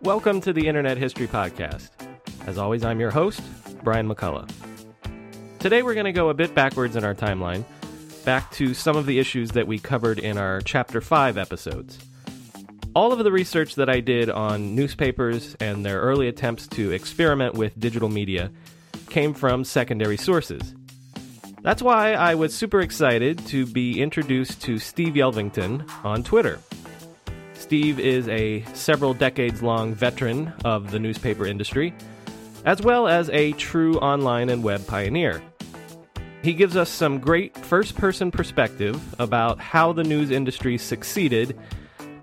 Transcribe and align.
Welcome 0.00 0.40
to 0.40 0.54
the 0.54 0.66
Internet 0.66 0.96
History 0.96 1.26
Podcast. 1.26 1.90
As 2.46 2.56
always, 2.56 2.82
I'm 2.84 3.00
your 3.00 3.10
host, 3.10 3.42
Brian 3.84 4.08
McCullough. 4.08 4.50
Today 5.58 5.82
we're 5.82 5.92
going 5.92 6.06
to 6.06 6.12
go 6.12 6.30
a 6.30 6.34
bit 6.34 6.54
backwards 6.54 6.96
in 6.96 7.04
our 7.04 7.14
timeline, 7.14 7.64
back 8.28 8.50
to 8.50 8.74
some 8.74 8.94
of 8.94 9.06
the 9.06 9.18
issues 9.18 9.52
that 9.52 9.66
we 9.66 9.78
covered 9.78 10.18
in 10.18 10.36
our 10.36 10.60
Chapter 10.60 11.00
5 11.00 11.38
episodes. 11.38 11.98
All 12.94 13.10
of 13.10 13.24
the 13.24 13.32
research 13.32 13.76
that 13.76 13.88
I 13.88 14.00
did 14.00 14.28
on 14.28 14.74
newspapers 14.74 15.56
and 15.60 15.82
their 15.82 15.98
early 16.02 16.28
attempts 16.28 16.66
to 16.66 16.90
experiment 16.90 17.54
with 17.54 17.80
digital 17.80 18.10
media 18.10 18.50
came 19.08 19.32
from 19.32 19.64
secondary 19.64 20.18
sources. 20.18 20.74
That's 21.62 21.80
why 21.80 22.12
I 22.12 22.34
was 22.34 22.54
super 22.54 22.82
excited 22.82 23.38
to 23.46 23.64
be 23.64 24.02
introduced 24.02 24.60
to 24.64 24.78
Steve 24.78 25.14
Yelvington 25.14 25.90
on 26.04 26.22
Twitter. 26.22 26.60
Steve 27.54 27.98
is 27.98 28.28
a 28.28 28.62
several 28.74 29.14
decades 29.14 29.62
long 29.62 29.94
veteran 29.94 30.52
of 30.66 30.90
the 30.90 30.98
newspaper 30.98 31.46
industry, 31.46 31.94
as 32.66 32.82
well 32.82 33.08
as 33.08 33.30
a 33.30 33.52
true 33.52 33.96
online 34.00 34.50
and 34.50 34.62
web 34.62 34.86
pioneer. 34.86 35.42
He 36.42 36.54
gives 36.54 36.76
us 36.76 36.88
some 36.88 37.18
great 37.18 37.56
first 37.56 37.96
person 37.96 38.30
perspective 38.30 39.00
about 39.18 39.60
how 39.60 39.92
the 39.92 40.04
news 40.04 40.30
industry 40.30 40.78
succeeded 40.78 41.58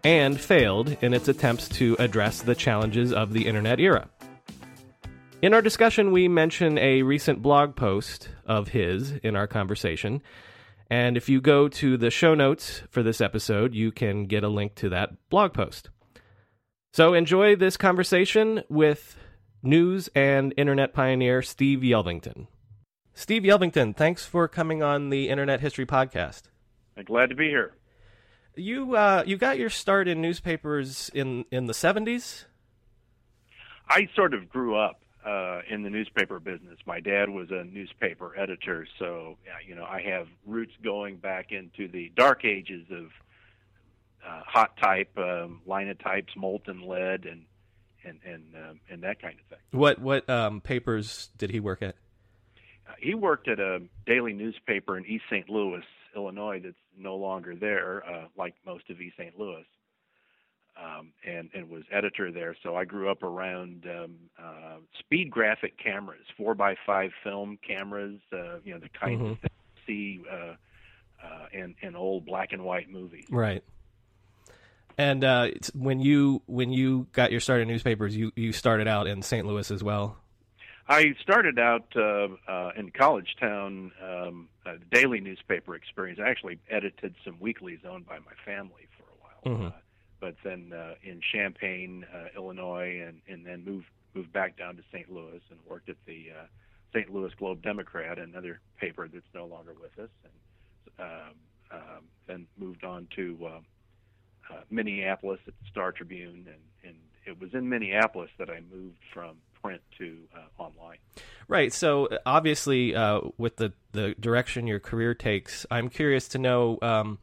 and 0.04 0.40
failed 0.40 0.96
in 1.02 1.14
its 1.14 1.28
attempts 1.28 1.68
to 1.70 1.96
address 2.00 2.42
the 2.42 2.56
challenges 2.56 3.12
of 3.12 3.34
the 3.34 3.48
internet 3.48 3.80
era. 3.80 4.08
In 5.42 5.54
our 5.54 5.62
discussion, 5.62 6.12
we 6.12 6.28
mention 6.28 6.78
a 6.78 7.04
recent 7.04 7.42
blog 7.42 7.76
post 7.76 8.30
of 8.46 8.70
his 8.70 9.12
in 9.24 9.36
our 9.36 9.48
conversation 9.48 10.22
and 10.90 11.18
if 11.18 11.30
you 11.30 11.42
go 11.42 11.68
to 11.68 11.98
the 11.98 12.12
show 12.12 12.36
notes 12.36 12.84
for 12.90 13.02
this 13.02 13.22
episode, 13.22 13.74
you 13.74 13.92
can 13.92 14.26
get 14.26 14.44
a 14.44 14.50
link 14.50 14.76
to 14.76 14.90
that 14.90 15.12
blog 15.30 15.54
post. 15.54 15.90
So 16.94 17.14
enjoy 17.14 17.56
this 17.56 17.76
conversation 17.76 18.64
with 18.70 19.18
news 19.64 20.10
and 20.16 20.54
internet 20.58 20.94
pioneer 20.94 21.42
Steve 21.42 21.80
Yelvington. 21.80 22.48
Steve 23.18 23.44
Yelvington, 23.44 23.96
thanks 23.96 24.26
for 24.26 24.46
coming 24.50 24.84
on 24.84 25.10
the 25.10 25.30
Internet 25.30 25.62
History 25.62 25.86
Podcast. 25.86 26.44
I'm 26.98 27.06
glad 27.06 27.30
to 27.30 27.36
be 27.36 27.48
here. 27.48 27.74
You 28.56 28.96
uh, 28.96 29.24
you 29.26 29.38
got 29.38 29.58
your 29.58 29.70
start 29.70 30.10
in 30.10 30.22
newspapers 30.22 31.10
in 31.14 31.46
in 31.50 31.66
the 31.66 31.74
seventies. 31.74 32.46
I 33.90 34.10
sort 34.16 34.34
of 34.34 34.50
grew 34.50 34.76
up 34.76 35.02
uh, 35.26 35.62
in 35.70 35.84
the 35.84 35.90
newspaper 35.90 36.42
business. 36.42 36.78
My 36.86 37.00
dad 37.00 37.30
was 37.30 37.52
a 37.52 37.64
newspaper 37.64 38.38
editor, 38.38 38.86
so 39.00 39.38
you 39.66 39.76
know 39.76 39.86
I 39.86 40.02
have 40.02 40.28
roots 40.46 40.74
going 40.84 41.16
back 41.16 41.52
into 41.52 41.88
the 41.88 42.12
dark 42.18 42.44
ages 42.44 42.86
of 42.92 43.06
uh, 44.28 44.42
hot 44.46 44.76
type, 44.78 45.18
um, 45.18 45.62
linotypes, 45.66 46.34
molten 46.36 46.86
lead, 46.86 47.26
and 47.26 47.46
and 48.04 48.20
and 48.26 48.44
um, 48.56 48.80
and 48.90 49.04
that 49.04 49.22
kind 49.22 49.36
of 49.40 49.46
thing. 49.48 49.60
What 49.72 50.00
what 50.00 50.30
um, 50.30 50.60
papers 50.60 51.30
did 51.38 51.52
he 51.52 51.62
work 51.62 51.82
at? 51.82 51.96
He 53.00 53.14
worked 53.14 53.48
at 53.48 53.60
a 53.60 53.82
daily 54.06 54.34
newspaper 54.34 54.98
in 54.98 55.06
East 55.06 55.26
St. 55.30 55.50
Louis, 55.50 55.84
Illinois, 56.16 56.60
that's 56.64 56.76
no 56.98 57.16
longer 57.16 57.56
there, 57.56 58.04
uh, 58.08 58.28
like 58.38 58.56
most 58.66 58.90
of 58.90 59.02
East 59.02 59.18
St. 59.18 59.38
Louis 59.38 59.66
um, 60.78 61.12
and 61.26 61.50
and 61.54 61.70
was 61.70 61.84
editor 61.92 62.32
there. 62.32 62.56
So 62.64 62.76
I 62.76 62.86
grew 62.86 63.10
up 63.10 63.24
around 63.24 63.86
um, 63.86 64.16
uh, 64.42 64.78
speed 65.00 65.32
graphic 65.32 65.78
cameras, 65.82 66.26
four 66.38 66.54
by 66.56 66.76
five 66.86 67.12
film 67.24 67.58
cameras. 67.66 68.20
Uh, 68.32 68.60
you 68.64 68.74
know 68.74 68.80
the 68.80 68.90
kind 68.90 69.22
mm-hmm. 69.22 69.34
that 69.42 69.52
you 69.52 69.82
see 69.86 70.24
uh, 70.30 70.56
uh, 71.26 71.46
in 71.54 71.76
in 71.82 71.96
old 71.96 72.26
black 72.26 72.52
and 72.52 72.64
white 72.64 72.90
movies. 72.90 73.26
Right. 73.30 73.64
And 74.98 75.24
uh, 75.24 75.50
when 75.74 76.00
you 76.00 76.42
when 76.46 76.72
you 76.72 77.08
got 77.12 77.32
your 77.32 77.42
start 77.42 77.62
in 77.62 77.68
newspapers, 77.68 78.16
you 78.16 78.32
you 78.36 78.52
started 78.52 78.88
out 78.88 79.08
in 79.08 79.22
St. 79.22 79.46
Louis 79.46 79.70
as 79.72 79.84
well. 79.84 80.18
I 80.88 81.16
started 81.22 81.58
out 81.58 81.86
uh, 81.96 82.28
uh, 82.48 82.72
in 82.78 82.92
College 82.92 83.36
Town, 83.40 83.92
um, 84.04 84.50
a 84.66 84.78
daily 84.94 85.20
newspaper 85.20 85.76
experience. 85.76 86.20
I 86.24 86.30
actually 86.30 86.60
edited 86.70 87.16
some 87.26 87.38
weeklies 87.40 87.80
owned 87.88 88.06
by 88.06 88.20
my 88.20 88.34
family 88.46 88.88
for 88.96 89.04
a 89.04 89.52
while. 89.52 89.58
Mm-hmm. 89.58 89.68
Uh, 89.68 89.80
but 90.20 90.36
then 90.44 90.74
uh, 90.74 90.94
in 91.04 91.22
Champaign, 91.34 92.06
uh, 92.14 92.28
Illinois, 92.36 93.02
and 93.06 93.22
and 93.28 93.46
then 93.46 93.64
moved 93.66 93.88
moved 94.14 94.32
back 94.32 94.58
down 94.58 94.76
to 94.78 94.84
St. 94.92 95.12
Louis 95.12 95.42
and 95.50 95.60
worked 95.68 95.90
at 95.90 95.98
the 96.06 96.28
uh, 96.40 96.46
St. 96.94 97.14
Louis 97.14 97.32
Globe 97.38 97.62
Democrat, 97.62 98.18
another 98.18 98.62
paper 98.80 99.08
that's 99.08 99.26
no 99.34 99.46
longer 99.46 99.74
with 99.80 99.98
us, 100.00 100.10
and 100.24 101.08
um, 101.08 101.36
um, 101.72 102.04
then 102.28 102.48
moved 102.58 102.84
on 102.84 103.08
to 103.16 103.38
uh, 103.44 104.54
uh, 104.54 104.62
Minneapolis 104.70 105.40
at 105.48 105.54
the 105.62 105.68
Star 105.70 105.92
Tribune, 105.92 106.48
and 106.48 106.62
and 106.84 106.96
it 107.26 107.40
was 107.42 107.54
in 107.54 107.68
Minneapolis 107.68 108.30
that 108.38 108.50
I 108.50 108.62
moved 108.72 109.00
from 109.14 109.38
print 109.66 109.82
to 109.98 110.20
uh, 110.36 110.62
online. 110.62 110.98
Right. 111.48 111.74
So 111.74 112.08
obviously, 112.26 112.96
uh, 112.96 113.22
with 113.38 113.58
the 113.58 113.74
the 113.94 114.16
direction 114.20 114.68
your 114.68 114.80
career 114.80 115.14
takes, 115.14 115.66
I'm 115.72 115.90
curious 115.90 116.28
to 116.30 116.38
know. 116.38 116.78
Um, 116.82 117.20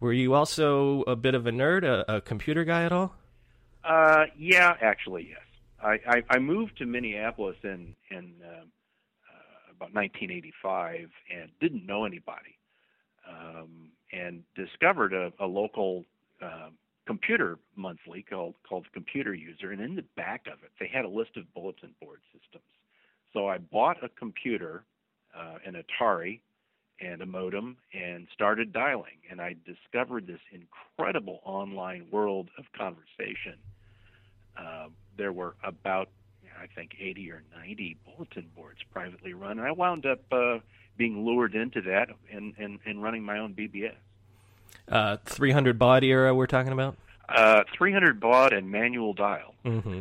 were 0.00 0.12
you 0.12 0.34
also 0.34 1.02
a 1.02 1.16
bit 1.16 1.34
of 1.34 1.46
a 1.46 1.50
nerd, 1.50 1.84
a, 1.84 2.16
a 2.16 2.20
computer 2.20 2.64
guy 2.64 2.84
at 2.84 2.92
all? 2.92 3.14
Uh, 3.84 4.24
yeah, 4.36 4.74
actually, 4.80 5.28
yes. 5.30 5.40
I, 5.82 5.98
I, 6.06 6.22
I 6.30 6.38
moved 6.38 6.78
to 6.78 6.86
Minneapolis 6.86 7.56
in 7.62 7.94
in 8.10 8.32
uh, 8.42 8.48
uh, 8.48 9.72
about 9.76 9.94
1985 9.94 11.10
and 11.34 11.50
didn't 11.60 11.86
know 11.86 12.04
anybody, 12.04 12.58
um, 13.28 13.90
and 14.12 14.42
discovered 14.54 15.12
a, 15.12 15.32
a 15.38 15.46
local 15.46 16.04
uh, 16.42 16.70
computer 17.06 17.58
monthly 17.76 18.22
called 18.22 18.54
called 18.68 18.86
Computer 18.92 19.34
User, 19.34 19.72
and 19.72 19.80
in 19.80 19.96
the 19.96 20.04
back 20.16 20.46
of 20.46 20.62
it 20.62 20.70
they 20.80 20.86
had 20.86 21.04
a 21.04 21.08
list 21.08 21.36
of 21.36 21.52
bulletin 21.54 21.94
board 22.00 22.20
systems. 22.32 22.64
So 23.32 23.48
I 23.48 23.58
bought 23.58 24.02
a 24.02 24.08
computer, 24.08 24.84
uh, 25.36 25.58
an 25.66 25.74
Atari 25.74 26.40
and 27.00 27.20
a 27.22 27.26
modem 27.26 27.76
and 27.92 28.26
started 28.32 28.72
dialing. 28.72 29.18
And 29.30 29.40
I 29.40 29.56
discovered 29.66 30.26
this 30.26 30.40
incredible 30.52 31.40
online 31.44 32.06
world 32.10 32.48
of 32.58 32.64
conversation. 32.76 33.58
Uh, 34.56 34.86
there 35.16 35.32
were 35.32 35.56
about, 35.64 36.08
I 36.60 36.66
think, 36.74 36.92
80 37.00 37.30
or 37.32 37.42
90 37.56 37.98
bulletin 38.04 38.50
boards 38.54 38.78
privately 38.92 39.34
run. 39.34 39.58
And 39.58 39.66
I 39.66 39.72
wound 39.72 40.06
up 40.06 40.20
uh, 40.30 40.58
being 40.96 41.24
lured 41.24 41.54
into 41.54 41.82
that 41.82 42.08
and, 42.32 42.54
and, 42.58 42.78
and 42.86 43.02
running 43.02 43.24
my 43.24 43.38
own 43.38 43.54
BBS. 43.54 43.96
Uh, 44.88 45.16
300 45.24 45.78
baud 45.78 46.04
era, 46.04 46.34
we're 46.34 46.46
talking 46.46 46.72
about? 46.72 46.96
Uh, 47.28 47.64
300 47.74 48.20
baud 48.20 48.52
and 48.52 48.70
manual 48.70 49.14
dial. 49.14 49.54
Mm-hmm. 49.64 50.00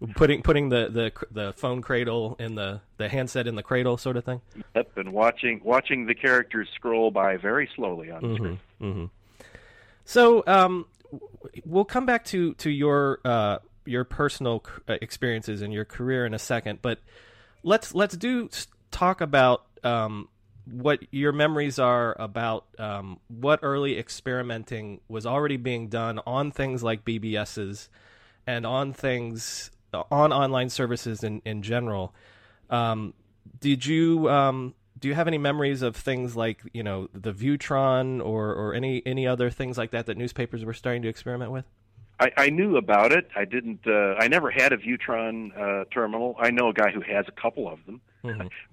putting 0.14 0.42
putting 0.42 0.68
the, 0.68 0.88
the 0.88 1.26
the 1.30 1.52
phone 1.54 1.80
cradle 1.82 2.36
in 2.38 2.54
the 2.54 2.80
the 2.98 3.08
handset 3.08 3.46
in 3.46 3.54
the 3.54 3.62
cradle, 3.62 3.96
sort 3.96 4.16
of 4.16 4.24
thing. 4.24 4.40
Yep, 4.74 4.98
and 4.98 5.12
watching 5.12 5.60
watching 5.64 6.06
the 6.06 6.14
characters 6.14 6.68
scroll 6.74 7.10
by 7.10 7.36
very 7.36 7.68
slowly 7.74 8.10
on 8.10 8.22
the 8.22 8.28
Mm-hmm, 8.28 8.54
screen. 8.78 9.10
So 10.04 10.42
um, 10.46 10.86
we'll 11.64 11.84
come 11.84 12.06
back 12.06 12.24
to 12.26 12.54
to 12.54 12.70
your 12.70 13.20
uh, 13.24 13.58
your 13.84 14.04
personal 14.04 14.64
uh, 14.88 14.94
experiences 15.00 15.62
and 15.62 15.72
your 15.72 15.84
career 15.84 16.26
in 16.26 16.34
a 16.34 16.38
second, 16.38 16.80
but 16.82 16.98
let's 17.62 17.94
let's 17.94 18.16
do 18.16 18.48
talk 18.90 19.20
about 19.20 19.64
um, 19.82 20.28
what 20.70 21.00
your 21.10 21.32
memories 21.32 21.78
are 21.78 22.16
about 22.18 22.66
um, 22.78 23.18
what 23.28 23.60
early 23.62 23.98
experimenting 23.98 25.00
was 25.08 25.26
already 25.26 25.56
being 25.56 25.88
done 25.88 26.20
on 26.26 26.50
things 26.50 26.82
like 26.82 27.04
BBSs 27.04 27.88
and 28.46 28.66
on 28.66 28.92
things 28.92 29.70
on 29.92 30.32
online 30.32 30.70
services 30.70 31.22
in 31.24 31.42
in 31.44 31.62
general. 31.62 32.14
Um, 32.68 33.14
did 33.60 33.84
you 33.84 34.28
um, 34.30 34.74
do 34.98 35.08
you 35.08 35.14
have 35.14 35.26
any 35.26 35.38
memories 35.38 35.82
of 35.82 35.96
things 35.96 36.36
like 36.36 36.60
you 36.72 36.82
know 36.82 37.08
the 37.12 37.32
Viewtron 37.32 38.24
or 38.24 38.54
or 38.54 38.74
any 38.74 39.02
any 39.06 39.26
other 39.26 39.50
things 39.50 39.78
like 39.78 39.90
that 39.90 40.06
that 40.06 40.16
newspapers 40.16 40.64
were 40.64 40.74
starting 40.74 41.02
to 41.02 41.08
experiment 41.08 41.50
with? 41.50 41.64
I, 42.20 42.30
I 42.36 42.50
knew 42.50 42.76
about 42.76 43.12
it. 43.12 43.28
I 43.34 43.46
didn't. 43.46 43.80
Uh, 43.86 44.14
I 44.18 44.28
never 44.28 44.50
had 44.50 44.72
a 44.72 44.76
Viewtron 44.76 45.56
uh, 45.58 45.84
terminal. 45.90 46.36
I 46.38 46.50
know 46.50 46.68
a 46.68 46.74
guy 46.74 46.90
who 46.90 47.00
has 47.00 47.24
a 47.28 47.40
couple 47.40 47.66
of 47.66 47.84
them, 47.86 48.02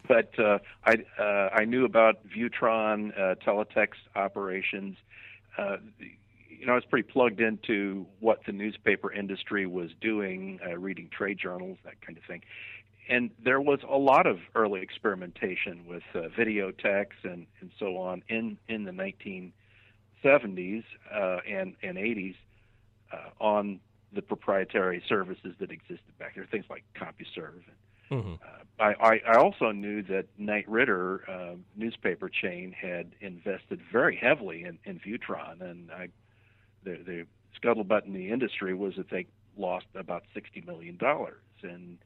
but 0.08 0.38
uh, 0.40 0.60
I 0.86 0.98
uh, 1.20 1.50
I 1.54 1.66
knew 1.66 1.86
about 1.86 2.28
Viewtron 2.28 3.18
uh, 3.18 3.36
teletext 3.36 4.08
operations. 4.16 4.98
Uh, 5.58 5.78
you 6.50 6.66
know, 6.66 6.74
I 6.74 6.76
was 6.76 6.86
pretty 6.86 7.08
plugged 7.08 7.40
into 7.40 8.06
what 8.20 8.42
the 8.46 8.52
newspaper 8.52 9.12
industry 9.12 9.66
was 9.66 9.92
doing, 10.02 10.60
uh, 10.66 10.78
reading 10.78 11.10
trade 11.10 11.38
journals, 11.38 11.78
that 11.84 12.02
kind 12.02 12.18
of 12.18 12.24
thing. 12.24 12.42
And 13.10 13.32
there 13.44 13.62
was 13.62 13.80
a 13.88 13.98
lot 13.98 14.28
of 14.28 14.40
early 14.56 14.82
experimentation 14.82 15.86
with 15.88 16.04
uh, 16.14 16.28
videotex 16.38 17.08
and, 17.24 17.46
and 17.62 17.72
so 17.80 17.98
on 17.98 18.24
in, 18.28 18.58
in 18.68 18.84
the 18.84 18.92
1970s 18.92 20.84
uh, 21.14 21.38
and, 21.48 21.76
and 21.82 21.98
80s 21.98 22.36
uh, 23.14 23.30
on 23.40 23.80
the 24.14 24.22
proprietary 24.22 25.02
services 25.08 25.56
that 25.60 25.72
existed 25.72 26.18
back 26.20 26.36
there, 26.36 26.46
things 26.50 26.66
like 26.70 26.84
CompuServe. 26.96 27.62
Mm-hmm. 28.12 28.34
Uh, 28.34 28.64
I, 28.80 29.22
I, 29.28 29.38
also 29.38 29.72
knew 29.72 30.04
that 30.04 30.28
Knight 30.38 30.70
Ridder 30.70 31.24
uh, 31.28 31.56
newspaper 31.76 32.30
chain 32.30 32.72
had 32.72 33.12
invested 33.22 33.82
very 33.92 34.16
heavily 34.16 34.64
in, 34.64 34.78
in 34.86 35.00
Viewtron, 35.00 35.62
and 35.62 35.92
I, 35.92 36.10
the, 36.84 36.98
the 37.06 37.26
scuttlebutt 37.60 38.06
in 38.06 38.14
the 38.14 38.32
industry 38.32 38.74
was 38.74 38.96
that 38.98 39.10
they 39.10 39.26
lost 39.58 39.88
about 39.96 40.24
sixty 40.34 40.62
million 40.62 40.96
dollars, 40.98 41.42
and 41.64 41.98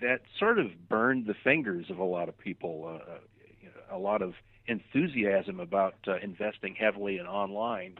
that 0.00 0.22
sort 0.38 0.58
of 0.58 0.88
burned 0.88 1.26
the 1.26 1.34
fingers 1.34 1.88
of 1.88 1.98
a 1.98 2.04
lot 2.04 2.28
of 2.28 2.36
people. 2.36 3.00
Uh, 3.00 3.18
you 3.60 3.68
know, 3.68 3.96
a 3.96 3.98
lot 3.98 4.22
of 4.22 4.34
enthusiasm 4.66 5.60
about 5.60 5.94
uh, 6.08 6.16
investing 6.16 6.74
heavily 6.74 7.18
in 7.18 7.26
online 7.26 7.98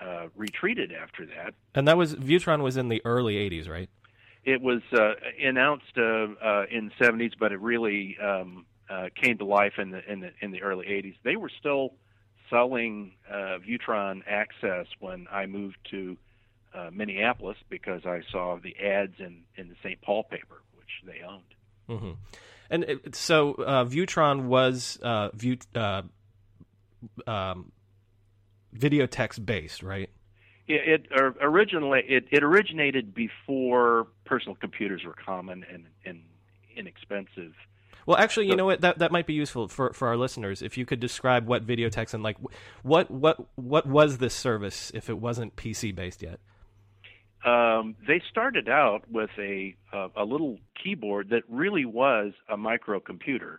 uh, 0.00 0.28
retreated 0.36 0.92
after 0.92 1.26
that. 1.26 1.54
And 1.74 1.88
that 1.88 1.96
was 1.96 2.14
Viewtron 2.14 2.62
was 2.62 2.76
in 2.76 2.88
the 2.88 3.02
early 3.04 3.34
'80s, 3.34 3.68
right? 3.68 3.88
It 4.48 4.62
was 4.62 4.80
uh, 4.94 5.12
announced 5.42 5.98
uh, 5.98 6.02
uh, 6.02 6.64
in 6.70 6.90
the 6.98 7.04
70s, 7.04 7.32
but 7.38 7.52
it 7.52 7.60
really 7.60 8.16
um, 8.18 8.64
uh, 8.88 9.08
came 9.14 9.36
to 9.36 9.44
life 9.44 9.74
in 9.76 9.90
the 9.90 10.10
in 10.10 10.20
the 10.20 10.30
in 10.40 10.52
the 10.52 10.62
early 10.62 10.86
80s. 10.86 11.16
They 11.22 11.36
were 11.36 11.50
still 11.60 11.92
selling 12.48 13.12
uh, 13.30 13.58
Viewtron 13.58 14.22
Access 14.26 14.86
when 15.00 15.26
I 15.30 15.44
moved 15.44 15.76
to 15.90 16.16
uh, 16.74 16.88
Minneapolis 16.90 17.58
because 17.68 18.06
I 18.06 18.22
saw 18.32 18.56
the 18.56 18.74
ads 18.78 19.16
in 19.18 19.42
in 19.56 19.68
the 19.68 19.74
St. 19.82 20.00
Paul 20.00 20.24
paper, 20.24 20.62
which 20.76 21.02
they 21.04 21.20
owned. 21.22 21.54
Mm-hmm. 21.90 22.12
And 22.70 22.84
it, 22.84 23.14
so 23.14 23.52
uh, 23.52 23.84
Viewtron 23.84 24.44
was 24.44 24.98
uh, 25.02 25.28
view 25.34 25.58
uh, 25.74 26.02
um, 27.26 27.70
videotex 28.74 29.44
based, 29.44 29.82
right? 29.82 30.08
It, 30.68 31.06
it 31.10 31.20
or 31.20 31.34
originally 31.40 32.02
it, 32.06 32.26
it 32.30 32.42
originated 32.42 33.14
before 33.14 34.06
personal 34.24 34.54
computers 34.54 35.02
were 35.04 35.14
common 35.14 35.64
and, 35.72 35.86
and 36.04 36.22
inexpensive. 36.76 37.54
Well, 38.06 38.16
actually, 38.16 38.46
you 38.46 38.56
know 38.56 38.64
what? 38.64 38.80
That 38.80 38.98
that 39.00 39.12
might 39.12 39.26
be 39.26 39.34
useful 39.34 39.68
for, 39.68 39.92
for 39.92 40.08
our 40.08 40.16
listeners 40.16 40.62
if 40.62 40.78
you 40.78 40.86
could 40.86 41.00
describe 41.00 41.46
what 41.46 41.66
videotex 41.66 42.14
and 42.14 42.22
like 42.22 42.38
what 42.82 43.10
what 43.10 43.38
what 43.56 43.86
was 43.86 44.16
this 44.18 44.34
service 44.34 44.90
if 44.94 45.10
it 45.10 45.18
wasn't 45.18 45.56
PC 45.56 45.94
based 45.94 46.22
yet. 46.22 46.40
Um, 47.44 47.96
they 48.06 48.22
started 48.30 48.68
out 48.68 49.02
with 49.10 49.30
a 49.38 49.76
uh, 49.92 50.08
a 50.16 50.24
little 50.24 50.58
keyboard 50.82 51.30
that 51.30 51.42
really 51.48 51.84
was 51.84 52.32
a 52.48 52.56
microcomputer 52.56 53.58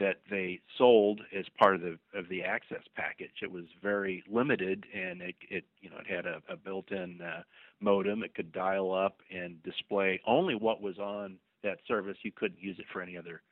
that 0.00 0.16
they 0.30 0.58
sold 0.76 1.20
as 1.36 1.44
part 1.58 1.76
of 1.76 1.82
the 1.82 1.98
of 2.14 2.28
the 2.28 2.42
access 2.42 2.82
package. 2.96 3.42
It 3.42 3.52
was 3.52 3.66
very 3.82 4.24
limited, 4.28 4.84
and 4.92 5.20
it, 5.20 5.36
it 5.48 5.64
you 5.80 5.90
know 5.90 5.96
it 5.98 6.06
had 6.06 6.26
a, 6.26 6.42
a 6.48 6.56
built-in 6.56 7.20
uh, 7.20 7.42
modem. 7.80 8.24
It 8.24 8.34
could 8.34 8.50
dial 8.50 8.92
up 8.92 9.18
and 9.30 9.62
display 9.62 10.20
only 10.26 10.54
what 10.54 10.80
was 10.80 10.98
on 10.98 11.36
that 11.62 11.78
service. 11.86 12.16
You 12.22 12.32
couldn't 12.32 12.60
use 12.60 12.78
it 12.78 12.86
for 12.92 13.02
any 13.02 13.16
other 13.16 13.42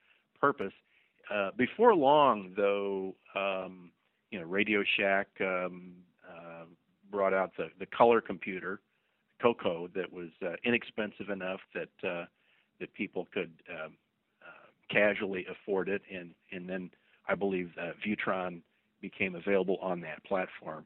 purpose. 0.41 0.73
Uh, 1.33 1.51
before 1.57 1.95
long, 1.95 2.53
though, 2.57 3.15
um, 3.37 3.91
you 4.31 4.41
know, 4.41 4.47
Radio 4.47 4.83
Shack 4.99 5.29
um, 5.41 5.93
uh, 6.27 6.65
brought 7.11 7.35
out 7.35 7.53
the 7.57 7.69
the 7.79 7.87
color 7.87 8.21
computer 8.21 8.81
Coco 9.41 9.89
that 9.95 10.13
was 10.13 10.31
uh, 10.43 10.55
inexpensive 10.65 11.29
enough 11.31 11.61
that 11.75 12.09
uh, 12.09 12.25
that 12.81 12.93
people 12.95 13.29
could 13.33 13.53
um, 13.71 13.93
casually 14.91 15.47
afford 15.51 15.89
it, 15.89 16.03
and 16.13 16.35
and 16.53 16.69
then 16.69 16.91
I 17.29 17.35
believe 17.35 17.73
uh, 17.81 17.93
Viewtron 18.07 18.61
became 19.01 19.35
available 19.35 19.79
on 19.81 20.01
that 20.01 20.25
platform. 20.25 20.85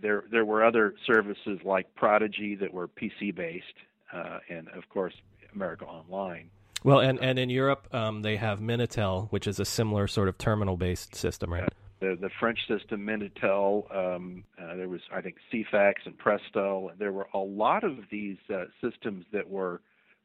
There 0.00 0.24
there 0.30 0.44
were 0.44 0.64
other 0.64 0.94
services 1.06 1.58
like 1.64 1.94
Prodigy 1.94 2.54
that 2.56 2.72
were 2.72 2.88
PC 2.88 3.34
based, 3.34 3.64
uh, 4.12 4.38
and 4.48 4.68
of 4.68 4.88
course 4.88 5.14
America 5.54 5.84
Online. 5.84 6.50
Well, 6.84 7.00
and 7.00 7.18
and 7.20 7.38
in 7.38 7.50
Europe, 7.50 7.92
um, 7.92 8.22
they 8.22 8.36
have 8.36 8.60
Minitel, 8.60 9.30
which 9.30 9.46
is 9.46 9.58
a 9.58 9.64
similar 9.64 10.06
sort 10.06 10.28
of 10.28 10.38
terminal 10.38 10.76
based 10.76 11.14
system, 11.14 11.52
right? 11.52 11.68
The 12.00 12.16
the 12.20 12.30
French 12.38 12.60
system 12.68 13.04
Minitel, 13.04 13.94
um, 13.94 14.44
uh, 14.60 14.76
there 14.76 14.88
was 14.88 15.00
I 15.12 15.20
think 15.20 15.36
Ceefax 15.52 15.94
and 16.04 16.16
Prestel. 16.16 16.96
There 16.98 17.12
were 17.12 17.28
a 17.34 17.38
lot 17.38 17.82
of 17.82 17.96
these 18.10 18.36
uh, 18.52 18.64
systems 18.80 19.24
that 19.32 19.48
were 19.48 19.80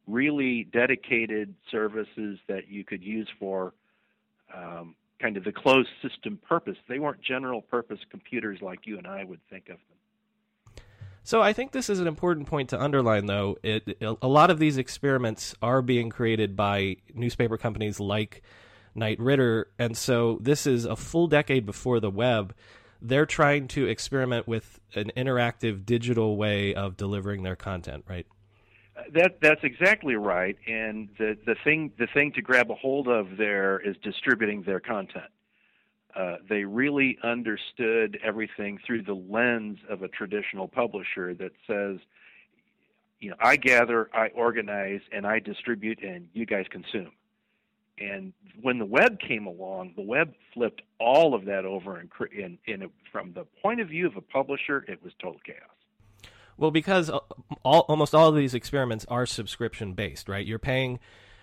really 0.07 0.65
dedicated 0.65 1.53
services 1.71 2.39
that 2.47 2.67
you 2.67 2.83
could 2.83 3.03
use 3.03 3.27
for 3.39 3.73
um, 4.53 4.95
kind 5.19 5.37
of 5.37 5.43
the 5.43 5.51
closed 5.51 5.89
system 6.01 6.39
purpose. 6.47 6.77
They 6.87 6.99
weren't 6.99 7.21
general 7.21 7.61
purpose 7.61 7.99
computers 8.09 8.59
like 8.61 8.85
you 8.85 8.97
and 8.97 9.07
I 9.07 9.23
would 9.23 9.39
think 9.49 9.69
of 9.69 9.77
them. 9.77 9.93
So 11.25 11.41
I 11.41 11.53
think 11.53 11.71
this 11.71 11.89
is 11.89 12.01
an 12.01 12.07
important 12.07 12.47
point 12.47 12.69
to 12.69 12.81
underline, 12.81 13.27
though. 13.27 13.57
It, 13.63 13.97
a 14.01 14.27
lot 14.27 14.51
of 14.51 14.59
these 14.59 14.77
experiments 14.77 15.55
are 15.61 15.81
being 15.81 16.09
created 16.09 16.57
by 16.57 16.97
newspaper 17.13 17.57
companies 17.57 17.97
like 17.97 18.43
Knight 18.93 19.19
Ridder, 19.21 19.69
and 19.79 19.95
so 19.95 20.37
this 20.41 20.67
is 20.67 20.83
a 20.83 20.97
full 20.97 21.27
decade 21.27 21.65
before 21.65 22.01
the 22.01 22.09
web. 22.09 22.53
They're 23.01 23.25
trying 23.25 23.69
to 23.69 23.87
experiment 23.87 24.49
with 24.49 24.81
an 24.95 25.11
interactive 25.15 25.85
digital 25.85 26.35
way 26.35 26.75
of 26.75 26.97
delivering 26.97 27.43
their 27.43 27.55
content, 27.55 28.03
right? 28.07 28.27
That 29.13 29.41
that's 29.41 29.63
exactly 29.63 30.15
right. 30.15 30.57
And 30.67 31.09
the 31.17 31.37
the 31.45 31.55
thing 31.63 31.91
the 31.97 32.07
thing 32.13 32.31
to 32.33 32.41
grab 32.41 32.69
a 32.69 32.75
hold 32.75 33.07
of 33.07 33.37
there 33.37 33.79
is 33.79 33.95
distributing 34.03 34.63
their 34.63 34.79
content. 34.79 35.31
Uh, 36.15 36.35
they 36.47 36.63
really 36.63 37.17
understood 37.23 38.19
everything 38.23 38.77
through 38.85 39.01
the 39.01 39.15
lens 39.15 39.79
of 39.89 40.03
a 40.03 40.07
traditional 40.07 40.67
publisher 40.67 41.33
that 41.33 41.53
says, 41.65 41.97
you 43.19 43.31
know, 43.31 43.35
I 43.39 43.55
gather, 43.55 44.11
I 44.13 44.27
organize, 44.27 45.01
and 45.11 45.25
I 45.25 45.39
distribute, 45.39 46.03
and 46.03 46.27
you 46.33 46.45
guys 46.45 46.65
consume. 46.69 47.13
And 47.97 48.33
when 48.61 48.77
the 48.77 48.85
web 48.85 49.19
came 49.19 49.47
along, 49.47 49.93
the 49.95 50.03
web 50.03 50.33
flipped 50.53 50.83
all 50.99 51.33
of 51.33 51.45
that 51.45 51.65
over, 51.65 51.97
and, 51.97 52.11
and, 52.19 52.57
and 52.67 52.83
it, 52.83 52.91
from 53.11 53.33
the 53.33 53.45
point 53.61 53.81
of 53.81 53.87
view 53.87 54.05
of 54.05 54.15
a 54.15 54.21
publisher, 54.21 54.85
it 54.87 55.03
was 55.03 55.13
total 55.19 55.39
chaos. 55.43 55.57
Well, 56.57 56.71
because 56.71 57.09
uh, 57.09 57.19
all, 57.63 57.81
almost 57.81 58.13
all 58.13 58.29
of 58.29 58.35
these 58.35 58.53
experiments 58.53 59.05
are 59.09 59.25
subscription 59.25 59.93
based, 59.93 60.29
right? 60.29 60.45
You're 60.45 60.59
paying, 60.59 60.99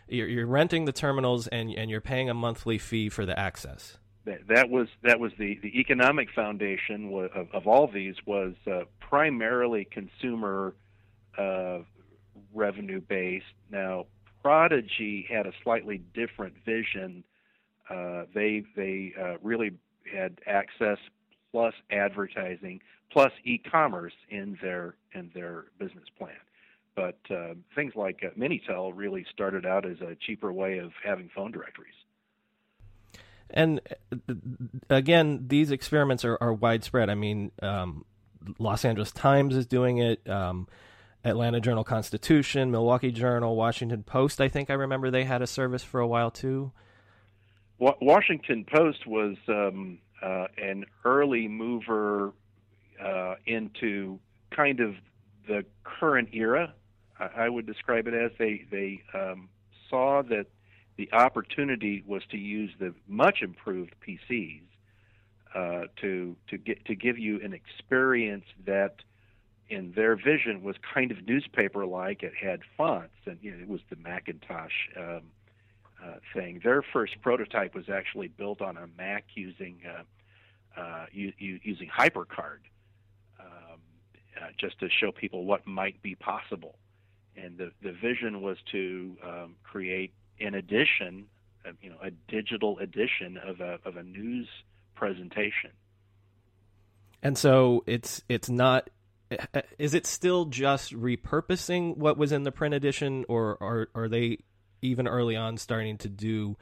you're, 0.08 0.28
you're 0.28 0.46
renting 0.46 0.84
the 0.84 0.92
terminals, 0.92 1.46
and 1.48 1.70
and 1.70 1.90
you're 1.90 2.00
paying 2.00 2.30
a 2.30 2.34
monthly 2.34 2.78
fee 2.78 3.08
for 3.08 3.26
the 3.26 3.38
access. 3.38 3.98
that, 4.24 4.46
that 4.48 4.70
was 4.70 4.88
that 5.02 5.18
was 5.18 5.32
the, 5.38 5.58
the 5.62 5.78
economic 5.78 6.28
foundation 6.34 7.12
of, 7.34 7.48
of 7.52 7.66
all 7.66 7.86
these 7.86 8.14
was 8.26 8.54
uh, 8.70 8.80
primarily 9.00 9.86
consumer 9.90 10.74
uh, 11.38 11.78
revenue 12.54 13.00
based. 13.00 13.46
Now, 13.70 14.06
Prodigy 14.42 15.26
had 15.28 15.46
a 15.46 15.52
slightly 15.62 16.02
different 16.14 16.54
vision. 16.64 17.24
Uh, 17.88 18.24
they 18.34 18.64
they 18.76 19.14
uh, 19.20 19.34
really 19.42 19.72
had 20.12 20.38
access 20.46 20.98
plus 21.52 21.74
advertising 21.90 22.80
plus 23.12 23.32
e-commerce 23.44 24.12
in 24.28 24.56
their 24.62 24.94
in 25.12 25.30
their 25.34 25.64
business 25.78 26.04
plan. 26.16 26.36
but 26.94 27.18
uh, 27.30 27.54
things 27.74 27.94
like 27.96 28.20
uh, 28.22 28.30
Minitel 28.38 28.92
really 28.94 29.24
started 29.32 29.64
out 29.64 29.86
as 29.86 30.00
a 30.00 30.16
cheaper 30.26 30.52
way 30.52 30.78
of 30.78 30.92
having 31.04 31.30
phone 31.34 31.50
directories. 31.50 31.94
And 33.48 33.80
uh, 34.28 34.34
again, 34.88 35.46
these 35.48 35.70
experiments 35.70 36.24
are, 36.24 36.38
are 36.40 36.52
widespread. 36.52 37.10
I 37.10 37.14
mean, 37.14 37.52
um, 37.62 38.04
Los 38.58 38.84
Angeles 38.84 39.12
Times 39.12 39.56
is 39.56 39.66
doing 39.66 39.98
it. 39.98 40.28
Um, 40.28 40.68
Atlanta 41.24 41.60
Journal 41.60 41.84
Constitution, 41.84 42.70
Milwaukee 42.70 43.12
Journal, 43.12 43.54
Washington 43.54 44.02
Post. 44.02 44.40
I 44.40 44.48
think 44.48 44.70
I 44.70 44.74
remember 44.74 45.10
they 45.10 45.24
had 45.24 45.42
a 45.42 45.46
service 45.46 45.82
for 45.82 46.00
a 46.00 46.06
while 46.06 46.30
too. 46.30 46.72
Washington 47.78 48.66
Post 48.70 49.06
was 49.06 49.36
um, 49.48 49.98
uh, 50.22 50.46
an 50.58 50.84
early 51.04 51.48
mover 51.48 52.32
uh, 53.02 53.34
into 53.46 54.18
kind 54.50 54.80
of 54.80 54.94
the 55.46 55.64
current 55.84 56.28
era. 56.32 56.74
I, 57.18 57.44
I 57.44 57.48
would 57.48 57.66
describe 57.66 58.06
it 58.06 58.14
as 58.14 58.32
they 58.38 58.66
they 58.70 59.02
um, 59.14 59.48
saw 59.88 60.22
that 60.22 60.46
the 60.96 61.10
opportunity 61.12 62.04
was 62.06 62.22
to 62.30 62.36
use 62.36 62.70
the 62.78 62.94
much 63.08 63.42
improved 63.42 63.94
PCs 64.06 64.62
uh, 65.54 65.86
to 66.00 66.36
to 66.48 66.58
get 66.58 66.84
to 66.84 66.94
give 66.94 67.18
you 67.18 67.40
an 67.42 67.52
experience 67.52 68.44
that 68.66 68.96
in 69.68 69.92
their 69.92 70.16
vision 70.16 70.62
was 70.62 70.76
kind 70.94 71.10
of 71.10 71.26
newspaper 71.26 71.86
like. 71.86 72.22
It 72.22 72.32
had 72.40 72.60
fonts, 72.76 73.14
and 73.24 73.38
you 73.40 73.52
know, 73.52 73.62
it 73.62 73.68
was 73.68 73.80
the 73.88 73.96
Macintosh 73.96 74.72
um, 74.96 75.22
thing. 76.34 76.60
Their 76.62 76.82
first 76.92 77.20
prototype 77.20 77.74
was 77.74 77.88
actually 77.88 78.28
built 78.28 78.60
on 78.60 78.76
a 78.76 78.86
Mac 78.98 79.24
using 79.34 79.80
uh, 79.86 80.80
uh, 80.80 81.06
u- 81.12 81.32
u- 81.38 81.60
using 81.62 81.88
HyperCard, 81.88 82.60
um, 83.40 83.80
uh, 84.40 84.46
just 84.58 84.78
to 84.80 84.88
show 84.88 85.12
people 85.12 85.44
what 85.44 85.66
might 85.66 86.00
be 86.02 86.14
possible. 86.14 86.78
And 87.36 87.58
the 87.58 87.72
the 87.82 87.92
vision 87.92 88.42
was 88.42 88.56
to 88.72 89.16
um, 89.24 89.56
create 89.62 90.12
an 90.40 90.54
edition, 90.54 91.26
uh, 91.66 91.72
you 91.80 91.90
know, 91.90 91.98
a 92.02 92.10
digital 92.10 92.78
edition 92.78 93.36
of 93.36 93.60
a 93.60 93.78
of 93.84 93.96
a 93.96 94.02
news 94.02 94.48
presentation. 94.94 95.70
And 97.22 97.36
so 97.36 97.84
it's 97.86 98.22
it's 98.28 98.48
not 98.48 98.90
is 99.78 99.94
it 99.94 100.06
still 100.06 100.46
just 100.46 100.92
repurposing 100.92 101.96
what 101.96 102.16
was 102.16 102.32
in 102.32 102.42
the 102.42 102.52
print 102.52 102.74
edition, 102.74 103.24
or 103.28 103.62
are 103.62 103.88
are 103.94 104.08
they 104.08 104.38
even 104.82 105.06
early 105.06 105.36
on 105.36 105.56
starting 105.56 105.98
to 105.98 106.08
do 106.08 106.56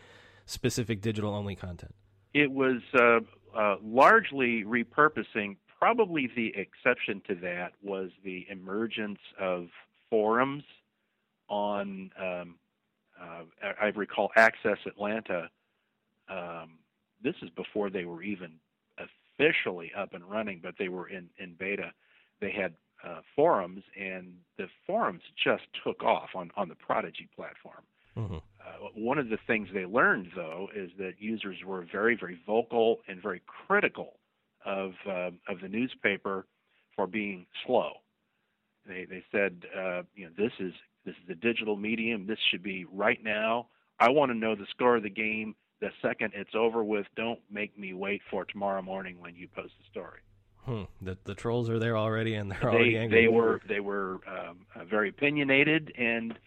specific 0.47 1.01
digital 1.01 1.35
only 1.35 1.57
content? 1.57 1.95
It 2.35 2.51
was 2.51 2.81
uh, 2.95 3.21
uh, 3.57 3.77
largely 3.83 4.65
repurposing. 4.65 5.57
Probably 5.79 6.29
the 6.35 6.53
exception 6.57 7.23
to 7.29 7.35
that 7.37 7.73
was 7.83 8.11
the 8.25 8.47
emergence 8.51 9.21
of 9.41 9.69
forums 10.11 10.65
on. 11.49 12.11
Um, 12.21 12.55
uh, 13.21 13.73
I 13.81 13.87
recall 13.87 14.31
Access 14.37 14.79
Atlanta. 14.87 15.51
Um, 16.29 16.79
this 17.23 17.35
is 17.43 17.51
before 17.51 17.91
they 17.91 18.05
were 18.05 18.23
even 18.23 18.53
officially 18.97 19.91
up 19.97 20.15
and 20.15 20.25
running, 20.25 20.61
but 20.63 20.75
they 20.79 20.89
were 20.89 21.09
in 21.09 21.29
in 21.39 21.55
beta 21.59 21.93
they 22.41 22.53
had 22.53 22.75
uh, 23.05 23.21
forums, 23.35 23.83
and 23.99 24.35
the 24.57 24.67
forums 24.87 25.23
just 25.43 25.65
took 25.85 26.03
off 26.03 26.31
on, 26.35 26.51
on 26.57 26.69
the 26.69 26.75
Prodigy 26.75 27.29
platform. 27.35 27.83
Mm-hmm. 28.19 28.37
Uh, 28.37 28.89
one 28.95 29.19
of 29.19 29.29
the 29.29 29.39
things 29.47 29.69
they 29.73 29.87
learned, 29.87 30.29
though, 30.35 30.69
is 30.75 30.91
that 30.99 31.13
users 31.19 31.57
were 31.65 31.87
very, 31.91 32.17
very 32.17 32.39
vocal 32.47 32.99
and 33.09 33.23
very 33.23 33.43
critical 33.47 34.19
of 34.65 34.93
uh, 35.09 35.31
of 35.49 35.61
the 35.63 35.69
newspaper 35.69 36.47
for 36.97 37.07
being 37.07 37.47
slow. 37.67 37.93
They 38.87 39.07
they 39.09 39.23
said, 39.31 39.63
uh, 39.77 40.03
you 40.15 40.27
know, 40.27 40.33
this 40.37 40.53
is 40.59 40.73
this 41.05 41.15
is 41.25 41.31
a 41.31 41.35
digital 41.35 41.77
medium. 41.77 42.27
This 42.27 42.39
should 42.51 42.63
be 42.63 42.85
right 42.93 43.23
now. 43.23 43.69
I 44.01 44.11
want 44.11 44.31
to 44.31 44.37
know 44.37 44.55
the 44.55 44.67
score 44.71 44.97
of 44.97 45.03
the 45.03 45.11
game 45.11 45.55
the 45.81 45.91
second 46.03 46.33
it's 46.35 46.55
over 46.55 46.83
with. 46.83 47.07
Don't 47.17 47.41
make 47.51 47.79
me 47.79 47.95
wait 47.95 48.23
for 48.31 48.45
tomorrow 48.45 48.83
morning 48.83 49.21
when 49.21 49.35
you 49.35 49.49
post 49.55 49.73
the 49.79 49.85
story. 49.91 50.21
Hmm. 50.65 50.85
The 51.01 51.17
the 51.25 51.35
trolls 51.35 51.71
are 51.71 51.79
there 51.79 51.97
already, 51.97 52.35
and 52.35 52.51
they're 52.51 52.59
they, 52.61 52.67
already 52.67 52.99
angry. 52.99 53.23
They 53.23 53.29
were 53.29 53.61
they 53.69 53.81
were 53.81 54.21
um, 54.27 54.67
uh, 54.75 54.85
very 54.85 55.09
opinionated, 55.11 55.93
and 55.97 56.39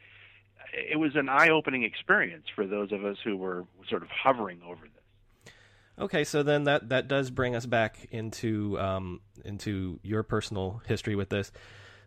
it 0.74 0.98
was 0.98 1.16
an 1.16 1.30
eye-opening 1.30 1.84
experience 1.84 2.46
for 2.56 2.66
those 2.66 2.92
of 2.92 3.06
us 3.06 3.18
who 3.24 3.38
were 3.38 3.66
sort 3.90 4.04
of 4.04 4.10
hovering 4.10 4.62
over 4.66 4.84
this. 4.84 5.54
Okay, 6.00 6.24
so 6.24 6.42
then 6.42 6.64
that 6.64 6.90
that 6.90 7.08
does 7.08 7.30
bring 7.30 7.56
us 7.56 7.66
back 7.66 8.08
into 8.12 8.80
um, 8.80 9.22
into 9.46 10.00
your 10.04 10.24
personal 10.24 10.82
history 10.88 11.16
with 11.16 11.30
this. 11.30 11.52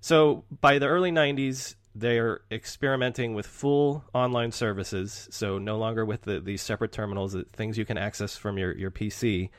So 0.01 0.45
by 0.61 0.79
the 0.79 0.87
early 0.87 1.13
'90s, 1.13 1.77
they're 1.95 2.41
experimenting 2.51 3.35
with 3.35 3.47
full 3.47 4.05
online 4.13 4.53
services. 4.53 5.29
So 5.31 5.59
no 5.59 5.79
longer 5.79 6.05
with 6.05 6.23
the, 6.23 6.41
these 6.41 6.61
separate 6.61 6.93
terminals, 6.93 7.37
things 7.53 7.79
you 7.79 7.85
can 7.85 7.99
access 7.99 8.37
from 8.37 8.59
your 8.59 8.77
your 8.77 8.91
PC. 8.91 9.51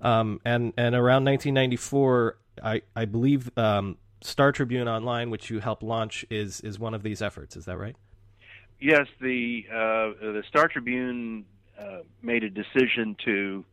Um, 0.00 0.40
and 0.44 0.72
and 0.76 0.94
around 0.94 1.24
1994, 1.24 2.38
I 2.62 2.82
I 2.96 3.04
believe 3.04 3.56
um, 3.56 3.98
Star 4.22 4.50
Tribune 4.50 4.88
Online, 4.88 5.30
which 5.30 5.50
you 5.50 5.60
helped 5.60 5.82
launch, 5.82 6.24
is 6.30 6.60
is 6.62 6.78
one 6.78 6.94
of 6.94 7.02
these 7.02 7.22
efforts. 7.22 7.56
Is 7.56 7.66
that 7.66 7.78
right? 7.78 7.96
Yes, 8.80 9.06
the 9.20 9.64
uh, 9.70 10.20
the 10.20 10.42
Star 10.48 10.68
Tribune 10.68 11.44
uh, 11.78 12.00
made 12.22 12.44
a 12.44 12.50
decision 12.50 13.16
to 13.24 13.64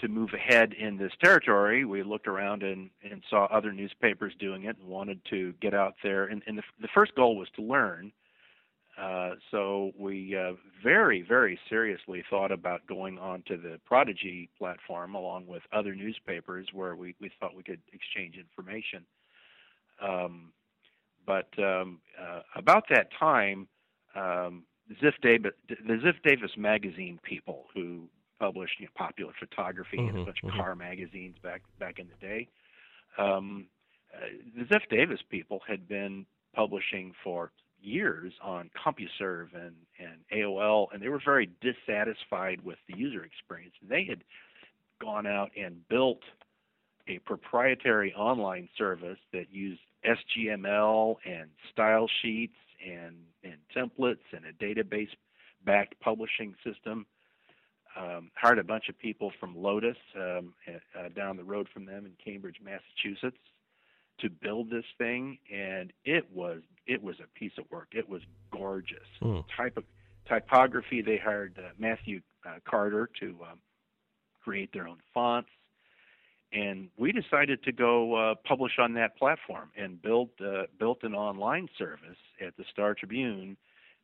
to 0.00 0.08
move 0.08 0.30
ahead 0.34 0.72
in 0.74 0.96
this 0.98 1.12
territory. 1.22 1.84
We 1.84 2.02
looked 2.02 2.26
around 2.26 2.62
and, 2.62 2.90
and 3.02 3.22
saw 3.30 3.46
other 3.46 3.72
newspapers 3.72 4.34
doing 4.38 4.64
it 4.64 4.76
and 4.78 4.88
wanted 4.88 5.20
to 5.30 5.54
get 5.62 5.72
out 5.72 5.94
there. 6.02 6.24
And, 6.24 6.42
and 6.46 6.58
the, 6.58 6.62
the 6.82 6.88
first 6.94 7.14
goal 7.14 7.34
was 7.38 7.48
to 7.56 7.62
learn 7.62 8.12
uh, 8.98 9.32
so 9.50 9.92
we 9.98 10.34
uh, 10.36 10.52
very, 10.82 11.20
very 11.20 11.58
seriously 11.68 12.24
thought 12.30 12.50
about 12.50 12.86
going 12.86 13.18
onto 13.18 13.60
the 13.60 13.78
Prodigy 13.84 14.48
platform 14.58 15.14
along 15.14 15.46
with 15.46 15.62
other 15.72 15.94
newspapers 15.94 16.68
where 16.72 16.96
we, 16.96 17.14
we 17.20 17.30
thought 17.38 17.54
we 17.54 17.62
could 17.62 17.80
exchange 17.92 18.36
information. 18.36 19.04
Um, 20.02 20.52
but 21.26 21.48
um, 21.58 22.00
uh, 22.18 22.40
about 22.54 22.84
that 22.88 23.08
time, 23.18 23.68
um, 24.16 24.64
Ziff 25.02 25.14
Davis, 25.22 25.52
the 25.68 25.94
Ziff 25.94 26.22
Davis 26.24 26.52
magazine 26.56 27.18
people 27.22 27.64
who 27.74 28.08
published 28.38 28.74
you 28.78 28.86
know, 28.86 28.90
popular 28.96 29.32
photography 29.38 29.96
mm-hmm, 29.98 30.08
and 30.08 30.18
a 30.20 30.24
bunch 30.24 30.38
mm-hmm. 30.38 30.58
of 30.58 30.64
car 30.64 30.74
magazines 30.74 31.36
back 31.42 31.62
back 31.78 31.98
in 31.98 32.06
the 32.08 32.26
day, 32.26 32.48
um, 33.18 33.66
uh, 34.14 34.26
the 34.56 34.64
Ziff 34.64 34.88
Davis 34.90 35.20
people 35.30 35.60
had 35.66 35.88
been 35.88 36.26
publishing 36.54 37.12
for 37.22 37.50
years 37.80 38.32
on 38.42 38.70
CompuServe 38.84 39.54
and, 39.54 39.74
and 39.98 40.18
AOL, 40.34 40.86
and 40.92 41.02
they 41.02 41.08
were 41.08 41.20
very 41.24 41.50
dissatisfied 41.60 42.60
with 42.64 42.78
the 42.88 42.96
user 42.96 43.24
experience. 43.24 43.74
They 43.86 44.04
had 44.04 44.24
gone 45.00 45.26
out 45.26 45.50
and 45.56 45.86
built 45.88 46.22
a 47.08 47.18
proprietary 47.20 48.14
online 48.14 48.68
service 48.76 49.18
that 49.32 49.52
used 49.52 49.80
SGML 50.04 51.16
and 51.24 51.50
style 51.70 52.08
sheets 52.22 52.54
and, 52.84 53.16
and 53.44 53.56
templates 53.74 54.24
and 54.32 54.44
a 54.46 54.52
database 54.52 55.08
backed 55.64 55.98
publishing 56.00 56.54
system. 56.64 57.06
Um, 57.98 58.30
hired 58.34 58.58
a 58.58 58.64
bunch 58.64 58.90
of 58.90 58.98
people 58.98 59.32
from 59.40 59.56
Lotus 59.56 59.96
um, 60.16 60.52
uh, 60.68 61.08
down 61.16 61.38
the 61.38 61.44
road 61.44 61.66
from 61.72 61.86
them 61.86 62.04
in 62.04 62.12
Cambridge, 62.22 62.56
Massachusetts, 62.62 63.40
to 64.20 64.28
build 64.28 64.68
this 64.68 64.84
thing, 64.98 65.38
and 65.50 65.92
it 66.04 66.26
was 66.30 66.60
it 66.86 67.02
was 67.02 67.16
a 67.20 67.38
piece 67.38 67.52
of 67.58 67.64
work. 67.70 67.88
It 67.92 68.06
was 68.06 68.20
gorgeous. 68.52 69.06
Mm. 69.22 69.44
Type 69.56 69.78
of 69.78 69.84
typography. 70.28 71.00
They 71.00 71.16
hired 71.16 71.58
uh, 71.58 71.70
Matthew 71.78 72.20
uh, 72.46 72.58
Carter 72.68 73.08
to 73.20 73.36
um, 73.50 73.58
create 74.42 74.72
their 74.72 74.86
own 74.86 74.98
fonts, 75.12 75.48
and 76.52 76.88
we 76.96 77.12
decided 77.12 77.62
to 77.64 77.72
go 77.72 78.14
uh, 78.14 78.34
publish 78.46 78.78
on 78.78 78.94
that 78.94 79.16
platform 79.16 79.70
and 79.76 80.00
build 80.00 80.30
uh, 80.40 80.62
built 80.78 81.02
an 81.02 81.14
online 81.14 81.68
service 81.78 82.18
at 82.44 82.56
the 82.56 82.64
Star 82.70 82.94
Tribune 82.94 83.56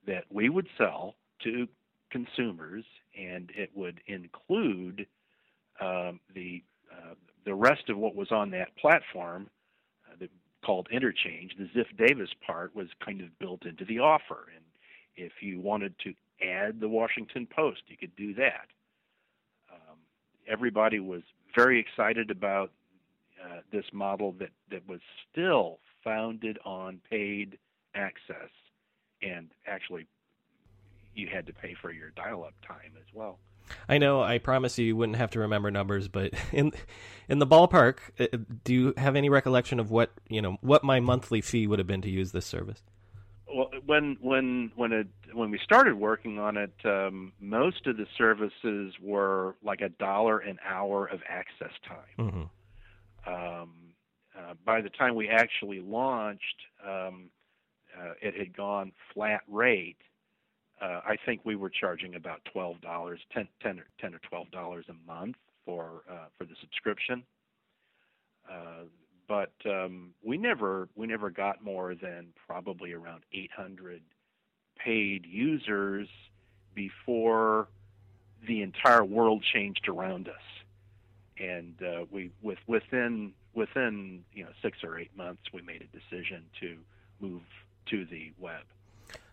that 0.07 0.25
we 0.31 0.49
would 0.49 0.69
sell 0.77 1.15
to 1.45 1.69
consumers, 2.11 2.85
and 3.19 3.51
it 3.55 3.71
would 3.75 4.01
include 4.07 5.07
um, 5.81 6.21
the 6.35 6.63
uh, 6.93 7.15
the 7.45 7.55
rest 7.55 7.89
of 7.89 7.97
what 7.97 8.15
was 8.15 8.31
on 8.31 8.51
that 8.51 8.77
platform 8.77 9.49
called 10.65 10.89
interchange. 10.91 11.53
The 11.59 11.65
Ziff 11.77 11.97
Davis 11.97 12.31
part 12.47 12.75
was 12.75 12.89
kind 13.05 13.21
of 13.21 13.37
built 13.39 13.67
into 13.67 13.85
the 13.85 13.99
offer, 13.99 14.47
and 14.55 14.65
if 15.17 15.33
you 15.41 15.61
wanted 15.61 15.95
to 16.05 16.15
add 16.43 16.81
the 16.81 16.89
Washington 16.89 17.47
Post, 17.47 17.83
you 17.89 17.97
could 17.97 18.15
do 18.17 18.35
that. 18.35 18.67
Um, 19.73 19.99
everybody 20.49 21.01
was 21.01 21.23
very 21.55 21.79
excited 21.81 22.31
about 22.31 22.71
uh, 23.43 23.61
this 23.73 23.85
model 23.93 24.33
that, 24.39 24.51
that 24.71 24.87
was 24.89 25.01
still 25.31 25.79
founded 26.05 26.59
on 26.65 27.01
paid 27.11 27.59
access, 27.95 28.51
and 29.23 29.51
actually, 29.67 30.07
you 31.15 31.29
had 31.33 31.47
to 31.47 31.53
pay 31.53 31.75
for 31.81 31.93
your 31.93 32.11
dial-up 32.11 32.55
time 32.67 32.93
as 32.97 33.15
well. 33.15 33.39
I 33.89 33.99
know. 33.99 34.23
I 34.23 34.39
promise 34.39 34.79
you, 34.79 34.87
you 34.87 34.97
wouldn't 34.97 35.19
have 35.19 35.31
to 35.33 35.41
remember 35.41 35.71
numbers, 35.71 36.09
but 36.09 36.33
in 36.53 36.73
in 37.29 37.39
the 37.39 37.47
ballpark, 37.47 37.99
uh, 38.19 38.39
do 38.65 38.75
you 38.75 38.95
have 38.97 39.17
any 39.17 39.29
recollection 39.29 39.79
of 39.81 39.91
what 39.91 40.11
you 40.29 40.43
know 40.43 40.57
what 40.61 40.85
my 40.85 41.01
monthly 41.01 41.41
fee 41.41 41.67
would 41.67 41.79
have 41.79 41.87
been 41.87 42.03
to 42.03 42.11
use 42.11 42.33
this 42.33 42.47
service? 42.47 42.83
Well, 43.55 43.71
when 43.87 44.17
when 44.21 44.73
when 44.75 44.93
it 44.93 45.09
when 45.33 45.51
we 45.51 45.59
started 45.63 45.95
working 45.95 46.39
on 46.39 46.57
it, 46.57 46.75
um, 46.85 47.33
most 47.41 47.87
of 47.87 47.97
the 47.97 48.07
services 48.17 48.95
were 49.01 49.57
like 49.63 49.81
a 49.81 49.89
dollar 49.89 50.39
an 50.39 50.59
hour 50.67 51.07
of 51.07 51.21
access 51.29 51.73
time. 51.87 52.49
Mm-hmm. 53.27 53.33
Um, 53.33 53.71
uh, 54.37 54.55
by 54.65 54.81
the 54.81 54.89
time 54.91 55.15
we 55.15 55.29
actually 55.29 55.81
launched, 55.81 56.63
um, 56.87 57.31
uh, 57.99 58.13
it 58.21 58.37
had 58.37 58.57
gone 58.57 58.93
flat 59.13 59.43
rate. 59.49 59.99
Uh, 60.81 61.01
I 61.07 61.17
think 61.25 61.43
we 61.45 61.55
were 61.55 61.71
charging 61.71 62.15
about 62.15 62.41
twelve 62.51 62.81
dollars, 62.81 63.21
10, 63.33 63.47
10 63.63 63.79
or 63.79 63.87
ten 64.01 64.15
or 64.15 64.21
twelve 64.29 64.51
dollars 64.51 64.87
a 64.89 65.07
month 65.07 65.37
for 65.65 66.03
uh, 66.11 66.27
for 66.37 66.45
the 66.45 66.55
subscription. 66.61 67.23
But 69.29 69.53
um, 69.65 70.11
we 70.23 70.37
never 70.37 70.89
we 70.95 71.07
never 71.07 71.31
got 71.31 71.65
more 71.65 71.95
than 71.95 72.29
probably 72.47 72.93
around 72.93 73.23
800 73.33 74.03
paid 74.77 75.25
users 75.27 76.09
before 76.75 77.69
the 78.47 78.63
entire 78.63 79.05
world 79.05 79.45
changed 79.53 79.89
around 79.89 80.29
us, 80.29 80.35
and 81.39 81.75
uh, 81.83 82.05
we 82.11 82.31
with 82.43 82.59
within 82.67 83.33
within 83.55 84.25
you 84.33 84.45
know 84.45 84.51
six 84.61 84.79
or 84.83 84.99
eight 84.99 85.17
months 85.17 85.43
we 85.53 85.63
made 85.63 85.83
a 85.83 85.97
decision 85.97 86.45
to 86.61 86.77
move 87.21 87.43
to 87.87 88.05
the 88.07 88.33
web. 88.39 88.63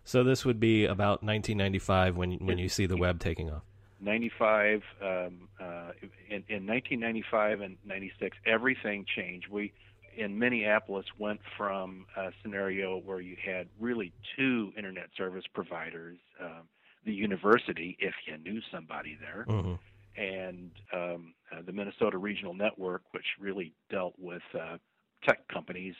So 0.04 0.24
this 0.24 0.44
would 0.44 0.60
be 0.60 0.84
about 0.84 1.22
1995 1.22 2.16
when 2.16 2.32
when 2.34 2.58
you 2.58 2.68
see 2.68 2.86
the 2.86 2.96
web 2.96 3.20
taking 3.20 3.50
off. 3.50 3.62
95 4.00 4.82
um, 5.02 5.48
uh, 5.60 5.92
in, 6.28 6.42
in 6.48 6.66
1995 6.66 7.60
and 7.60 7.76
96 7.84 8.36
everything 8.46 9.04
changed 9.16 9.48
we 9.50 9.72
in 10.16 10.38
minneapolis 10.38 11.06
went 11.18 11.40
from 11.56 12.06
a 12.16 12.30
scenario 12.42 12.98
where 12.98 13.20
you 13.20 13.36
had 13.44 13.68
really 13.78 14.12
two 14.36 14.72
internet 14.76 15.08
service 15.16 15.44
providers 15.54 16.18
um, 16.40 16.62
the 17.04 17.12
university 17.12 17.96
if 18.00 18.14
you 18.26 18.36
knew 18.38 18.60
somebody 18.72 19.16
there 19.20 19.44
Mm-hmm. 19.48 19.74
and 20.20 20.70
um, 20.92 21.34
uh, 21.52 21.62
the 21.64 21.72
minnesota 21.72 22.18
regional 22.18 22.54
network 22.54 23.02
which 23.12 23.26
really 23.38 23.72
dealt 23.90 24.14
with 24.18 24.42
uh, 24.54 24.76
tech 25.24 25.46
companies 25.48 25.94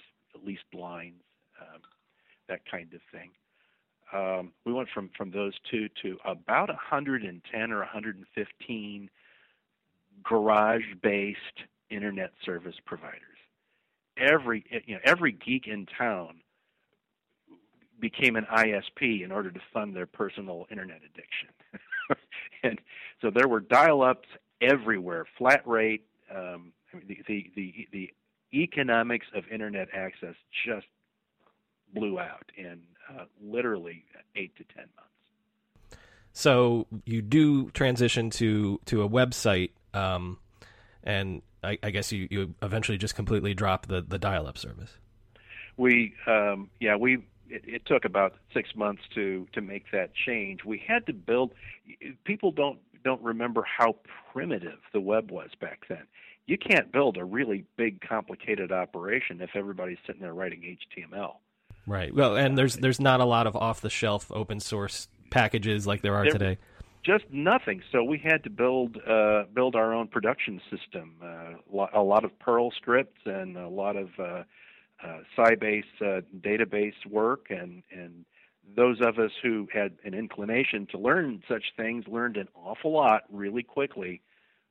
leased 0.45 0.62
lines 0.73 1.23
um, 1.61 1.80
that 2.49 2.61
kind 2.71 2.92
of 2.95 3.00
thing 3.12 3.30
um, 4.12 4.52
we 4.64 4.72
went 4.72 4.88
from 4.92 5.10
from 5.16 5.30
those 5.30 5.54
two 5.70 5.88
to 6.02 6.18
about 6.24 6.68
110 6.68 7.72
or 7.72 7.78
115 7.78 9.10
garage-based 10.22 11.38
internet 11.90 12.32
service 12.44 12.74
providers. 12.84 13.20
Every 14.16 14.64
you 14.86 14.94
know 14.94 15.00
every 15.04 15.32
geek 15.32 15.66
in 15.66 15.86
town 15.86 16.40
became 18.00 18.36
an 18.36 18.46
ISP 18.50 19.22
in 19.22 19.30
order 19.30 19.50
to 19.50 19.60
fund 19.72 19.94
their 19.94 20.06
personal 20.06 20.66
internet 20.70 21.00
addiction, 21.04 21.48
and 22.62 22.80
so 23.20 23.30
there 23.30 23.46
were 23.46 23.60
dial-ups 23.60 24.28
everywhere, 24.60 25.26
flat 25.38 25.66
rate. 25.66 26.04
Um, 26.34 26.72
the, 27.06 27.18
the 27.28 27.50
the 27.54 27.88
the 27.92 28.10
economics 28.52 29.26
of 29.34 29.44
internet 29.52 29.88
access 29.94 30.34
just 30.66 30.86
blew 31.94 32.18
out 32.18 32.50
in 32.56 32.80
uh, 33.10 33.24
literally 33.42 34.04
eight 34.36 34.54
to 34.56 34.64
ten 34.64 34.84
months. 34.96 35.98
So 36.32 36.86
you 37.04 37.22
do 37.22 37.70
transition 37.70 38.30
to 38.30 38.80
to 38.86 39.02
a 39.02 39.08
website, 39.08 39.70
um, 39.94 40.38
and 41.02 41.42
I, 41.62 41.78
I 41.82 41.90
guess 41.90 42.12
you, 42.12 42.28
you 42.30 42.54
eventually 42.62 42.98
just 42.98 43.14
completely 43.14 43.54
drop 43.54 43.86
the, 43.86 44.00
the 44.00 44.18
dial 44.18 44.46
up 44.46 44.56
service. 44.58 44.90
We, 45.76 46.14
um, 46.26 46.70
yeah, 46.80 46.96
we. 46.96 47.26
It, 47.48 47.64
it 47.66 47.86
took 47.86 48.04
about 48.04 48.34
six 48.54 48.76
months 48.76 49.02
to 49.16 49.48
to 49.52 49.60
make 49.60 49.90
that 49.92 50.12
change. 50.14 50.64
We 50.64 50.82
had 50.86 51.06
to 51.06 51.12
build. 51.12 51.52
People 52.24 52.52
don't 52.52 52.78
don't 53.02 53.22
remember 53.22 53.64
how 53.64 53.96
primitive 54.32 54.78
the 54.92 55.00
web 55.00 55.30
was 55.30 55.50
back 55.60 55.80
then. 55.88 56.04
You 56.46 56.58
can't 56.58 56.92
build 56.92 57.16
a 57.16 57.25
really 57.25 57.64
big, 57.76 58.00
complicated 58.00 58.73
operation 58.73 59.40
if 59.40 59.50
everybody's 59.54 59.99
sitting 60.06 60.23
there 60.23 60.34
writing 60.34 60.76
HTML. 60.96 61.36
Right. 61.86 62.14
Well, 62.14 62.36
and 62.36 62.56
there's 62.56 62.76
there's 62.76 63.00
not 63.00 63.21
a 63.21 63.25
lot 63.25 63.47
of 63.47 63.56
off 63.56 63.80
the 63.80 63.90
shelf 63.90 64.30
open 64.32 64.60
source 64.60 65.08
packages 65.30 65.86
like 65.86 66.02
there 66.02 66.14
are 66.14 66.25
There- 66.25 66.32
today. 66.32 66.58
just 67.02 67.25
nothing. 67.30 67.82
So 67.90 68.04
we 68.04 68.19
had 68.19 68.45
to 68.45 68.50
build 68.50 68.99
uh, 69.06 69.45
build 69.54 69.75
our 69.75 69.93
own 69.95 70.08
production 70.08 70.60
system. 70.71 71.16
Uh, 71.23 71.86
a 71.95 72.02
lot 72.02 72.25
of 72.25 72.38
Perl 72.38 72.71
scripts 72.73 73.21
and 73.25 73.56
a 73.56 73.69
lot 73.69 73.97
of 73.97 74.10
uh, 74.19 74.43
uh, 75.02 75.19
Sybase 75.36 75.84
uh, 76.00 76.21
database 76.40 77.06
work, 77.08 77.47
and 77.50 77.82
and 77.90 78.25
those 78.76 79.00
of 79.00 79.19
us 79.19 79.32
who 79.43 79.66
had 79.73 79.97
an 80.04 80.14
inclination 80.14 80.86
to 80.93 80.99
learn 80.99 81.43
such 81.49 81.64
things 81.76 82.04
learned 82.06 82.36
an 82.36 82.49
awful 82.54 82.93
lot 82.93 83.23
really 83.32 83.62
quickly 83.62 84.21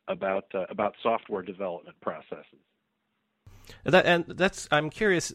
about 0.08 0.46
uh, 0.54 0.66
about 0.70 0.96
software 1.02 1.42
development 1.42 2.00
processes. 2.00 2.46
That, 3.84 4.06
and 4.06 4.26
that's 4.28 4.68
I'm 4.72 4.90
curious. 4.90 5.34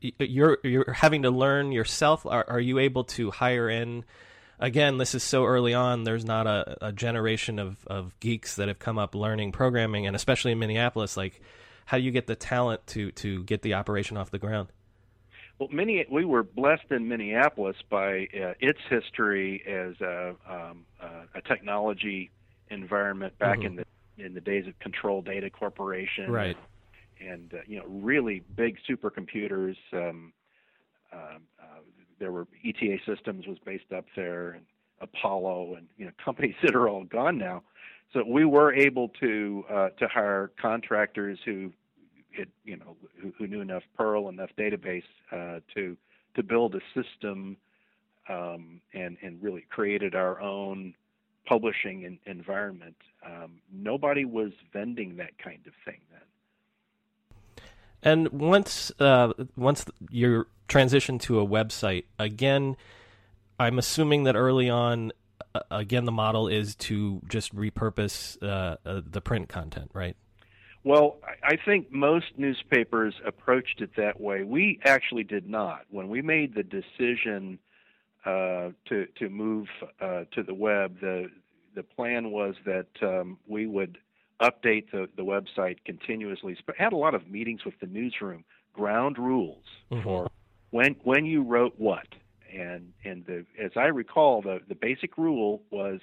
You're 0.00 0.58
you're 0.62 0.92
having 0.92 1.22
to 1.22 1.30
learn 1.30 1.72
yourself. 1.72 2.24
Are, 2.26 2.44
are 2.48 2.60
you 2.60 2.78
able 2.78 3.04
to 3.04 3.30
hire 3.30 3.68
in? 3.68 4.04
Again, 4.60 4.98
this 4.98 5.14
is 5.14 5.22
so 5.22 5.44
early 5.44 5.72
on. 5.74 6.02
There's 6.04 6.24
not 6.24 6.46
a, 6.48 6.88
a 6.88 6.92
generation 6.92 7.58
of, 7.60 7.76
of 7.86 8.18
geeks 8.18 8.56
that 8.56 8.66
have 8.68 8.78
come 8.80 8.98
up 8.98 9.14
learning 9.14 9.52
programming, 9.52 10.06
and 10.06 10.16
especially 10.16 10.50
in 10.52 10.58
Minneapolis. 10.58 11.16
Like, 11.16 11.40
how 11.84 11.96
do 11.98 12.02
you 12.02 12.10
get 12.10 12.26
the 12.26 12.34
talent 12.36 12.86
to 12.88 13.12
to 13.12 13.44
get 13.44 13.62
the 13.62 13.74
operation 13.74 14.16
off 14.16 14.30
the 14.30 14.38
ground? 14.38 14.68
Well, 15.58 15.68
many 15.72 16.04
we 16.10 16.24
were 16.24 16.42
blessed 16.44 16.90
in 16.90 17.08
Minneapolis 17.08 17.76
by 17.90 18.28
uh, 18.34 18.54
its 18.60 18.78
history 18.88 19.62
as 19.66 20.00
a, 20.00 20.34
um, 20.48 20.84
uh, 21.00 21.24
a 21.34 21.40
technology 21.42 22.30
environment 22.70 23.36
back 23.38 23.58
Mhm. 23.58 23.64
in 23.64 23.76
the 23.76 23.84
in 24.18 24.34
the 24.34 24.40
days 24.40 24.66
of 24.66 24.76
Control 24.80 25.22
Data 25.22 25.48
Corporation, 25.50 26.30
Right. 26.30 26.56
And 27.20 27.52
uh, 27.54 27.58
you 27.66 27.78
know, 27.78 27.86
really 27.86 28.42
big 28.56 28.78
supercomputers. 28.88 29.76
Um, 29.92 30.32
um, 31.12 31.42
uh, 31.60 31.80
there 32.18 32.32
were 32.32 32.46
ETA 32.64 32.98
Systems 33.06 33.46
was 33.46 33.58
based 33.64 33.92
up 33.96 34.04
there, 34.16 34.50
and 34.52 34.64
Apollo, 35.00 35.74
and 35.76 35.86
you 35.96 36.06
know, 36.06 36.12
companies 36.24 36.54
that 36.62 36.74
are 36.74 36.88
all 36.88 37.04
gone 37.04 37.38
now. 37.38 37.62
So 38.12 38.24
we 38.26 38.44
were 38.44 38.72
able 38.72 39.10
to 39.20 39.64
uh, 39.70 39.88
to 39.90 40.08
hire 40.08 40.50
contractors 40.60 41.38
who 41.44 41.72
had, 42.36 42.48
you 42.64 42.76
know, 42.76 42.96
who, 43.20 43.32
who 43.36 43.46
knew 43.46 43.60
enough 43.60 43.82
Perl, 43.96 44.28
enough 44.28 44.50
database 44.58 45.02
uh, 45.32 45.60
to 45.74 45.96
to 46.36 46.42
build 46.42 46.74
a 46.74 46.80
system, 46.94 47.56
um, 48.28 48.80
and 48.94 49.16
and 49.22 49.42
really 49.42 49.64
created 49.68 50.14
our 50.14 50.40
own 50.40 50.94
publishing 51.46 52.04
en- 52.04 52.18
environment. 52.26 52.96
Um, 53.24 53.60
nobody 53.72 54.24
was 54.24 54.52
vending 54.72 55.16
that 55.16 55.38
kind 55.42 55.66
of 55.66 55.72
thing 55.84 56.00
then. 56.10 56.20
And 58.02 58.28
once 58.28 58.92
uh, 58.98 59.32
once 59.56 59.84
you're 60.10 60.46
transitioned 60.68 61.20
to 61.22 61.40
a 61.40 61.46
website, 61.46 62.04
again, 62.18 62.76
I'm 63.58 63.78
assuming 63.78 64.24
that 64.24 64.36
early 64.36 64.70
on, 64.70 65.12
uh, 65.54 65.60
again, 65.70 66.04
the 66.04 66.12
model 66.12 66.48
is 66.48 66.74
to 66.76 67.20
just 67.28 67.54
repurpose 67.54 68.40
uh, 68.42 68.76
uh, 68.86 69.00
the 69.04 69.20
print 69.20 69.48
content, 69.48 69.90
right? 69.94 70.16
Well, 70.84 71.18
I 71.42 71.56
think 71.56 71.90
most 71.90 72.26
newspapers 72.36 73.14
approached 73.26 73.80
it 73.80 73.90
that 73.96 74.20
way. 74.20 74.44
We 74.44 74.80
actually 74.84 75.24
did 75.24 75.48
not. 75.48 75.82
When 75.90 76.08
we 76.08 76.22
made 76.22 76.54
the 76.54 76.62
decision 76.62 77.58
uh, 78.24 78.70
to 78.88 79.06
to 79.18 79.28
move 79.28 79.66
uh, 80.00 80.24
to 80.32 80.42
the 80.42 80.54
web, 80.54 81.00
the 81.00 81.30
the 81.74 81.82
plan 81.82 82.30
was 82.30 82.54
that 82.64 82.86
um, 83.02 83.38
we 83.46 83.66
would 83.66 83.98
update 84.40 84.90
the, 84.90 85.08
the 85.16 85.22
website 85.24 85.78
continuously. 85.84 86.54
Sp- 86.58 86.76
Had 86.78 86.92
a 86.92 86.96
lot 86.96 87.14
of 87.14 87.28
meetings 87.28 87.64
with 87.64 87.78
the 87.80 87.86
newsroom, 87.86 88.44
ground 88.72 89.18
rules 89.18 89.64
Mhm. 89.90 90.02
for 90.02 90.30
when 90.70 90.94
when 91.02 91.24
you 91.26 91.42
wrote 91.42 91.74
what. 91.78 92.06
And 92.52 92.92
and 93.04 93.26
the 93.26 93.44
as 93.58 93.72
I 93.76 93.86
recall, 93.86 94.42
the 94.42 94.60
the 94.68 94.74
basic 94.74 95.18
rule 95.18 95.62
was 95.70 96.00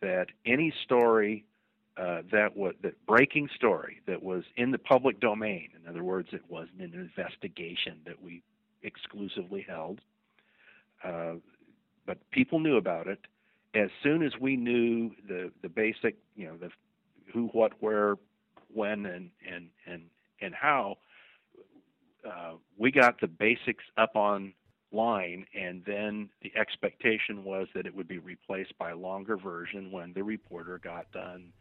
that 0.00 0.28
any 0.44 0.72
story 0.84 1.44
uh, 1.96 2.22
that 2.30 2.56
was 2.56 2.74
that 2.82 2.94
breaking 3.06 3.48
story 3.54 4.00
that 4.06 4.22
was 4.22 4.44
in 4.56 4.70
the 4.70 4.78
public 4.78 5.18
domain. 5.20 5.70
In 5.80 5.88
other 5.88 6.04
words, 6.04 6.28
it 6.32 6.42
wasn't 6.48 6.80
an 6.80 6.94
investigation 6.94 8.00
that 8.06 8.22
we 8.22 8.42
exclusively 8.82 9.62
held, 9.62 10.00
uh, 11.02 11.34
but 12.06 12.18
people 12.30 12.60
knew 12.60 12.76
about 12.76 13.06
it. 13.08 13.18
As 13.74 13.90
soon 14.02 14.22
as 14.22 14.32
we 14.38 14.56
knew 14.56 15.10
the 15.26 15.50
the 15.62 15.68
basic, 15.68 16.16
you 16.36 16.46
know, 16.46 16.56
the 16.56 16.70
who, 17.32 17.48
what, 17.48 17.72
where, 17.80 18.16
when, 18.72 19.06
and 19.06 19.30
and 19.50 19.68
and 19.86 20.02
and 20.40 20.54
how, 20.54 20.98
uh, 22.26 22.52
we 22.76 22.90
got 22.90 23.20
the 23.20 23.26
basics 23.26 23.84
up 23.96 24.16
on 24.16 24.52
line, 24.92 25.46
and 25.54 25.82
then 25.86 26.28
the 26.42 26.52
expectation 26.56 27.44
was 27.44 27.68
that 27.74 27.86
it 27.86 27.94
would 27.94 28.08
be 28.08 28.18
replaced 28.18 28.76
by 28.78 28.90
a 28.90 28.96
longer 28.96 29.36
version 29.36 29.90
when 29.90 30.12
the 30.12 30.22
reporter 30.22 30.78
got 30.78 31.10
done 31.12 31.52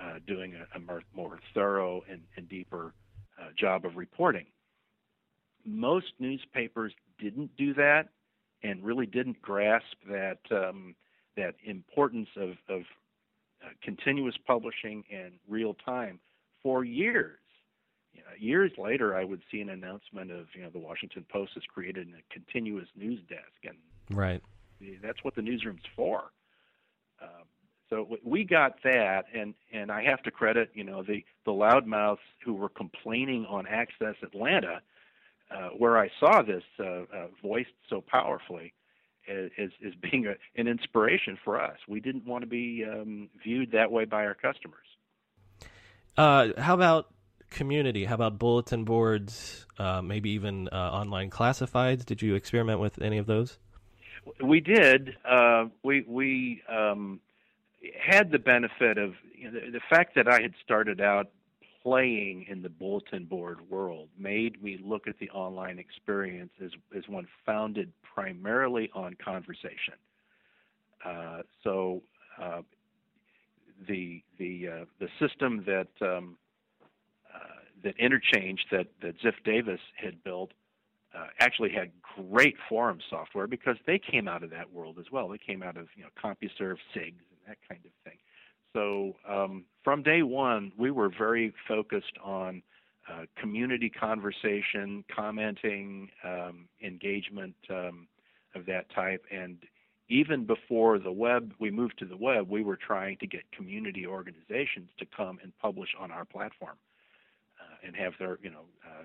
uh, 0.00 0.18
doing 0.26 0.54
a, 0.54 0.76
a 0.76 0.80
more, 0.80 1.02
more 1.14 1.38
thorough 1.52 2.02
and, 2.08 2.22
and 2.36 2.48
deeper 2.48 2.94
uh, 3.40 3.48
job 3.56 3.84
of 3.84 3.96
reporting. 3.96 4.46
Most 5.64 6.12
newspapers 6.18 6.92
didn't 7.18 7.54
do 7.56 7.74
that, 7.74 8.08
and 8.62 8.82
really 8.82 9.06
didn't 9.06 9.40
grasp 9.42 9.96
that 10.08 10.38
um, 10.50 10.94
that 11.36 11.54
importance 11.64 12.28
of, 12.36 12.50
of 12.68 12.82
continuous 13.82 14.36
publishing 14.46 15.04
and 15.12 15.32
real 15.48 15.74
time 15.74 16.18
for 16.62 16.84
years. 16.84 17.38
You 18.12 18.20
know, 18.20 18.34
years 18.38 18.72
later, 18.76 19.16
I 19.16 19.24
would 19.24 19.42
see 19.50 19.60
an 19.60 19.70
announcement 19.70 20.30
of 20.30 20.46
you 20.54 20.62
know 20.62 20.70
the 20.70 20.78
Washington 20.78 21.24
Post 21.30 21.52
has 21.54 21.62
created 21.72 22.08
a 22.08 22.32
continuous 22.32 22.88
news 22.96 23.20
desk, 23.28 23.64
and 23.64 23.76
right, 24.10 24.42
that's 25.02 25.22
what 25.22 25.34
the 25.34 25.42
newsroom's 25.42 25.82
for. 25.94 26.32
Um, 27.22 27.46
so 27.88 28.18
we 28.24 28.44
got 28.44 28.76
that, 28.84 29.24
and 29.34 29.54
and 29.72 29.90
I 29.90 30.02
have 30.04 30.22
to 30.22 30.30
credit 30.30 30.70
you 30.74 30.84
know 30.84 31.02
the 31.02 31.24
the 31.44 31.52
loudmouths 31.52 32.18
who 32.44 32.54
were 32.54 32.68
complaining 32.68 33.46
on 33.46 33.66
Access 33.66 34.16
Atlanta, 34.22 34.80
uh, 35.50 35.70
where 35.76 35.98
I 35.98 36.08
saw 36.18 36.42
this 36.42 36.64
uh, 36.78 36.84
uh, 36.84 37.26
voiced 37.42 37.70
so 37.88 38.00
powerfully, 38.00 38.72
as 39.28 39.70
as 39.86 39.92
being 40.10 40.26
a, 40.26 40.34
an 40.60 40.68
inspiration 40.68 41.38
for 41.44 41.60
us. 41.60 41.76
We 41.88 42.00
didn't 42.00 42.26
want 42.26 42.42
to 42.42 42.48
be 42.48 42.84
um, 42.84 43.28
viewed 43.42 43.72
that 43.72 43.90
way 43.90 44.04
by 44.04 44.24
our 44.24 44.34
customers. 44.34 44.86
Uh, 46.16 46.48
how 46.58 46.74
about 46.74 47.12
community? 47.50 48.04
How 48.04 48.14
about 48.14 48.38
bulletin 48.38 48.84
boards? 48.84 49.66
Uh, 49.78 50.02
maybe 50.02 50.30
even 50.30 50.68
uh, 50.68 50.76
online 50.76 51.30
classifieds? 51.30 52.04
Did 52.04 52.22
you 52.22 52.34
experiment 52.34 52.80
with 52.80 53.00
any 53.00 53.18
of 53.18 53.26
those? 53.26 53.58
We 54.42 54.60
did. 54.60 55.16
Uh, 55.24 55.66
we 55.82 56.04
we 56.06 56.62
um, 56.68 57.20
had 57.98 58.30
the 58.30 58.38
benefit 58.38 58.98
of 58.98 59.14
you 59.34 59.50
know, 59.50 59.58
the, 59.58 59.70
the 59.72 59.80
fact 59.88 60.14
that 60.16 60.28
I 60.28 60.42
had 60.42 60.52
started 60.62 61.00
out 61.00 61.30
playing 61.82 62.44
in 62.48 62.62
the 62.62 62.68
bulletin 62.68 63.24
board 63.24 63.58
world 63.70 64.08
made 64.18 64.62
me 64.62 64.78
look 64.82 65.06
at 65.06 65.18
the 65.18 65.30
online 65.30 65.78
experience 65.78 66.52
as, 66.62 66.70
as 66.96 67.08
one 67.08 67.26
founded 67.46 67.92
primarily 68.02 68.90
on 68.94 69.14
conversation. 69.22 69.94
Uh, 71.04 71.42
so 71.64 72.02
uh, 72.40 72.60
the 73.88 74.22
the 74.38 74.68
uh, 74.68 74.84
the 74.98 75.08
system 75.18 75.64
that 75.66 75.88
um, 76.02 76.36
uh, 77.34 77.38
that 77.82 77.96
interchange 77.98 78.66
that 78.70 78.88
that 79.02 79.18
Ziff 79.20 79.34
Davis 79.44 79.80
had 79.96 80.22
built 80.22 80.52
uh, 81.14 81.26
actually 81.38 81.70
had 81.70 81.90
great 82.30 82.56
forum 82.68 82.98
software 83.08 83.46
because 83.46 83.76
they 83.86 83.98
came 83.98 84.28
out 84.28 84.42
of 84.42 84.50
that 84.50 84.70
world 84.72 84.98
as 84.98 85.06
well. 85.10 85.28
They 85.28 85.38
came 85.38 85.62
out 85.62 85.76
of 85.76 85.88
you 85.96 86.02
know 86.02 86.10
CompuServe, 86.22 86.76
SIGs, 86.94 87.14
and 87.30 87.40
that 87.46 87.58
kind 87.68 87.80
of 87.84 87.90
thing. 88.04 88.18
So 88.72 89.14
um, 89.28 89.64
from 89.82 90.02
day 90.02 90.22
one, 90.22 90.72
we 90.78 90.90
were 90.90 91.10
very 91.16 91.52
focused 91.66 92.16
on 92.22 92.62
uh, 93.10 93.22
community 93.40 93.90
conversation, 93.90 95.04
commenting, 95.14 96.10
um, 96.24 96.68
engagement 96.82 97.54
um, 97.68 98.06
of 98.54 98.66
that 98.66 98.86
type, 98.94 99.24
and 99.30 99.58
even 100.08 100.44
before 100.44 100.98
the 100.98 101.12
web, 101.12 101.52
we 101.60 101.70
moved 101.70 101.98
to 102.00 102.04
the 102.04 102.16
web. 102.16 102.50
We 102.50 102.64
were 102.64 102.76
trying 102.76 103.16
to 103.18 103.26
get 103.26 103.42
community 103.52 104.06
organizations 104.06 104.90
to 104.98 105.06
come 105.16 105.38
and 105.42 105.56
publish 105.58 105.90
on 105.98 106.10
our 106.10 106.24
platform 106.24 106.76
uh, 107.60 107.86
and 107.86 107.94
have 107.94 108.14
their, 108.18 108.38
you 108.42 108.50
know, 108.50 108.64
uh, 108.84 109.04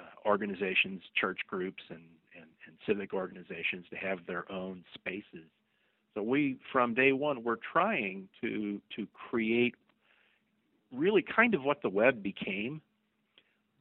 uh 0.00 0.28
organizations, 0.28 1.02
church 1.20 1.40
groups, 1.48 1.82
and, 1.90 2.04
and, 2.36 2.46
and 2.66 2.76
civic 2.86 3.12
organizations 3.12 3.84
to 3.90 3.96
have 3.96 4.20
their 4.26 4.50
own 4.50 4.84
spaces 4.94 5.50
so 6.14 6.22
we, 6.22 6.58
from 6.72 6.94
day 6.94 7.12
one, 7.12 7.44
we're 7.44 7.56
trying 7.72 8.28
to 8.40 8.80
to 8.96 9.06
create 9.28 9.74
really 10.92 11.22
kind 11.22 11.54
of 11.54 11.62
what 11.62 11.82
the 11.82 11.88
web 11.88 12.22
became. 12.22 12.80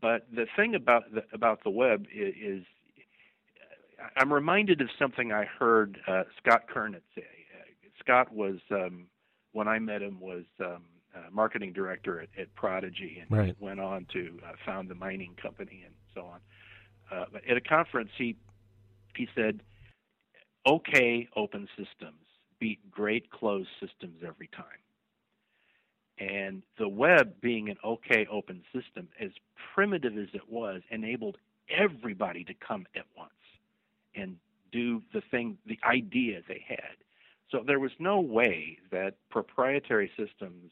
But 0.02 0.28
the 0.34 0.46
thing 0.56 0.76
about 0.76 1.13
the, 1.13 1.24
about 1.34 1.63
the 1.63 1.70
web 1.72 2.06
is, 2.13 2.34
is 2.42 2.65
I'm 4.15 4.32
reminded 4.32 4.82
of 4.82 4.89
something 4.98 5.32
I 5.32 5.46
heard 5.46 6.00
uh, 6.08 6.24
Scott 6.38 6.63
Kurnit 6.74 7.02
say. 7.15 7.26
Scott 8.00 8.34
was 8.34 8.56
um, 8.72 9.08
when 9.52 9.68
I 9.68 9.80
met 9.80 10.02
him 10.02 10.20
was 10.20 10.46
um, 10.62 10.84
uh, 11.15 11.30
marketing 11.32 11.74
director 11.74 12.22
at, 12.22 12.30
at 12.39 12.54
Prodigy 12.56 13.22
and 13.22 13.38
right. 13.38 13.56
went 13.60 13.80
on 13.80 14.06
to 14.13 14.39
uh, 14.48 14.54
found 14.65 14.89
the 14.89 14.96
mining 14.96 15.36
company 15.42 15.84
and 15.86 15.94
so 16.13 16.22
on. 16.22 16.39
Uh, 17.12 17.26
but 17.32 17.42
at 17.50 17.58
a 17.58 17.62
conference, 17.62 18.12
he 18.18 18.36
he 19.15 19.28
said 19.36 19.62
okay 20.65 21.28
open 21.36 21.67
systems 21.78 22.19
beat 22.60 22.91
great 22.91 23.30
closed 23.32 23.69
systems 23.80 24.22
every 24.26 24.50
time. 24.56 24.65
And 26.19 26.63
the 26.78 26.89
web, 26.89 27.39
being 27.41 27.69
an 27.69 27.78
okay 27.84 28.28
open 28.30 28.62
system, 28.74 29.08
as 29.22 29.32
primitive 29.74 30.17
as 30.17 30.28
it 30.34 30.50
was, 30.50 30.82
enabled 30.91 31.38
everybody 31.69 32.43
to 32.43 32.54
come 32.54 32.86
at 32.95 33.06
once 33.17 33.32
and 34.15 34.36
do 34.72 35.02
the 35.13 35.22
thing, 35.32 35.58
the 35.65 35.80
idea 35.84 36.41
they 36.48 36.63
had. 36.67 36.98
So 37.52 37.63
there 37.65 37.80
was 37.80 37.91
no 38.00 38.19
way 38.19 38.78
that 38.91 39.15
proprietary 39.32 40.12
systems, 40.17 40.72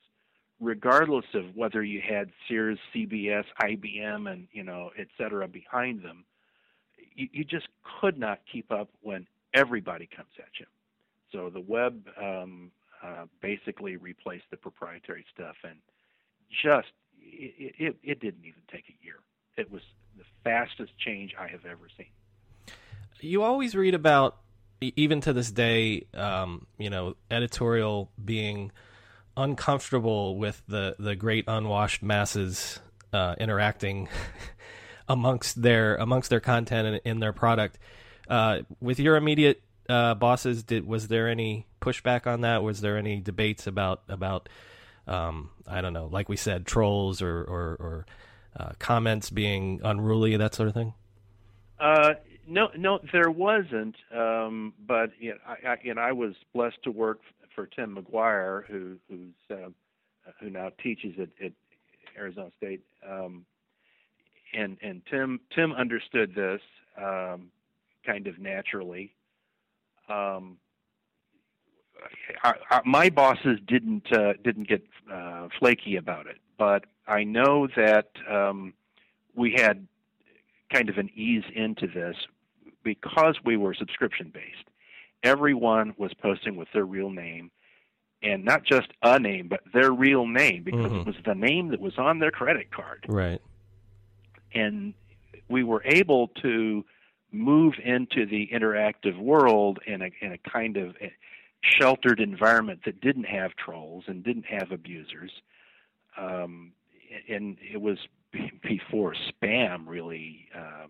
regardless 0.60 1.26
of 1.34 1.56
whether 1.56 1.82
you 1.82 2.02
had 2.08 2.30
Sears, 2.48 2.78
CBS, 2.94 3.46
IBM, 3.62 4.32
and 4.32 4.48
you 4.52 4.64
know, 4.64 4.92
et 5.00 5.08
cetera, 5.18 5.48
behind 5.48 6.04
them, 6.04 6.26
you, 7.16 7.30
you 7.32 7.44
just 7.44 7.68
could 8.02 8.20
not 8.20 8.42
keep 8.52 8.72
up 8.72 8.90
when 9.02 9.26
everybody 9.54 10.08
comes 10.08 10.30
at 10.40 10.60
you. 10.60 10.66
So 11.32 11.50
the 11.50 11.62
web 11.62 12.08
um, 12.22 12.72
uh, 13.04 13.26
basically 13.42 13.98
replaced 13.98 14.46
the 14.52 14.58
proprietary 14.58 15.26
stuff, 15.34 15.56
and 15.64 15.78
just 16.50 16.88
it, 17.22 17.76
it, 17.78 17.96
it 18.04 18.20
didn't 18.20 18.46
even 18.46 18.62
take 18.72 18.86
a 18.90 19.06
year. 19.06 19.20
It 19.58 19.72
was 19.72 19.82
the 20.18 20.24
fastest 20.44 20.98
change 20.98 21.36
I 21.40 21.48
have 21.48 21.66
ever 21.66 21.88
seen. 21.98 22.08
You 23.20 23.44
always 23.44 23.76
read 23.76 23.96
about, 23.96 24.38
even 24.80 25.22
to 25.22 25.34
this 25.34 25.52
day, 25.52 26.06
um, 26.14 26.68
you 26.78 26.90
know, 26.90 27.16
editorial 27.32 28.12
being 28.24 28.72
uncomfortable 29.36 30.36
with 30.38 30.62
the 30.68 30.96
the 30.98 31.16
great 31.16 31.46
unwashed 31.48 32.02
masses 32.02 32.80
uh, 33.14 33.36
interacting 33.40 34.10
amongst 35.08 35.62
their 35.62 35.96
amongst 35.96 36.30
their 36.30 36.40
content 36.40 36.88
and 36.88 37.02
in 37.06 37.20
their 37.20 37.34
product. 37.34 37.78
Uh, 38.30 38.60
with 38.82 39.00
your 39.00 39.16
immediate 39.16 39.62
uh, 39.90 40.16
bosses, 40.16 40.64
did 40.64 40.86
was 40.86 41.08
there 41.08 41.28
any 41.28 41.66
pushback 41.82 42.28
on 42.28 42.42
that? 42.42 42.64
Was 42.64 42.82
there 42.82 42.98
any 42.98 43.20
debates 43.20 43.68
about 43.68 44.02
about 44.10 44.50
um, 45.08 45.52
I 45.68 45.82
don't 45.82 45.94
know, 45.94 46.08
like 46.12 46.30
we 46.30 46.36
said, 46.36 46.66
trolls 46.66 47.22
or 47.22 47.40
or, 47.42 47.78
or 47.80 48.06
uh, 48.58 48.72
comments 48.80 49.30
being 49.30 49.82
unruly, 49.84 50.36
that 50.38 50.54
sort 50.54 50.68
of 50.68 50.74
thing? 50.74 50.94
Uh, 51.80 52.14
no, 52.48 52.70
no, 52.76 53.00
there 53.12 53.30
wasn't. 53.30 53.96
Um, 54.16 54.74
but 54.86 55.12
you 55.20 55.32
know, 55.32 55.38
I, 55.48 55.90
I, 55.90 56.10
I 56.10 56.12
was 56.12 56.34
blessed 56.54 56.82
to 56.84 56.92
work 56.92 57.20
for 57.54 57.68
Tim 57.68 57.96
McGuire, 57.96 58.66
who 58.66 58.98
who's 59.10 59.34
uh, 59.52 59.70
who 60.40 60.50
now 60.50 60.72
teaches 60.82 61.16
at, 61.20 61.30
at 61.44 61.52
Arizona 62.18 62.52
State. 62.58 62.82
Um, 63.08 63.46
and 64.54 64.78
and 64.82 65.02
Tim 65.10 65.40
Tim 65.56 65.72
understood 65.74 66.34
this 66.36 66.62
um, 66.98 67.50
kind 68.08 68.28
of 68.28 68.40
naturally, 68.40 69.14
um, 70.10 70.58
I, 72.44 72.54
I, 72.70 72.82
my 72.86 73.10
bosses 73.10 73.60
didn't 73.68 74.12
uh, 74.14 74.34
didn't 74.44 74.68
get 74.68 74.84
uh, 75.12 75.48
flaky 75.60 75.96
about 75.96 76.28
it, 76.28 76.38
but 76.58 76.86
I 77.08 77.24
know 77.24 77.68
that 77.76 78.08
um, 78.30 78.74
we 79.36 79.54
had 79.58 79.88
kind 80.72 80.90
of 80.90 80.98
an 80.98 81.10
ease 81.16 81.44
into 81.56 81.88
this 81.88 82.16
because 82.84 83.36
we 83.44 83.58
were 83.58 83.74
subscription 83.74 84.32
based. 84.34 84.70
Everyone 85.24 85.94
was 85.98 86.14
posting 86.22 86.56
with 86.56 86.68
their 86.74 86.86
real 86.86 87.10
name, 87.10 87.52
and 88.22 88.46
not 88.46 88.64
just 88.64 88.88
a 89.02 89.20
name, 89.20 89.48
but 89.48 89.62
their 89.74 89.92
real 89.92 90.28
name 90.28 90.64
because 90.64 90.86
mm-hmm. 90.86 91.00
it 91.00 91.06
was 91.08 91.16
the 91.26 91.36
name 91.36 91.70
that 91.70 91.80
was 91.80 91.98
on 91.98 92.20
their 92.20 92.32
credit 92.32 92.72
card. 92.72 93.06
Right. 93.08 93.42
And 94.54 94.94
we 95.50 95.64
were 95.64 95.84
able 95.86 96.30
to 96.42 96.86
move 97.38 97.76
into 97.84 98.26
the 98.26 98.50
interactive 98.54 99.18
world 99.20 99.80
in 99.86 100.02
a 100.02 100.10
in 100.22 100.34
a 100.34 100.38
kind 100.50 100.78
of 100.78 100.96
sheltered 101.62 102.20
environment 102.20 102.82
that 102.86 103.02
didn't 103.02 103.26
have 103.26 103.56
trolls 103.56 104.06
and 104.08 104.24
didn't 104.24 104.46
have 104.46 104.72
abusers. 104.72 105.32
Um, 106.18 106.72
and 107.30 107.58
it 107.62 107.82
was 107.82 107.98
before 108.62 109.16
spam 109.16 109.88
really 109.88 110.50
uh, 110.56 110.88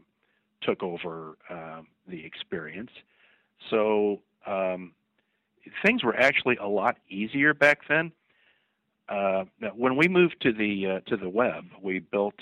took 0.61 0.83
over 0.83 1.37
uh, 1.49 1.81
the 2.07 2.25
experience. 2.25 2.91
So 3.69 4.21
um, 4.45 4.93
things 5.85 6.03
were 6.03 6.15
actually 6.15 6.57
a 6.57 6.67
lot 6.67 6.97
easier 7.09 7.53
back 7.53 7.81
then. 7.87 8.11
Uh, 9.09 9.45
when 9.75 9.95
we 9.95 10.07
moved 10.07 10.41
to 10.41 10.51
the 10.51 10.87
uh, 10.87 10.99
to 11.09 11.15
the 11.15 11.29
web, 11.29 11.65
we 11.81 11.99
built 11.99 12.35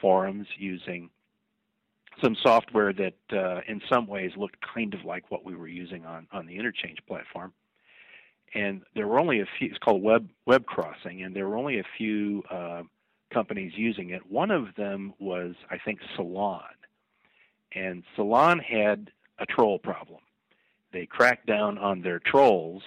forums 0.00 0.48
using 0.56 1.10
some 2.22 2.36
software 2.42 2.92
that 2.92 3.18
uh, 3.32 3.60
in 3.66 3.80
some 3.88 4.06
ways 4.06 4.32
looked 4.36 4.56
kind 4.74 4.94
of 4.94 5.04
like 5.04 5.30
what 5.30 5.44
we 5.44 5.54
were 5.54 5.68
using 5.68 6.04
on, 6.04 6.26
on 6.32 6.46
the 6.46 6.56
interchange 6.56 6.98
platform. 7.06 7.52
And 8.54 8.82
there 8.94 9.06
were 9.06 9.20
only 9.20 9.40
a 9.40 9.46
few, 9.58 9.68
it's 9.68 9.78
called 9.78 10.02
Web, 10.02 10.28
Web 10.46 10.64
Crossing, 10.66 11.22
and 11.22 11.36
there 11.36 11.46
were 11.46 11.56
only 11.56 11.78
a 11.78 11.84
few 11.98 12.42
uh, 12.50 12.82
companies 13.32 13.72
using 13.76 14.10
it. 14.10 14.30
One 14.30 14.50
of 14.50 14.74
them 14.76 15.12
was, 15.18 15.54
I 15.70 15.76
think, 15.78 16.00
Salon. 16.16 16.62
And 17.74 18.02
Salon 18.16 18.58
had 18.58 19.10
a 19.38 19.46
troll 19.46 19.78
problem. 19.78 20.20
they 20.92 21.06
cracked 21.06 21.46
down 21.46 21.78
on 21.78 22.00
their 22.02 22.18
trolls 22.18 22.82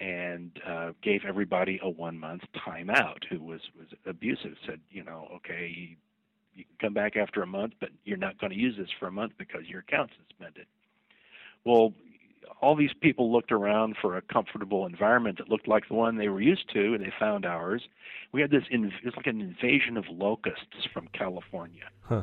and 0.00 0.60
uh, 0.66 0.92
gave 1.02 1.22
everybody 1.26 1.80
a 1.82 1.88
one 1.88 2.18
month 2.18 2.42
timeout 2.66 3.24
who 3.30 3.40
was 3.40 3.60
was 3.78 3.88
abusive. 4.04 4.56
Said, 4.66 4.80
you 4.90 5.02
know, 5.04 5.28
okay, 5.36 5.96
you, 6.56 6.64
can 6.64 6.88
come 6.88 6.94
back 6.94 7.16
after 7.16 7.42
a 7.42 7.46
month, 7.46 7.74
but 7.80 7.90
you're 8.04 8.16
not 8.16 8.38
going 8.38 8.52
to 8.52 8.58
use 8.58 8.76
this 8.76 8.88
for 8.98 9.06
a 9.06 9.12
month 9.12 9.32
because 9.38 9.62
your 9.66 9.80
account's 9.80 10.14
suspended. 10.28 10.66
Well, 11.64 11.92
all 12.60 12.76
these 12.76 12.92
people 13.00 13.32
looked 13.32 13.52
around 13.52 13.96
for 14.00 14.16
a 14.16 14.22
comfortable 14.22 14.86
environment 14.86 15.38
that 15.38 15.48
looked 15.48 15.68
like 15.68 15.88
the 15.88 15.94
one 15.94 16.16
they 16.16 16.28
were 16.28 16.40
used 16.40 16.72
to, 16.72 16.94
and 16.94 17.02
they 17.04 17.12
found 17.18 17.44
ours. 17.44 17.82
We 18.32 18.40
had 18.40 18.50
this, 18.50 18.64
inv- 18.72 18.92
it 18.98 19.04
was 19.04 19.16
like 19.16 19.26
an 19.26 19.40
invasion 19.40 19.96
of 19.96 20.04
locusts 20.08 20.86
from 20.92 21.08
California 21.12 21.84
Huh. 22.02 22.22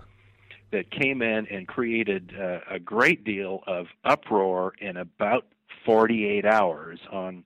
that 0.71 0.89
came 0.91 1.21
in 1.21 1.47
and 1.47 1.67
created 1.67 2.33
uh, 2.39 2.59
a 2.69 2.79
great 2.79 3.23
deal 3.23 3.63
of 3.67 3.87
uproar 4.05 4.73
in 4.79 4.97
about 4.97 5.45
48 5.85 6.45
hours 6.45 6.99
on 7.11 7.43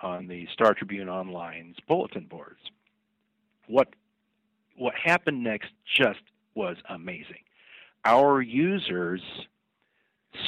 on 0.00 0.26
the 0.26 0.48
Star 0.52 0.74
Tribune 0.74 1.08
Online's 1.08 1.76
bulletin 1.86 2.26
boards. 2.28 2.58
What 3.68 3.94
what 4.76 4.94
happened 4.94 5.42
next 5.42 5.70
just 5.96 6.20
was 6.54 6.76
amazing. 6.88 7.44
Our 8.04 8.42
users 8.42 9.22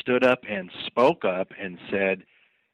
stood 0.00 0.24
up 0.24 0.40
and 0.48 0.70
spoke 0.86 1.24
up 1.24 1.48
and 1.58 1.78
said, 1.90 2.24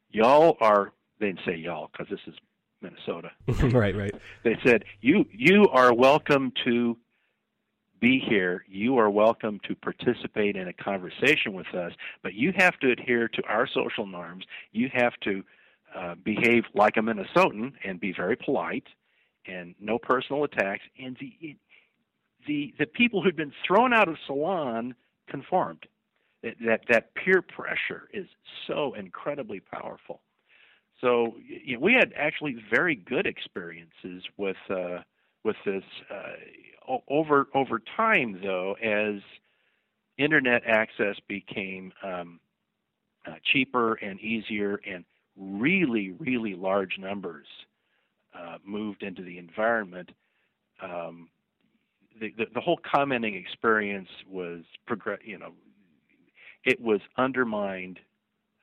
"Y'all 0.09 0.57
are." 0.59 0.93
They 1.19 1.27
didn't 1.27 1.41
say 1.45 1.55
y'all 1.55 1.89
because 1.91 2.07
this 2.09 2.19
is 2.25 2.33
Minnesota. 2.81 3.31
right, 3.75 3.95
right. 3.95 4.13
They 4.43 4.57
said, 4.65 4.85
"You 5.01 5.25
you 5.31 5.67
are 5.71 5.93
welcome 5.93 6.51
to 6.65 6.97
be 8.01 8.19
here. 8.19 8.65
You 8.67 8.97
are 8.97 9.09
welcome 9.09 9.59
to 9.67 9.75
participate 9.75 10.55
in 10.55 10.67
a 10.67 10.73
conversation 10.73 11.53
with 11.53 11.67
us, 11.75 11.93
but 12.23 12.33
you 12.33 12.51
have 12.57 12.77
to 12.79 12.91
adhere 12.91 13.27
to 13.27 13.43
our 13.47 13.67
social 13.67 14.07
norms. 14.07 14.43
You 14.71 14.89
have 14.93 15.13
to 15.23 15.43
uh, 15.95 16.15
behave 16.15 16.63
like 16.73 16.97
a 16.97 17.01
Minnesotan 17.01 17.73
and 17.83 17.99
be 17.99 18.11
very 18.11 18.35
polite, 18.35 18.87
and 19.45 19.75
no 19.79 19.97
personal 19.97 20.43
attacks." 20.43 20.83
And 21.01 21.17
the 21.19 21.55
the 22.47 22.73
the 22.79 22.85
people 22.85 23.21
who'd 23.21 23.35
been 23.35 23.53
thrown 23.65 23.93
out 23.93 24.07
of 24.07 24.17
Salon 24.25 24.95
conformed. 25.29 25.85
That 26.43 26.55
that, 26.65 26.81
that 26.89 27.13
peer 27.15 27.41
pressure 27.41 28.09
is 28.13 28.27
so 28.67 28.93
incredibly 28.95 29.59
powerful. 29.59 30.21
So 30.99 31.35
you 31.45 31.75
know, 31.75 31.79
we 31.79 31.93
had 31.93 32.13
actually 32.15 32.57
very 32.73 32.95
good 32.95 33.25
experiences 33.27 34.23
with 34.37 34.57
uh, 34.69 34.99
with 35.43 35.55
this 35.65 35.83
uh, 36.09 36.97
over 37.07 37.47
over 37.53 37.81
time, 37.95 38.39
though, 38.43 38.73
as 38.83 39.21
internet 40.17 40.63
access 40.65 41.15
became 41.27 41.93
um, 42.03 42.39
uh, 43.25 43.33
cheaper 43.51 43.95
and 43.95 44.19
easier, 44.19 44.79
and 44.87 45.05
really, 45.35 46.11
really 46.11 46.55
large 46.55 46.97
numbers 46.99 47.47
uh, 48.37 48.57
moved 48.65 49.03
into 49.03 49.21
the 49.23 49.37
environment. 49.37 50.09
Um, 50.81 51.29
the, 52.19 52.33
the, 52.37 52.45
the 52.53 52.61
whole 52.61 52.79
commenting 52.89 53.35
experience 53.35 54.09
was 54.27 54.61
progress. 54.85 55.19
You 55.23 55.39
know, 55.39 55.53
it 56.65 56.79
was 56.79 57.01
undermined 57.17 57.99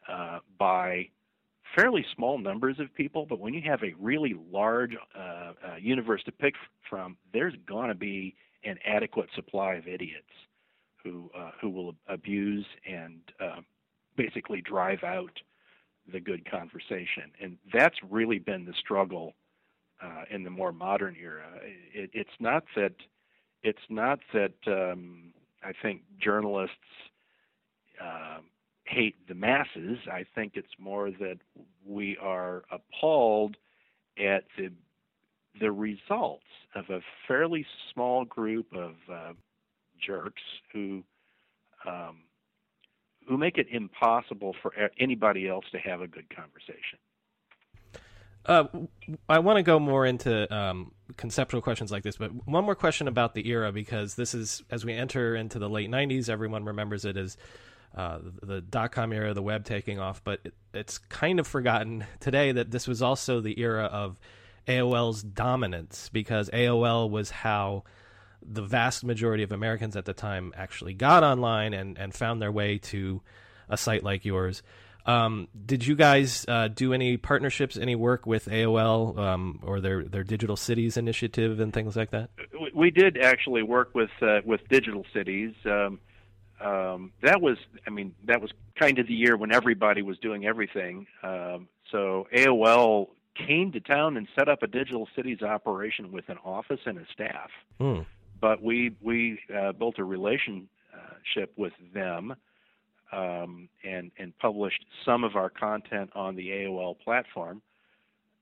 uh, 0.09 0.39
by 0.59 1.09
fairly 1.77 2.05
small 2.15 2.39
numbers 2.39 2.79
of 2.79 2.93
people, 2.95 3.27
but 3.27 3.41
when 3.41 3.53
you 3.53 3.63
have 3.63 3.83
a 3.83 3.95
really 3.99 4.35
large 4.51 4.97
uh, 5.17 5.21
uh, 5.21 5.53
universe 5.79 6.23
to 6.25 6.33
pick 6.33 6.55
from, 6.89 7.17
there's 7.33 7.55
going 7.67 7.89
to 7.89 7.95
be 7.95 8.35
an 8.65 8.79
adequate 8.87 9.29
supply 9.35 9.75
of 9.75 9.87
idiots 9.87 10.25
who 11.03 11.31
uh, 11.37 11.51
who 11.61 11.71
will 11.71 11.95
abuse 12.09 12.67
and 12.87 13.21
basically 14.17 14.61
drive 14.61 15.05
out 15.05 15.39
the 16.13 16.19
good 16.19 16.51
conversation, 16.51 17.31
and 17.41 17.57
that's 17.73 17.97
really 18.11 18.39
been 18.39 18.65
the 18.65 18.75
struggle 18.81 19.35
uh, 20.03 20.25
in 20.31 20.45
the 20.45 20.51
more 20.51 20.73
modern 20.73 21.17
era. 21.21 21.45
It, 21.93 22.11
it's 22.13 22.31
not 22.41 22.65
that 22.77 22.95
it's 23.63 23.79
not 23.89 24.21
that 24.33 24.55
um, 24.67 25.33
I 25.63 25.73
think 25.83 26.03
journalists 26.23 26.77
uh, 28.03 28.39
hate 28.85 29.17
the 29.29 29.35
masses. 29.35 29.99
I 30.11 30.25
think 30.35 30.53
it's 30.55 30.79
more 30.79 31.11
that 31.11 31.39
we 31.85 32.17
are 32.21 32.63
appalled 32.71 33.57
at 34.19 34.45
the 34.57 34.71
the 35.61 35.73
results 35.73 36.45
of 36.75 36.85
a 36.91 37.01
fairly 37.27 37.67
small 37.93 38.25
group 38.25 38.67
of 38.73 38.95
uh, 39.13 39.33
jerks 40.01 40.43
who 40.73 41.03
um, 41.87 42.19
who 43.29 43.37
make 43.37 43.59
it 43.59 43.67
impossible 43.71 44.55
for 44.63 44.73
anybody 44.99 45.49
else 45.49 45.65
to 45.73 45.79
have 45.79 46.01
a 46.01 46.07
good 46.07 46.35
conversation. 46.35 46.99
Uh, 48.49 48.65
I 49.29 49.41
want 49.41 49.59
to 49.59 49.63
go 49.63 49.79
more 49.79 50.07
into 50.07 50.53
um, 50.55 50.93
conceptual 51.19 51.61
questions 51.61 51.93
like 51.93 52.03
this, 52.03 52.17
but 52.17 52.31
one 52.47 52.65
more 52.65 52.75
question 52.75 53.07
about 53.07 53.35
the 53.35 53.47
era 53.47 53.73
because 53.73 54.15
this 54.15 54.33
is 54.33 54.63
as 54.71 54.87
we 54.87 54.95
enter 54.95 55.37
into 55.37 55.59
the 55.59 55.69
late 55.69 55.91
'90s. 55.91 56.31
Everyone 56.31 56.65
remembers 56.65 57.05
it 57.05 57.19
as 57.19 57.37
uh, 57.95 58.21
the 58.43 58.63
dot 58.63 58.91
com 58.91 59.13
era, 59.13 59.35
the 59.35 59.43
web 59.43 59.65
taking 59.65 59.99
off, 60.01 60.25
but 60.25 60.41
it, 60.45 60.55
it's 60.73 60.97
kind 60.97 61.39
of 61.39 61.47
forgotten 61.47 62.07
today 62.21 62.53
that 62.53 62.71
this 62.71 62.89
was 62.89 63.03
also 63.03 63.41
the 63.41 63.61
era 63.61 63.85
of 63.85 64.19
AOL's 64.67 65.23
dominance 65.23 66.09
because 66.11 66.49
AOL 66.51 67.11
was 67.11 67.31
how 67.31 67.85
the 68.43 68.63
vast 68.63 69.05
majority 69.05 69.43
of 69.43 69.53
Americans 69.53 69.97
at 69.97 70.05
the 70.05 70.15
time 70.15 70.53
actually 70.57 70.95
got 70.95 71.23
online 71.23 71.75
and, 71.75 71.99
and 71.99 72.15
found 72.15 72.41
their 72.41 72.53
way 72.53 72.79
to 72.79 73.21
a 73.69 73.77
site 73.77 74.03
like 74.03 74.25
yours. 74.25 74.63
Um, 75.09 75.49
did 75.65 75.87
you 75.87 75.97
guys 75.97 76.45
uh, 76.49 76.69
do 76.69 76.93
any 76.93 77.17
partnerships, 77.17 77.79
any 77.79 77.97
work 77.97 78.27
with 78.27 78.45
AOL 78.45 79.19
um, 79.19 79.61
or 79.63 79.81
their 79.81 80.05
their 80.05 80.23
Digital 80.23 80.55
Cities 80.55 80.99
initiative 80.99 81.61
and 81.61 81.73
things 81.73 81.97
like 81.97 82.11
that? 82.11 82.29
We 82.75 82.91
did 82.91 83.17
actually 83.17 83.63
work 83.63 83.95
with 83.95 84.11
uh, 84.21 84.41
with 84.45 84.61
Digital 84.69 85.07
Cities. 85.15 85.55
Um, 85.65 85.99
um, 86.61 87.13
that 87.23 87.41
was, 87.41 87.57
I 87.87 87.91
mean, 87.91 88.15
that 88.27 88.43
was 88.43 88.51
kind 88.79 88.99
of 88.99 89.07
the 89.07 89.15
year 89.15 89.37
when 89.37 89.53
everybody 89.53 90.03
was 90.03 90.19
doing 90.19 90.45
everything. 90.45 91.07
Um, 91.23 91.69
so 91.91 92.27
AOL 92.37 93.07
came 93.47 93.71
to 93.73 93.81
town 93.81 94.17
and 94.17 94.27
set 94.37 94.49
up 94.49 94.63
a 94.63 94.67
Digital 94.67 95.09
Cities 95.17 95.41
operation 95.41 96.11
with 96.11 96.29
an 96.29 96.37
office 96.45 96.81
and 96.85 96.99
a 96.99 97.07
staff. 97.15 97.51
Hmm. 97.81 98.01
But 98.41 98.63
we 98.63 98.95
we 99.01 99.41
uh, 99.57 99.73
built 99.73 99.99
a 99.99 100.05
relationship 100.05 100.69
with 101.57 101.73
them 101.95 102.35
um, 103.13 103.69
and 103.85 104.11
and 104.19 104.37
published 104.39 104.85
some 105.05 105.25
of 105.25 105.37
our 105.37 105.51
content 105.51 106.11
on 106.15 106.37
the 106.37 106.49
AOL 106.49 106.99
platform. 106.99 107.63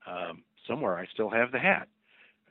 Um, 0.07 0.43
somewhere 0.67 0.99
I 0.99 1.07
still 1.07 1.31
have 1.31 1.53
the 1.53 1.59
hat. 1.59 1.89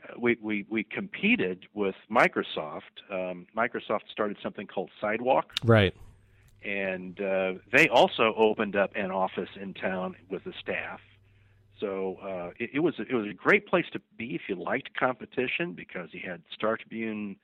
Uh, 0.04 0.13
we, 0.19 0.38
we, 0.41 0.65
we 0.69 0.84
competed 0.84 1.65
with 1.73 1.95
Microsoft. 2.12 2.82
Um, 3.12 3.47
Microsoft 3.56 4.10
started 4.12 4.38
something 4.41 4.67
called 4.67 4.89
Sidewalk. 4.99 5.54
Right. 5.63 5.93
And 6.63 7.19
uh, 7.21 7.54
they 7.71 7.88
also 7.89 8.34
opened 8.36 8.75
up 8.75 8.91
an 8.95 9.12
office 9.12 9.49
in 9.60 9.73
town 9.73 10.15
with 10.30 10.45
a 10.47 10.54
staff. 10.60 10.99
So 11.80 12.17
uh, 12.23 12.51
it, 12.58 12.71
it, 12.75 12.80
was 12.80 12.95
it 12.97 13.13
was 13.13 13.28
a 13.28 13.34
great 13.34 13.67
place 13.67 13.86
to 13.91 14.01
be 14.17 14.34
if 14.34 14.41
you 14.47 14.56
liked 14.56 14.97
competition 14.97 15.73
because 15.73 16.10
you 16.13 16.21
had 16.25 16.41
Star 16.54 16.78
Tribune 16.78 17.36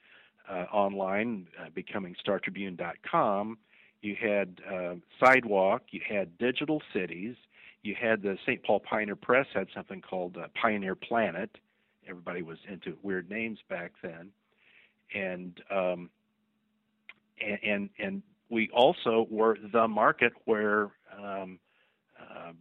uh, 0.50 0.66
online 0.72 1.48
uh, 1.60 1.70
becoming 1.74 2.16
StarTribune.com. 2.26 3.58
You 4.02 4.16
had 4.20 4.62
uh, 4.72 4.96
Sidewalk. 5.24 5.84
You 5.92 6.02
had 6.08 6.38
Digital 6.38 6.82
Cities. 6.94 7.36
You 7.84 7.96
had 8.00 8.22
the 8.22 8.38
St. 8.46 8.64
Paul 8.64 8.80
Pioneer 8.80 9.16
Press 9.16 9.48
had 9.54 9.68
something 9.74 10.02
called 10.02 10.38
Pioneer 10.60 10.96
Planet 10.96 11.50
everybody 12.08 12.42
was 12.42 12.58
into 12.68 12.98
weird 13.02 13.30
names 13.30 13.60
back 13.70 13.94
then, 14.02 14.30
and 15.14 15.60
um, 15.70 16.10
and, 17.40 17.60
and 17.64 17.90
and 18.00 18.24
we 18.50 18.70
also 18.74 19.28
were 19.30 19.58
the 19.72 19.88
market 19.88 20.34
where 20.46 20.92
um, 21.18 21.60
uh, 22.20 22.52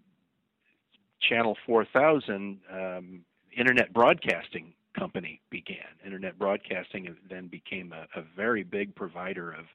Channel 1.20 1.56
4000 1.66 2.58
um, 2.72 3.24
internet 3.56 3.92
broadcasting 3.92 4.72
company 4.96 5.40
began. 5.50 5.78
Internet 6.04 6.38
broadcasting 6.38 7.14
then 7.28 7.48
became 7.48 7.92
a, 7.92 8.06
a 8.18 8.22
very 8.36 8.62
big 8.62 8.94
provider 8.94 9.50
of, 9.50 9.66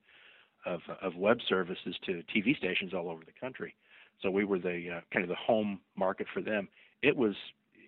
of, 0.65 0.81
of 1.01 1.15
web 1.15 1.37
services 1.47 1.95
to 2.05 2.23
TV 2.35 2.57
stations 2.57 2.93
all 2.93 3.09
over 3.09 3.23
the 3.25 3.39
country. 3.39 3.75
So 4.21 4.31
we 4.31 4.45
were 4.45 4.59
the 4.59 4.97
uh, 4.97 5.01
kind 5.11 5.23
of 5.23 5.29
the 5.29 5.35
home 5.35 5.79
market 5.95 6.27
for 6.33 6.41
them. 6.41 6.67
It 7.01 7.15
was 7.15 7.35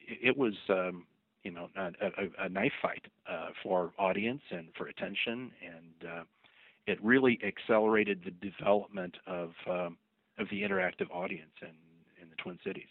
it 0.08 0.38
was 0.38 0.54
um, 0.70 1.06
you 1.44 1.52
know 1.52 1.70
a, 1.76 1.92
a, 2.06 2.46
a 2.46 2.50
knife 2.50 2.74
fight 2.82 3.06
uh, 3.30 3.48
for 3.64 3.92
audience 3.98 4.42
and 4.52 4.68
for 4.78 4.88
attention, 4.88 5.52
and 5.66 6.12
uh, 6.12 6.24
it 6.86 7.04
really 7.04 7.40
accelerated 7.46 8.22
the 8.24 8.32
development 8.50 9.16
of 9.26 9.52
um, 9.70 9.98
of 10.38 10.50
the 10.50 10.62
interactive 10.62 11.10
audience 11.12 11.54
in 11.62 11.70
in 12.22 12.30
the 12.30 12.36
Twin 12.36 12.60
Cities. 12.66 12.88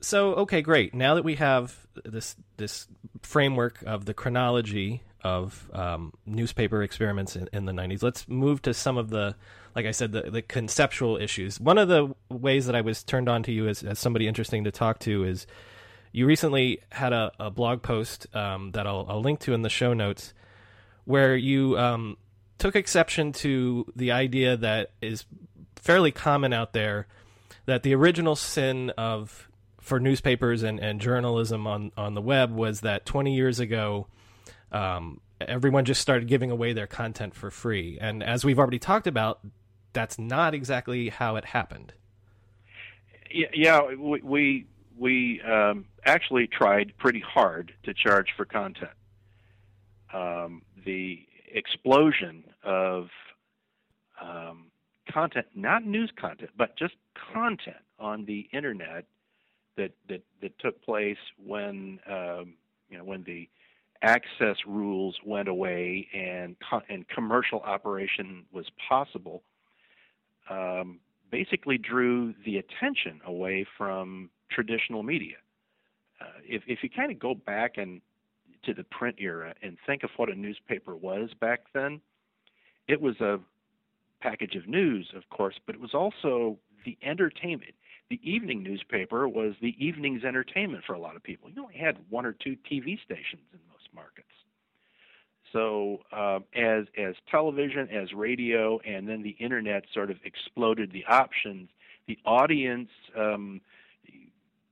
So 0.00 0.34
okay, 0.34 0.60
great. 0.60 0.94
Now 0.94 1.14
that 1.14 1.24
we 1.24 1.36
have 1.36 1.86
this 2.04 2.36
this 2.56 2.88
framework 3.22 3.82
of 3.86 4.04
the 4.04 4.14
chronology 4.14 5.02
of 5.24 5.68
um, 5.72 6.12
newspaper 6.26 6.82
experiments 6.82 7.34
in, 7.34 7.48
in, 7.52 7.64
the 7.64 7.72
90s. 7.72 8.02
Let's 8.02 8.28
move 8.28 8.60
to 8.62 8.74
some 8.74 8.98
of 8.98 9.08
the, 9.10 9.34
like 9.74 9.86
I 9.86 9.90
said, 9.90 10.12
the, 10.12 10.30
the 10.30 10.42
conceptual 10.42 11.16
issues. 11.16 11.58
One 11.58 11.78
of 11.78 11.88
the 11.88 12.14
ways 12.28 12.66
that 12.66 12.76
I 12.76 12.82
was 12.82 13.02
turned 13.02 13.28
on 13.28 13.42
to 13.44 13.52
you 13.52 13.66
as, 13.66 13.82
as 13.82 13.98
somebody 13.98 14.28
interesting 14.28 14.64
to 14.64 14.70
talk 14.70 14.98
to 15.00 15.24
is 15.24 15.46
you 16.12 16.26
recently 16.26 16.80
had 16.92 17.12
a, 17.12 17.32
a 17.40 17.50
blog 17.50 17.82
post 17.82 18.26
um, 18.36 18.72
that 18.72 18.86
I'll, 18.86 19.06
I'll, 19.08 19.22
link 19.22 19.40
to 19.40 19.54
in 19.54 19.62
the 19.62 19.70
show 19.70 19.94
notes 19.94 20.34
where 21.06 21.34
you 21.34 21.78
um, 21.78 22.18
took 22.58 22.76
exception 22.76 23.32
to 23.32 23.90
the 23.96 24.12
idea 24.12 24.56
that 24.58 24.92
is 25.00 25.24
fairly 25.76 26.12
common 26.12 26.52
out 26.52 26.72
there 26.72 27.06
that 27.66 27.82
the 27.82 27.94
original 27.94 28.36
sin 28.36 28.90
of 28.90 29.48
for 29.80 30.00
newspapers 30.00 30.62
and, 30.62 30.80
and 30.80 31.00
journalism 31.00 31.66
on, 31.66 31.92
on 31.96 32.14
the 32.14 32.20
web 32.22 32.50
was 32.50 32.80
that 32.80 33.04
20 33.04 33.34
years 33.34 33.60
ago, 33.60 34.06
um, 34.74 35.20
everyone 35.40 35.84
just 35.84 36.00
started 36.00 36.28
giving 36.28 36.50
away 36.50 36.72
their 36.72 36.86
content 36.86 37.34
for 37.34 37.50
free. 37.50 37.96
And 38.00 38.22
as 38.22 38.44
we've 38.44 38.58
already 38.58 38.78
talked 38.78 39.06
about, 39.06 39.40
that's 39.92 40.18
not 40.18 40.54
exactly 40.54 41.08
how 41.08 41.36
it 41.36 41.46
happened. 41.46 41.92
Yeah, 43.30 43.94
we 43.94 44.66
we, 44.96 45.40
um, 45.42 45.86
actually 46.04 46.46
tried 46.46 46.92
pretty 46.98 47.20
hard 47.20 47.72
to 47.82 47.92
charge 47.92 48.28
for 48.36 48.44
content. 48.44 48.92
Um, 50.12 50.62
the 50.84 51.26
explosion 51.52 52.44
of 52.62 53.08
um, 54.20 54.66
content, 55.10 55.46
not 55.54 55.84
news 55.84 56.12
content, 56.16 56.50
but 56.56 56.76
just 56.76 56.94
content 57.32 57.76
on 57.98 58.24
the 58.24 58.48
internet 58.52 59.06
that 59.76 59.92
that, 60.08 60.22
that 60.40 60.56
took 60.60 60.80
place 60.82 61.18
when 61.44 61.98
um, 62.08 62.54
you 62.88 62.98
know 62.98 63.04
when 63.04 63.24
the 63.24 63.48
access 64.02 64.56
rules 64.66 65.16
went 65.24 65.48
away 65.48 66.08
and 66.14 66.56
and 66.88 67.08
commercial 67.08 67.60
operation 67.60 68.44
was 68.52 68.66
possible. 68.88 69.42
Um, 70.50 71.00
basically 71.30 71.78
drew 71.78 72.34
the 72.44 72.58
attention 72.58 73.20
away 73.26 73.66
from 73.76 74.30
traditional 74.50 75.02
media. 75.02 75.36
Uh, 76.20 76.26
if 76.44 76.62
if 76.66 76.80
you 76.82 76.90
kind 76.90 77.10
of 77.10 77.18
go 77.18 77.34
back 77.34 77.76
and 77.76 78.00
to 78.64 78.72
the 78.72 78.84
print 78.84 79.16
era 79.18 79.54
and 79.62 79.76
think 79.86 80.02
of 80.04 80.10
what 80.16 80.30
a 80.30 80.34
newspaper 80.34 80.96
was 80.96 81.30
back 81.40 81.60
then, 81.74 82.00
it 82.88 83.00
was 83.00 83.20
a 83.20 83.38
package 84.20 84.54
of 84.54 84.66
news, 84.66 85.10
of 85.14 85.22
course, 85.30 85.54
but 85.66 85.74
it 85.74 85.80
was 85.80 85.92
also 85.92 86.58
the 86.84 86.96
entertainment. 87.02 87.74
The 88.10 88.20
evening 88.22 88.62
newspaper 88.62 89.28
was 89.28 89.54
the 89.60 89.74
evening's 89.84 90.24
entertainment 90.24 90.84
for 90.86 90.94
a 90.94 90.98
lot 90.98 91.16
of 91.16 91.22
people. 91.22 91.50
You 91.50 91.62
only 91.62 91.76
had 91.76 91.98
one 92.10 92.26
or 92.26 92.32
two 92.32 92.56
TV 92.70 92.98
stations 93.02 93.42
in 93.52 93.58
most 93.68 93.73
markets. 93.94 94.28
So 95.52 96.00
uh, 96.12 96.40
as 96.54 96.86
as 96.98 97.14
television, 97.30 97.88
as 97.90 98.12
radio, 98.12 98.80
and 98.80 99.08
then 99.08 99.22
the 99.22 99.36
internet 99.38 99.84
sort 99.94 100.10
of 100.10 100.16
exploded 100.24 100.90
the 100.92 101.04
options, 101.06 101.68
the 102.08 102.18
audience 102.24 102.90
um, 103.16 103.60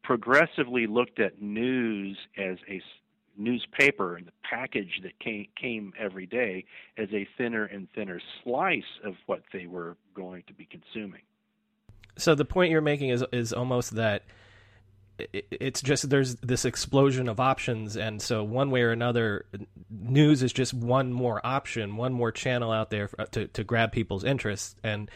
progressively 0.03 0.87
looked 0.87 1.21
at 1.21 1.41
news 1.41 2.19
as 2.37 2.59
a 2.69 2.83
newspaper 3.37 4.17
and 4.17 4.27
the 4.27 4.33
package 4.43 5.01
that 5.03 5.19
came, 5.19 5.47
came 5.59 5.93
every 5.99 6.27
day 6.27 6.65
as 6.99 7.09
a 7.13 7.27
thinner 7.39 7.65
and 7.65 7.89
thinner 7.95 8.21
slice 8.43 8.83
of 9.05 9.15
what 9.27 9.43
they 9.53 9.67
were 9.67 9.97
going 10.15 10.43
to 10.47 10.53
be 10.53 10.67
consuming. 10.67 11.23
So 12.19 12.35
the 12.35 12.45
point 12.45 12.71
you're 12.71 12.83
making 12.83 13.09
is 13.09 13.25
is 13.33 13.53
almost 13.55 13.95
that 13.95 14.25
it's 15.18 15.83
just 15.83 16.09
there's 16.11 16.37
this 16.37 16.64
explosion 16.64 17.29
of 17.29 17.38
options 17.38 17.96
and 17.96 18.20
so 18.20 18.42
one 18.42 18.70
way 18.70 18.83
or 18.83 18.90
another 18.90 19.44
news 19.90 20.42
is 20.42 20.53
just 20.53 20.72
one 20.75 21.12
more 21.12 21.40
option 21.44 21.96
one 21.96 22.12
more 22.12 22.33
channel 22.33 22.72
out 22.72 22.90
there 22.90 23.09
to, 23.31 23.46
to 23.48 23.62
grab 23.62 23.92
people's 23.92 24.25
interest 24.25 24.79
and 24.83 25.11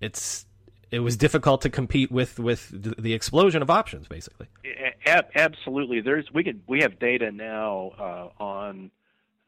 it's 0.00 0.46
it 0.90 1.00
was 1.00 1.16
difficult 1.16 1.62
to 1.62 1.70
compete 1.70 2.10
with 2.10 2.38
with 2.38 2.68
the 2.72 3.14
explosion 3.14 3.62
of 3.62 3.70
options, 3.70 4.08
basically. 4.08 4.48
absolutely, 5.34 6.00
there's 6.00 6.26
we 6.32 6.42
could 6.42 6.60
we 6.66 6.80
have 6.80 6.98
data 6.98 7.30
now 7.30 7.92
uh, 7.98 8.42
on 8.42 8.90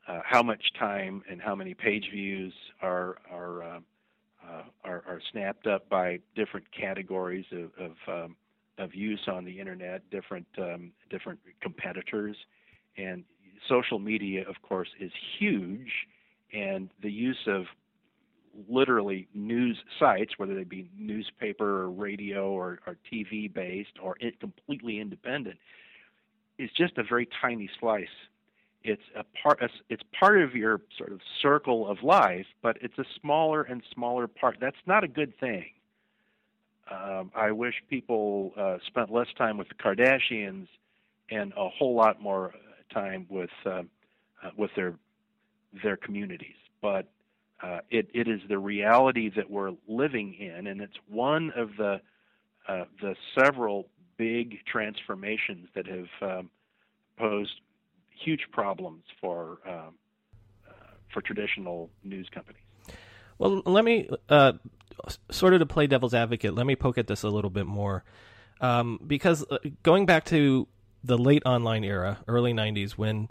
uh, 0.07 0.21
how 0.25 0.43
much 0.43 0.63
time 0.79 1.23
and 1.29 1.41
how 1.41 1.55
many 1.55 1.75
page 1.75 2.09
views 2.13 2.53
are 2.81 3.17
are 3.31 3.63
uh, 3.63 3.81
uh 4.47 4.63
are, 4.85 5.05
are, 5.07 5.21
snapped 5.33 5.67
up 5.67 5.89
by 5.89 6.21
different 6.37 6.67
categories 6.73 7.47
of 7.53 7.71
of, 7.79 7.97
um, 8.07 8.37
of 8.83 8.95
use 8.95 9.23
on 9.29 9.45
the 9.45 9.61
internet, 9.61 10.09
different 10.11 10.47
um, 10.59 10.93
different 11.11 11.39
competitors, 11.61 12.37
and 12.97 13.25
social 13.69 13.99
media, 13.99 14.45
of 14.49 14.57
course, 14.63 14.89
is 15.01 15.13
huge, 15.39 15.91
and 16.53 16.91
the 17.03 17.11
use 17.11 17.47
of 17.47 17.65
literally 18.69 19.29
news 19.35 19.79
sites, 19.99 20.35
whether 20.37 20.55
they 20.55 20.65
be 20.65 20.91
newspaper 20.97 21.83
or 21.83 21.91
radio 21.91 22.51
or, 22.51 22.81
or 22.87 22.97
TV 23.11 23.53
based 23.53 23.99
or 24.03 24.17
it, 24.21 24.39
completely 24.41 25.01
independent, 25.01 25.57
is 26.59 26.71
just 26.77 26.99
a 26.99 27.03
very 27.03 27.29
tiny 27.41 27.71
slice. 27.81 28.07
It's 28.85 29.03
a 29.17 29.25
part. 29.43 29.61
It's 29.89 30.03
part 30.19 30.43
of 30.43 30.55
your 30.55 30.81
sort 30.99 31.13
of 31.13 31.21
circle 31.41 31.89
of 31.89 32.03
life, 32.03 32.47
but 32.63 32.77
it's 32.81 32.99
a 32.99 33.05
smaller 33.21 33.63
and 33.63 33.81
smaller 33.95 34.27
part. 34.27 34.57
That's 34.61 34.77
not 34.87 35.05
a 35.05 35.09
good 35.09 35.39
thing. 35.39 35.67
Um, 36.91 37.31
I 37.35 37.53
wish 37.53 37.75
people 37.89 38.53
uh, 38.57 38.79
spent 38.87 39.11
less 39.11 39.29
time 39.39 39.57
with 39.57 39.69
the 39.69 39.75
Kardashians 39.75 40.67
and 41.31 41.53
a 41.57 41.69
whole 41.69 41.95
lot 41.95 42.21
more 42.21 42.53
time 42.93 43.27
with 43.31 43.51
uh, 43.65 43.71
uh, 43.71 44.51
with 44.57 44.71
their 44.77 44.95
their 45.83 45.97
communities. 45.97 46.57
But 46.81 47.09
uh, 47.63 47.81
it, 47.91 48.09
it 48.13 48.29
is 48.29 48.41
the 48.49 48.59
reality 48.59 49.31
that 49.37 49.49
we're 49.49 49.73
living 49.87 50.35
in, 50.35 50.67
and 50.67 50.81
it's 50.81 50.97
one 51.09 51.53
of 51.57 51.71
the 51.79 52.01
uh, 52.69 52.85
the 53.01 53.15
several 53.39 53.89
big 54.17 54.59
transformations 54.67 55.69
that 55.75 55.87
have 55.87 56.09
um, 56.21 56.51
posed 57.17 57.61
huge 58.11 58.47
problems 58.53 59.03
for 59.21 59.59
um, 59.67 59.95
uh, 60.69 60.73
for 61.13 61.21
traditional 61.21 61.91
news 62.05 62.29
companies. 62.33 62.63
Well, 63.39 63.63
let 63.65 63.85
me 63.85 64.09
uh, 64.29 64.53
sort 65.31 65.55
of 65.55 65.61
to 65.61 65.67
play 65.67 65.87
devil's 65.87 66.15
advocate. 66.15 66.55
Let 66.55 66.67
me 66.67 66.77
poke 66.77 66.99
at 66.99 67.07
this 67.07 67.23
a 67.23 67.29
little 67.29 67.51
bit 67.51 67.67
more, 67.67 68.05
um, 68.61 69.01
because 69.07 69.45
uh, 69.51 69.59
going 69.83 70.07
back 70.07 70.25
to 70.27 70.69
the 71.05 71.19
late 71.19 71.43
online 71.45 71.85
era, 71.85 72.19
early 72.29 72.53
'90s, 72.53 72.93
when 72.93 73.29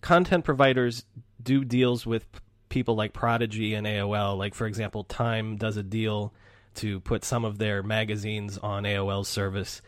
content 0.00 0.44
providers 0.44 1.04
do 1.42 1.64
deals 1.64 2.06
with 2.06 2.26
people 2.68 2.96
like 2.96 3.12
Prodigy 3.12 3.74
and 3.74 3.86
AOL. 3.86 4.36
Like, 4.36 4.54
for 4.54 4.66
example, 4.66 5.04
Time 5.04 5.56
does 5.56 5.76
a 5.76 5.82
deal 5.82 6.34
to 6.74 7.00
put 7.00 7.24
some 7.24 7.44
of 7.44 7.58
their 7.58 7.82
magazines 7.82 8.58
on 8.58 8.82
AOL's 8.82 9.28
service. 9.28 9.80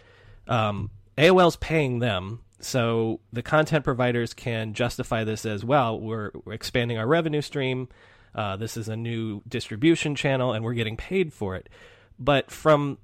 Um, 0.46 0.90
AOL's 1.18 1.56
paying 1.56 1.98
them, 1.98 2.42
so 2.60 3.20
the 3.32 3.42
content 3.42 3.84
providers 3.84 4.34
can 4.34 4.72
justify 4.72 5.24
this 5.24 5.44
as 5.44 5.64
well. 5.64 5.98
We're, 5.98 6.30
we're 6.44 6.52
expanding 6.52 6.96
our 6.96 7.06
revenue 7.06 7.42
stream. 7.42 7.88
Uh, 8.36 8.54
this 8.56 8.76
is 8.76 8.88
a 8.88 8.96
new 8.96 9.40
distribution 9.48 10.14
channel, 10.14 10.52
and 10.52 10.62
we're 10.62 10.74
getting 10.74 10.98
paid 10.98 11.32
for 11.32 11.56
it. 11.56 11.70
But 12.18 12.50
from 12.50 12.98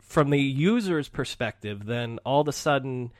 from 0.00 0.30
the 0.30 0.40
user's 0.40 1.08
perspective, 1.08 1.84
then 1.86 2.18
all 2.24 2.40
of 2.40 2.48
a 2.48 2.52
sudden, 2.52 3.12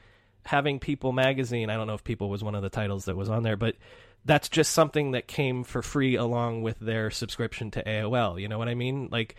having 0.44 0.80
People 0.80 1.12
Magazine, 1.12 1.70
I 1.70 1.76
don't 1.76 1.86
know 1.86 1.94
if 1.94 2.04
People 2.04 2.28
was 2.28 2.42
one 2.42 2.54
of 2.54 2.62
the 2.62 2.68
titles 2.68 3.04
that 3.04 3.16
was 3.16 3.28
on 3.28 3.42
there, 3.42 3.56
but 3.56 3.76
that's 4.24 4.48
just 4.48 4.72
something 4.72 5.12
that 5.12 5.26
came 5.26 5.64
for 5.64 5.82
free 5.82 6.16
along 6.16 6.62
with 6.62 6.78
their 6.78 7.10
subscription 7.10 7.70
to 7.72 7.82
AOL. 7.82 8.40
You 8.40 8.48
know 8.48 8.58
what 8.58 8.68
I 8.68 8.74
mean? 8.74 9.08
Like, 9.10 9.36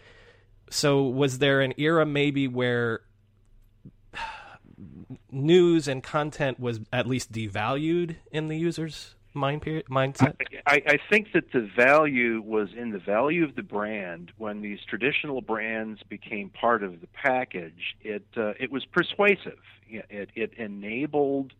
so 0.69 1.03
was 1.03 1.39
there 1.39 1.61
an 1.61 1.73
era 1.77 2.05
maybe 2.05 2.47
where 2.47 3.01
news 5.31 5.87
and 5.87 6.01
content 6.01 6.59
was 6.59 6.79
at 6.91 7.07
least 7.07 7.31
devalued 7.31 8.15
in 8.31 8.47
the 8.47 8.57
user's 8.57 9.15
mind 9.33 9.61
period, 9.61 9.85
mindset? 9.89 10.35
I, 10.65 10.81
I 10.85 10.99
think 11.09 11.33
that 11.33 11.51
the 11.51 11.69
value 11.75 12.41
was 12.41 12.69
in 12.75 12.91
the 12.91 12.99
value 12.99 13.43
of 13.43 13.55
the 13.55 13.63
brand 13.63 14.31
when 14.37 14.61
these 14.61 14.79
traditional 14.87 15.41
brands 15.41 16.01
became 16.09 16.49
part 16.49 16.83
of 16.83 17.01
the 17.01 17.07
package. 17.07 17.95
It 18.01 18.25
uh, 18.35 18.53
it 18.59 18.71
was 18.71 18.85
persuasive. 18.85 19.59
It 19.87 20.29
it 20.35 20.53
enabled 20.57 21.53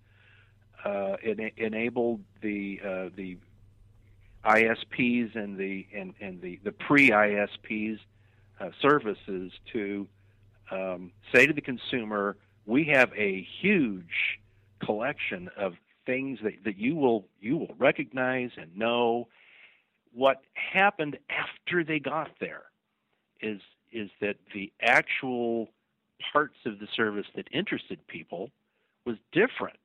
uh, 0.84 1.18
it 1.22 1.54
enabled 1.58 2.22
the 2.42 2.82
uh, 2.84 3.10
the 3.16 3.38
ISPs 4.46 5.36
and 5.36 5.58
the 5.58 5.88
and, 5.94 6.14
and 6.20 6.42
the, 6.42 6.60
the 6.64 6.72
pre 6.72 7.10
ISPs 7.10 8.00
uh, 8.60 8.70
services 8.82 9.52
to 9.74 10.08
um, 10.72 11.12
say 11.34 11.46
to 11.46 11.54
the 11.54 11.62
consumer, 11.62 12.38
we 12.66 12.86
have 12.86 13.12
a 13.16 13.46
huge 13.62 14.40
collection 14.80 15.50
of 15.58 15.74
things 16.12 16.40
that, 16.44 16.54
that 16.66 16.78
you 16.78 16.96
will 16.96 17.26
you 17.40 17.58
will 17.58 17.76
recognize 17.80 18.52
and 18.58 18.76
know. 18.76 19.28
What 20.14 20.42
happened 20.54 21.18
after 21.30 21.86
they 21.86 22.00
got 22.00 22.32
there 22.40 22.64
is 23.42 23.62
is 23.94 24.10
that 24.20 24.36
the 24.54 24.72
actual 24.82 25.70
parts 26.34 26.58
of 26.66 26.80
the 26.80 26.88
service 26.96 27.28
that 27.36 27.48
interested 27.54 28.06
people 28.08 28.50
was 29.06 29.16
different 29.32 29.80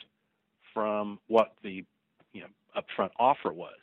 from 0.74 1.20
what 1.28 1.54
the 1.62 1.84
you 2.32 2.40
know 2.40 2.48
upfront 2.76 3.10
offer 3.18 3.52
was. 3.52 3.78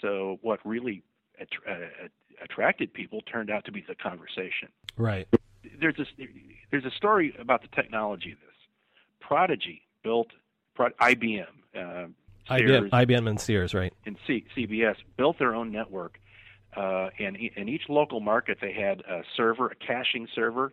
So 0.00 0.38
what 0.42 0.60
really 0.64 1.02
att- 1.40 1.48
uh, 1.68 2.08
attracted 2.42 2.94
people 2.94 3.22
turned 3.22 3.50
out 3.50 3.64
to 3.64 3.72
be 3.72 3.84
the 3.88 3.96
conversation. 3.96 4.68
Right. 4.96 5.26
There's 5.80 5.98
a 5.98 6.06
there's 6.70 6.84
a 6.84 6.92
story 6.92 7.34
about 7.40 7.62
the 7.62 7.68
technology 7.68 8.30
of 8.30 8.38
this. 8.38 8.56
Prodigy 9.20 9.82
built 10.04 10.28
IBM, 10.76 11.46
uh, 11.74 12.06
IBM, 12.50 12.90
IBM 12.90 13.28
and 13.28 13.40
Sears, 13.40 13.74
right? 13.74 13.92
And 14.04 14.16
C, 14.26 14.44
CBS 14.56 14.96
built 15.16 15.38
their 15.38 15.54
own 15.54 15.72
network, 15.72 16.18
uh, 16.76 17.08
and 17.18 17.36
in 17.36 17.68
each 17.68 17.88
local 17.88 18.20
market 18.20 18.58
they 18.60 18.72
had 18.72 19.00
a 19.00 19.22
server, 19.36 19.66
a 19.68 19.74
caching 19.74 20.28
server, 20.34 20.72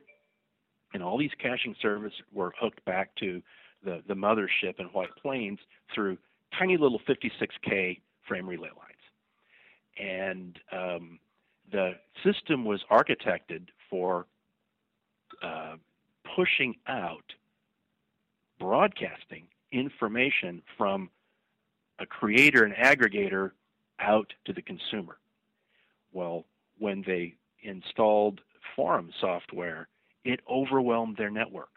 and 0.93 1.01
all 1.01 1.17
these 1.17 1.31
caching 1.39 1.75
servers 1.81 2.13
were 2.31 2.53
hooked 2.59 2.83
back 2.85 3.15
to 3.15 3.41
the 3.83 4.01
the 4.07 4.13
mothership 4.13 4.79
in 4.79 4.85
White 4.87 5.15
Plains 5.21 5.59
through 5.93 6.17
tiny 6.57 6.77
little 6.77 6.99
56k 6.99 7.99
frame 8.27 8.47
relay 8.47 8.69
lines, 8.69 9.03
and 9.97 10.59
um, 10.71 11.19
the 11.71 11.93
system 12.23 12.65
was 12.65 12.81
architected 12.91 13.67
for 13.89 14.27
uh, 15.41 15.75
pushing 16.35 16.75
out 16.87 17.33
broadcasting 18.59 19.47
information 19.73 20.61
from 20.77 21.09
a 21.99 22.05
creator 22.05 22.63
and 22.63 22.73
aggregator 22.75 23.51
out 23.99 24.31
to 24.45 24.53
the 24.53 24.61
consumer. 24.61 25.17
Well, 26.11 26.45
when 26.77 27.03
they 27.05 27.35
installed 27.61 28.41
forum 28.75 29.11
software, 29.19 29.87
it 30.23 30.39
overwhelmed 30.49 31.17
their 31.17 31.29
network. 31.29 31.69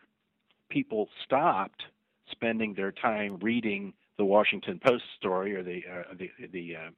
People 0.69 1.09
stopped 1.25 1.83
spending 2.31 2.75
their 2.75 2.93
time 2.93 3.39
reading 3.41 3.93
the 4.19 4.25
Washington 4.25 4.81
Post 4.85 5.05
story 5.19 5.55
or 5.55 5.63
the 5.63 5.83
uh, 5.91 6.15
the, 6.19 6.31
the 6.53 6.77
uh, 6.77 6.91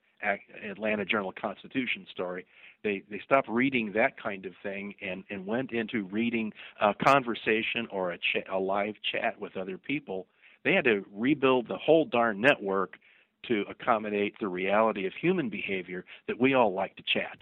Atlanta 0.70 1.04
Journal 1.04 1.32
Constitution 1.32 2.06
story. 2.10 2.46
They 2.82 3.02
they 3.10 3.20
stopped 3.24 3.48
reading 3.48 3.92
that 3.92 4.20
kind 4.20 4.46
of 4.46 4.52
thing 4.62 4.94
and 5.02 5.24
and 5.30 5.46
went 5.46 5.72
into 5.72 6.04
reading 6.04 6.52
a 6.80 6.94
conversation 6.94 7.88
or 7.90 8.12
a 8.12 8.18
a 8.50 8.58
live 8.58 8.94
chat 9.12 9.40
with 9.40 9.56
other 9.56 9.78
people. 9.78 10.26
They 10.64 10.72
had 10.72 10.84
to 10.84 11.04
rebuild 11.12 11.68
the 11.68 11.76
whole 11.76 12.04
darn 12.04 12.40
network 12.40 12.98
to 13.46 13.64
accommodate 13.70 14.34
the 14.40 14.48
reality 14.48 15.06
of 15.06 15.12
human 15.14 15.48
behavior 15.48 16.04
that 16.26 16.40
we 16.40 16.54
all 16.54 16.72
like 16.72 16.96
to 16.96 17.02
chat. 17.02 17.38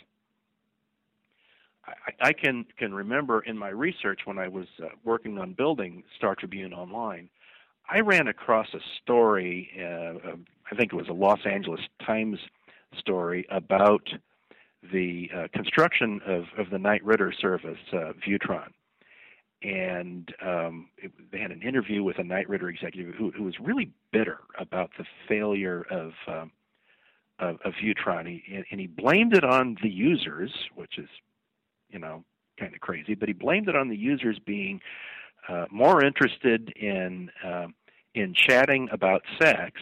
I, 1.86 2.28
I 2.28 2.32
can 2.32 2.66
can 2.76 2.92
remember 2.92 3.40
in 3.40 3.56
my 3.56 3.68
research 3.68 4.20
when 4.24 4.38
I 4.38 4.48
was 4.48 4.66
uh, 4.82 4.88
working 5.04 5.38
on 5.38 5.52
building 5.52 6.02
Star 6.16 6.34
Tribune 6.34 6.72
Online, 6.72 7.28
I 7.88 8.00
ran 8.00 8.28
across 8.28 8.66
a 8.74 8.80
story. 9.02 9.70
Uh, 9.78 10.36
I 10.70 10.74
think 10.74 10.92
it 10.92 10.96
was 10.96 11.08
a 11.08 11.12
Los 11.12 11.40
Angeles 11.46 11.80
Times 12.04 12.38
story 12.98 13.46
about 13.50 14.08
the 14.92 15.30
uh, 15.34 15.48
construction 15.52 16.20
of, 16.26 16.44
of 16.58 16.70
the 16.70 16.78
Knight 16.78 17.04
Ridder 17.04 17.32
service, 17.40 17.78
uh, 17.92 18.12
Viewtron. 18.26 18.68
And 19.62 20.32
um, 20.44 20.88
it, 20.98 21.12
they 21.32 21.38
had 21.38 21.50
an 21.50 21.62
interview 21.62 22.02
with 22.02 22.18
a 22.18 22.24
Knight 22.24 22.48
Ridder 22.48 22.68
executive 22.68 23.14
who, 23.14 23.30
who 23.30 23.44
was 23.44 23.58
really 23.58 23.90
bitter 24.12 24.38
about 24.58 24.90
the 24.98 25.04
failure 25.26 25.86
of, 25.90 26.12
um, 26.28 26.52
of, 27.38 27.58
of 27.64 27.72
Viewtron. 27.82 28.26
He, 28.26 28.64
and 28.70 28.80
he 28.80 28.86
blamed 28.86 29.34
it 29.34 29.44
on 29.44 29.76
the 29.82 29.90
users, 29.90 30.52
which 30.74 30.98
is, 30.98 31.08
you 31.90 31.98
know, 31.98 32.24
kind 32.58 32.74
of 32.74 32.80
crazy, 32.80 33.14
but 33.14 33.28
he 33.28 33.32
blamed 33.32 33.68
it 33.68 33.76
on 33.76 33.88
the 33.88 33.96
users 33.96 34.38
being 34.38 34.80
uh, 35.48 35.66
more 35.70 36.04
interested 36.04 36.72
in 36.76 37.30
uh, 37.44 37.66
in 38.14 38.34
chatting 38.34 38.88
about 38.90 39.22
sex 39.38 39.80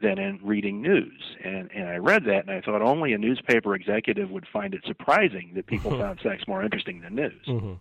than 0.00 0.18
in 0.18 0.38
reading 0.42 0.80
news. 0.80 1.36
And 1.44 1.70
and 1.72 1.88
I 1.88 1.96
read 1.96 2.24
that 2.24 2.46
and 2.46 2.50
I 2.50 2.60
thought 2.60 2.82
only 2.82 3.12
a 3.12 3.18
newspaper 3.18 3.74
executive 3.74 4.30
would 4.30 4.46
find 4.52 4.74
it 4.74 4.82
surprising 4.86 5.52
that 5.54 5.66
people 5.66 5.90
found 5.98 6.20
sex 6.22 6.46
more 6.46 6.62
interesting 6.62 7.00
than 7.00 7.14
news. 7.14 7.46
Mm-hmm. 7.46 7.72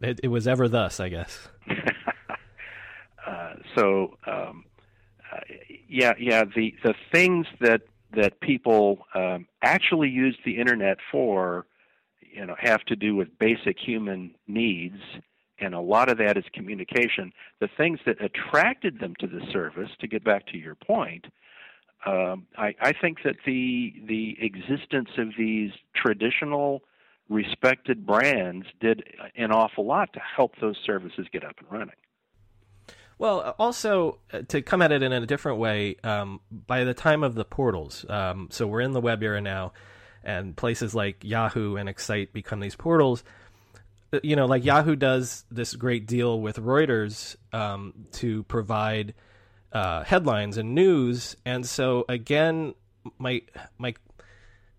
It, 0.00 0.20
it, 0.22 0.28
was 0.28 0.48
ever 0.48 0.68
thus, 0.68 1.00
I 1.00 1.08
guess. 1.08 1.48
uh, 3.26 3.54
so 3.76 4.16
um, 4.26 4.64
uh, 5.32 5.40
yeah, 5.88 6.14
yeah. 6.18 6.44
The 6.44 6.74
the 6.82 6.94
things 7.12 7.46
that 7.60 7.82
that 8.14 8.40
people 8.40 9.06
um, 9.14 9.46
actually 9.62 10.08
use 10.08 10.36
the 10.44 10.58
internet 10.58 10.98
for, 11.12 11.66
you 12.20 12.44
know, 12.44 12.56
have 12.58 12.82
to 12.84 12.96
do 12.96 13.14
with 13.14 13.28
basic 13.38 13.78
human 13.78 14.34
needs 14.48 15.00
and 15.60 15.74
a 15.74 15.80
lot 15.80 16.08
of 16.08 16.18
that 16.18 16.36
is 16.36 16.44
communication. 16.52 17.32
The 17.60 17.68
things 17.76 18.00
that 18.06 18.16
attracted 18.22 18.98
them 18.98 19.14
to 19.20 19.26
the 19.26 19.40
service, 19.52 19.90
to 20.00 20.08
get 20.08 20.24
back 20.24 20.46
to 20.48 20.58
your 20.58 20.74
point, 20.74 21.26
um, 22.06 22.46
I, 22.56 22.74
I 22.80 22.92
think 22.92 23.18
that 23.24 23.36
the 23.44 23.92
the 24.06 24.36
existence 24.40 25.10
of 25.18 25.28
these 25.36 25.70
traditional 25.94 26.82
respected 27.30 28.04
brands 28.04 28.66
did 28.80 29.02
an 29.36 29.52
awful 29.52 29.86
lot 29.86 30.12
to 30.12 30.20
help 30.20 30.52
those 30.60 30.76
services 30.84 31.26
get 31.32 31.44
up 31.44 31.54
and 31.58 31.70
running. 31.70 31.94
Well, 33.18 33.54
also 33.58 34.18
uh, 34.32 34.42
to 34.48 34.60
come 34.60 34.82
at 34.82 34.92
it 34.92 35.02
in 35.02 35.12
a 35.12 35.24
different 35.24 35.58
way, 35.58 35.96
um, 36.04 36.40
by 36.50 36.84
the 36.84 36.94
time 36.94 37.22
of 37.22 37.34
the 37.34 37.44
portals, 37.44 38.04
um, 38.08 38.48
so 38.50 38.66
we're 38.66 38.80
in 38.80 38.92
the 38.92 39.00
web 39.00 39.22
era 39.22 39.40
now, 39.40 39.72
and 40.22 40.54
places 40.56 40.94
like 40.94 41.22
Yahoo 41.22 41.76
and 41.76 41.88
Excite 41.88 42.32
become 42.32 42.60
these 42.60 42.76
portals 42.76 43.24
you 44.22 44.36
know, 44.36 44.46
like 44.46 44.64
Yahoo 44.64 44.96
does 44.96 45.44
this 45.50 45.74
great 45.74 46.06
deal 46.06 46.40
with 46.40 46.56
Reuters 46.56 47.36
um, 47.52 48.06
to 48.12 48.42
provide 48.44 49.14
uh, 49.72 50.02
headlines 50.02 50.56
and 50.56 50.74
news, 50.74 51.36
and 51.44 51.64
so 51.64 52.04
again, 52.08 52.74
my 53.18 53.42
my 53.78 53.94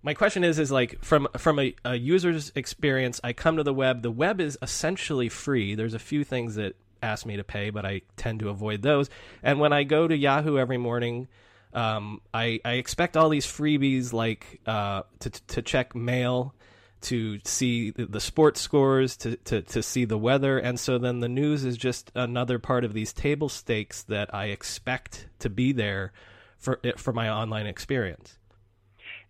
my 0.04 0.14
question 0.14 0.44
is 0.44 0.60
is 0.60 0.72
like 0.72 1.04
from 1.04 1.28
from 1.38 1.60
a, 1.60 1.76
a, 1.86 1.96
user's 1.96 2.52
experience 2.56 3.20
i 3.24 3.34
come 3.34 3.58
to 3.58 3.64
the 3.64 3.74
web 3.74 4.02
the 4.02 4.12
web 4.12 4.42
is 4.42 4.58
essentially 4.62 5.30
free 5.30 5.76
there's 5.76 5.94
a 5.94 6.00
few 6.00 6.24
things 6.24 6.56
that 6.56 6.76
ask 7.04 7.26
me 7.26 7.38
to 7.38 7.44
pay 7.44 7.70
but 7.70 7.86
i 7.86 8.02
tend 8.16 8.40
to 8.40 8.50
avoid 8.50 8.82
those 8.82 9.10
and 9.42 9.60
when 9.60 9.74
i 9.74 9.84
go 9.84 10.08
to 10.08 10.16
yahoo 10.16 10.58
every 10.58 10.78
morning 10.78 11.28
um, 11.74 12.22
I, 12.34 12.60
I 12.66 12.74
expect 12.74 13.16
all 13.16 13.30
these 13.30 13.46
freebies 13.46 14.14
like 14.14 14.60
uh, 14.66 15.04
to, 15.20 15.30
to 15.30 15.62
check 15.62 15.96
mail 15.96 16.54
to 17.02 17.40
see 17.44 17.92
the 17.92 18.20
sports 18.20 18.62
scores, 18.62 19.18
to, 19.18 19.36
to, 19.38 19.62
to 19.62 19.82
see 19.82 20.06
the 20.06 20.18
weather. 20.18 20.60
And 20.60 20.80
so 20.80 20.98
then 21.00 21.20
the 21.20 21.30
news 21.30 21.66
is 21.66 21.78
just 21.78 22.12
another 22.14 22.60
part 22.60 22.84
of 22.84 22.94
these 22.94 23.12
table 23.12 23.50
stakes 23.50 24.04
that 24.04 24.34
I 24.36 24.48
expect 24.48 25.28
to 25.40 25.50
be 25.50 25.72
there 25.72 26.12
for, 26.60 26.80
for 26.98 27.12
my 27.12 27.30
online 27.30 27.66
experience. 27.66 28.38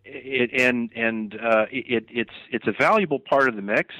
It, 0.03 0.49
and 0.59 0.89
and 0.95 1.35
uh, 1.35 1.65
it, 1.71 2.05
it's 2.09 2.33
it's 2.51 2.67
a 2.67 2.71
valuable 2.71 3.19
part 3.19 3.47
of 3.47 3.55
the 3.55 3.61
mix. 3.61 3.93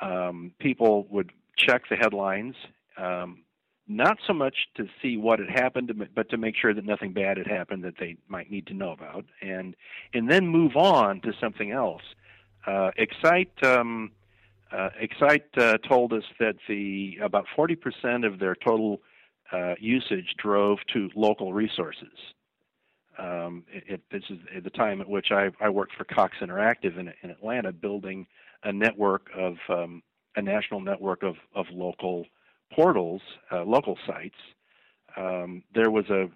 Um, 0.00 0.52
people 0.58 1.06
would 1.10 1.32
check 1.56 1.82
the 1.88 1.96
headlines, 1.96 2.54
um, 2.96 3.42
not 3.86 4.18
so 4.26 4.32
much 4.32 4.54
to 4.76 4.86
see 5.00 5.16
what 5.16 5.38
had 5.38 5.50
happened, 5.50 5.92
but 6.14 6.28
to 6.30 6.36
make 6.36 6.56
sure 6.56 6.74
that 6.74 6.84
nothing 6.84 7.12
bad 7.12 7.36
had 7.36 7.46
happened 7.46 7.84
that 7.84 7.94
they 7.98 8.16
might 8.28 8.50
need 8.50 8.66
to 8.68 8.74
know 8.74 8.92
about, 8.92 9.24
and 9.42 9.74
and 10.12 10.30
then 10.30 10.46
move 10.46 10.76
on 10.76 11.20
to 11.22 11.32
something 11.40 11.70
else. 11.70 12.02
Uh, 12.66 12.90
Excite 12.96 13.52
um, 13.62 14.10
uh, 14.72 14.90
Excite 14.98 15.46
uh, 15.56 15.78
told 15.88 16.12
us 16.12 16.24
that 16.40 16.56
the 16.68 17.18
about 17.22 17.46
40% 17.56 18.26
of 18.26 18.38
their 18.38 18.54
total 18.54 19.00
uh, 19.52 19.74
usage 19.78 20.34
drove 20.38 20.78
to 20.92 21.10
local 21.14 21.52
resources. 21.52 22.34
Um, 23.18 23.64
it, 23.68 24.00
this 24.10 24.24
is 24.30 24.38
the 24.62 24.70
time 24.70 25.00
at 25.00 25.08
which 25.08 25.28
I, 25.30 25.50
I 25.60 25.68
worked 25.68 25.94
for 25.96 26.04
Cox 26.04 26.36
Interactive 26.40 26.98
in, 26.98 27.12
in 27.22 27.30
Atlanta, 27.30 27.72
building 27.72 28.26
a 28.64 28.72
network 28.72 29.28
of 29.36 29.56
um, 29.68 30.02
a 30.36 30.42
national 30.42 30.80
network 30.80 31.22
of, 31.22 31.36
of 31.54 31.66
local 31.72 32.26
portals, 32.72 33.22
uh, 33.52 33.62
local 33.62 33.96
sites. 34.06 34.34
Um, 35.16 35.62
there 35.74 35.90
was 35.90 36.10
a 36.10 36.28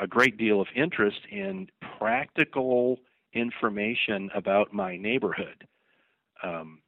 a 0.00 0.06
great 0.06 0.36
deal 0.36 0.60
of 0.60 0.66
interest 0.74 1.20
in 1.30 1.68
practical 1.98 2.98
information 3.32 4.30
about 4.34 4.72
my 4.72 4.96
neighborhood. 4.96 5.66
Um, 6.42 6.80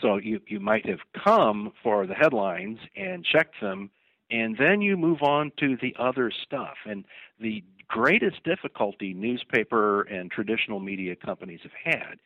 so 0.00 0.16
you, 0.16 0.40
you 0.46 0.58
might 0.58 0.86
have 0.86 1.00
come 1.24 1.72
for 1.82 2.06
the 2.06 2.14
headlines 2.14 2.78
and 2.96 3.24
checked 3.24 3.60
them, 3.60 3.90
and 4.30 4.56
then 4.58 4.80
you 4.80 4.96
move 4.96 5.22
on 5.22 5.52
to 5.58 5.76
the 5.80 5.94
other 5.98 6.30
stuff. 6.30 6.76
And 6.86 7.04
the 7.38 7.62
greatest 7.92 8.42
difficulty 8.42 9.12
newspaper 9.12 10.00
and 10.02 10.30
traditional 10.30 10.80
media 10.80 11.14
companies 11.14 11.60
have 11.62 11.94
had 11.94 12.18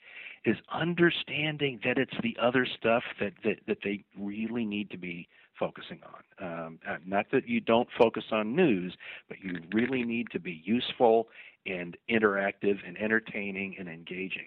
is 0.44 0.56
understanding 0.72 1.80
that 1.84 1.98
it's 1.98 2.14
the 2.22 2.36
other 2.40 2.64
stuff 2.64 3.02
that, 3.18 3.32
that, 3.42 3.56
that 3.66 3.78
they 3.82 4.04
really 4.16 4.64
need 4.64 4.88
to 4.90 4.96
be 4.96 5.28
focusing 5.58 5.98
on. 6.04 6.46
Um, 6.46 6.78
uh, 6.88 6.98
not 7.04 7.26
that 7.32 7.48
you 7.48 7.60
don't 7.60 7.88
focus 7.98 8.22
on 8.30 8.54
news, 8.54 8.96
but 9.28 9.38
you 9.42 9.56
really 9.72 10.04
need 10.04 10.30
to 10.30 10.38
be 10.38 10.62
useful 10.64 11.26
and 11.66 11.96
interactive 12.08 12.76
and 12.86 12.96
entertaining 12.96 13.74
and 13.76 13.88
engaging. 13.88 14.46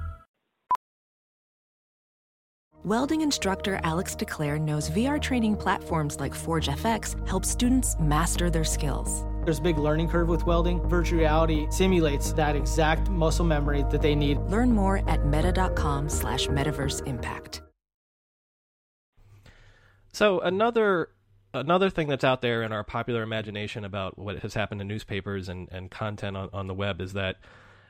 Welding 2.83 3.21
instructor 3.21 3.79
Alex 3.83 4.15
DeClaire 4.15 4.59
knows 4.59 4.89
VR 4.89 5.21
training 5.21 5.55
platforms 5.55 6.19
like 6.19 6.33
Forge 6.33 6.67
FX 6.67 7.15
help 7.27 7.45
students 7.45 7.95
master 7.99 8.49
their 8.49 8.63
skills. 8.63 9.23
There's 9.45 9.59
a 9.59 9.61
big 9.61 9.77
learning 9.77 10.09
curve 10.09 10.27
with 10.27 10.47
welding. 10.47 10.81
Virtual 10.89 11.19
reality 11.19 11.67
simulates 11.69 12.33
that 12.33 12.55
exact 12.55 13.07
muscle 13.07 13.45
memory 13.45 13.85
that 13.91 14.01
they 14.01 14.15
need. 14.15 14.39
Learn 14.47 14.71
more 14.71 15.07
at 15.07 15.27
meta.com 15.27 16.09
slash 16.09 16.47
metaverse 16.47 17.05
impact. 17.05 17.61
So 20.11 20.39
another 20.39 21.09
another 21.53 21.91
thing 21.91 22.07
that's 22.07 22.23
out 22.23 22.41
there 22.41 22.63
in 22.63 22.71
our 22.71 22.83
popular 22.83 23.21
imagination 23.21 23.85
about 23.85 24.17
what 24.17 24.39
has 24.39 24.55
happened 24.55 24.79
to 24.79 24.85
newspapers 24.85 25.49
and, 25.49 25.69
and 25.71 25.91
content 25.91 26.35
on, 26.35 26.49
on 26.51 26.65
the 26.65 26.73
web 26.73 26.99
is 26.99 27.13
that 27.13 27.35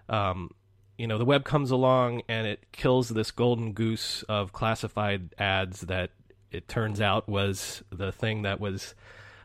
um, 0.09 0.49
you 0.97 1.07
know 1.07 1.17
the 1.17 1.25
web 1.25 1.43
comes 1.43 1.71
along 1.71 2.21
and 2.27 2.47
it 2.47 2.71
kills 2.71 3.09
this 3.09 3.31
golden 3.31 3.73
goose 3.73 4.23
of 4.23 4.53
classified 4.53 5.33
ads 5.37 5.81
that 5.81 6.11
it 6.51 6.67
turns 6.67 6.99
out 7.01 7.27
was 7.27 7.83
the 7.89 8.11
thing 8.11 8.43
that 8.43 8.59
was 8.59 8.93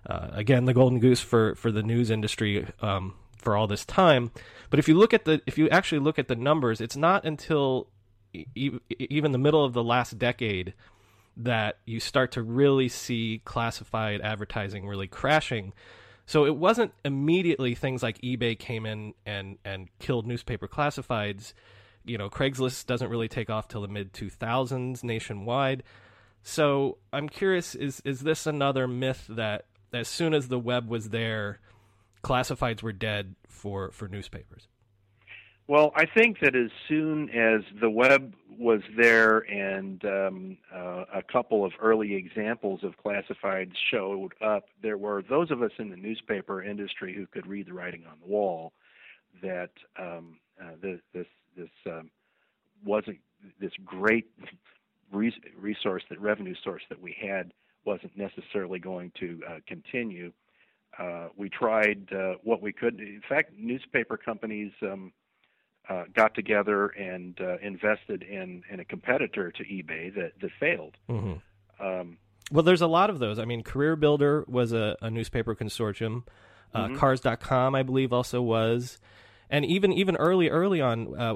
uh, 0.09 0.29
again 0.33 0.65
the 0.65 0.75
golden 0.75 0.99
goose 0.99 1.21
for 1.21 1.55
for 1.55 1.71
the 1.71 1.83
news 1.83 2.11
industry 2.11 2.67
um, 2.83 3.15
for 3.37 3.57
all 3.57 3.67
this 3.67 3.85
time. 3.85 4.31
But 4.71 4.79
if 4.79 4.89
you 4.89 4.95
look 4.95 5.15
at 5.15 5.25
the 5.25 5.41
if 5.47 5.57
you 5.57 5.69
actually 5.71 6.01
look 6.01 6.19
at 6.19 6.29
the 6.29 6.37
numbers 6.37 6.81
it's 6.81 6.97
not 6.97 7.25
until 7.25 7.89
e- 8.33 8.79
even 8.91 9.33
the 9.33 9.39
middle 9.39 9.65
of 9.65 9.73
the 9.73 9.85
last 9.85 10.19
decade 10.19 10.75
that 11.37 11.79
you 11.85 12.01
start 12.01 12.33
to 12.33 12.43
really 12.43 12.89
see 12.89 13.43
classified 13.45 14.21
advertising 14.21 14.87
really 14.87 15.07
crashing 15.07 15.73
so 16.27 16.45
it 16.45 16.57
wasn't 16.57 16.93
immediately 17.05 17.75
things 17.75 18.03
like 18.03 18.21
eBay 18.21 18.59
came 18.59 18.85
in 18.85 19.15
and 19.25 19.59
and 19.65 19.89
killed 20.01 20.27
newspaper 20.27 20.67
classifieds. 20.67 21.53
You 22.05 22.19
know, 22.19 22.29
Craigslist 22.29 22.87
doesn't 22.87 23.09
really 23.09 23.29
take 23.29 23.49
off 23.49 23.69
till 23.69 23.81
the 23.81 23.89
mid 23.89 24.13
2000s 24.13 25.03
nationwide. 25.05 25.85
So 26.43 26.99
I'm 27.13 27.29
curious 27.29 27.75
is 27.75 28.03
is 28.05 28.21
this 28.21 28.47
another 28.47 28.89
myth 28.89 29.27
that 29.29 29.67
as 29.93 30.09
soon 30.09 30.35
as 30.35 30.49
the 30.49 30.59
web 30.59 30.89
was 30.89 31.11
there, 31.11 31.61
classifieds 32.25 32.83
were 32.83 32.93
dead 32.93 33.37
for 33.49 33.93
for 33.93 34.09
newspapers? 34.09 34.67
Well, 35.69 35.93
I 35.97 36.07
think 36.07 36.39
that 36.41 36.55
as 36.55 36.71
soon 36.89 37.29
as 37.31 37.63
the 37.81 37.91
web 37.91 38.35
was 38.57 38.83
there 38.97 39.41
and 39.51 40.05
um, 40.05 40.59
uh, 40.73 41.05
a 41.13 41.23
couple 41.23 41.65
of 41.65 41.73
early 41.81 42.15
examples 42.15 42.85
of 42.85 42.95
classifieds 43.05 43.73
showed 43.91 44.33
up, 44.41 44.67
there 44.81 44.97
were 44.97 45.23
those 45.29 45.51
of 45.51 45.63
us 45.63 45.73
in 45.79 45.91
the 45.91 45.97
newspaper 45.97 46.63
industry 46.63 47.15
who 47.15 47.27
could 47.27 47.47
read 47.49 47.67
the 47.67 47.73
writing 47.73 48.05
on 48.09 48.17
the 48.21 48.27
wall 48.33 48.73
that 49.43 49.71
um, 49.99 50.39
uh, 50.63 50.71
this 50.81 51.01
this, 51.13 51.27
this 51.57 51.69
um, 51.87 52.11
wasn't 52.85 53.19
this 53.61 53.73
great 53.85 54.31
resource, 55.13 56.05
that 56.09 56.21
revenue 56.21 56.55
source 56.63 56.83
that 56.89 57.01
we 57.01 57.17
had 57.21 57.53
wasn't 57.85 58.17
necessarily 58.17 58.79
going 58.79 59.11
to 59.19 59.41
uh, 59.49 59.59
continue. 59.67 60.33
Uh, 60.97 61.29
we 61.37 61.49
tried 61.49 62.07
uh, 62.13 62.35
what 62.45 62.63
we 62.63 62.73
could. 62.73 63.01
In 63.01 63.23
fact, 63.29 63.53
newspaper 63.59 64.17
companies. 64.17 64.73
Um, 64.81 65.13
uh, 65.89 66.05
got 66.15 66.35
together 66.35 66.89
and 66.89 67.39
uh, 67.41 67.59
invested 67.59 68.23
in, 68.23 68.63
in 68.71 68.81
a 68.81 68.85
competitor 68.85 69.53
to 69.53 69.65
eBay 69.65 70.15
that, 70.15 70.33
that 70.41 70.51
failed. 70.59 70.97
Mm-hmm. 71.09 71.85
Um, 71.85 72.19
well, 72.51 72.63
there's 72.63 72.81
a 72.81 72.87
lot 72.87 73.11
of 73.11 73.19
those. 73.19 73.39
I 73.39 73.45
mean, 73.45 73.63
Career 73.63 73.97
Builder 73.97 74.45
was 74.47 74.73
a, 74.73 74.97
a 75.03 75.11
newspaper 75.11 75.55
consortium. 75.55 76.25
Uh, 76.75 76.87
mm-hmm. 76.87 76.97
Cars.com, 76.97 77.75
I 77.75 77.83
believe, 77.83 78.13
also 78.13 78.43
was, 78.43 78.99
and 79.49 79.65
even 79.65 79.93
even 79.93 80.17
early 80.17 80.49
early 80.49 80.81
on, 80.81 81.19
uh, 81.19 81.35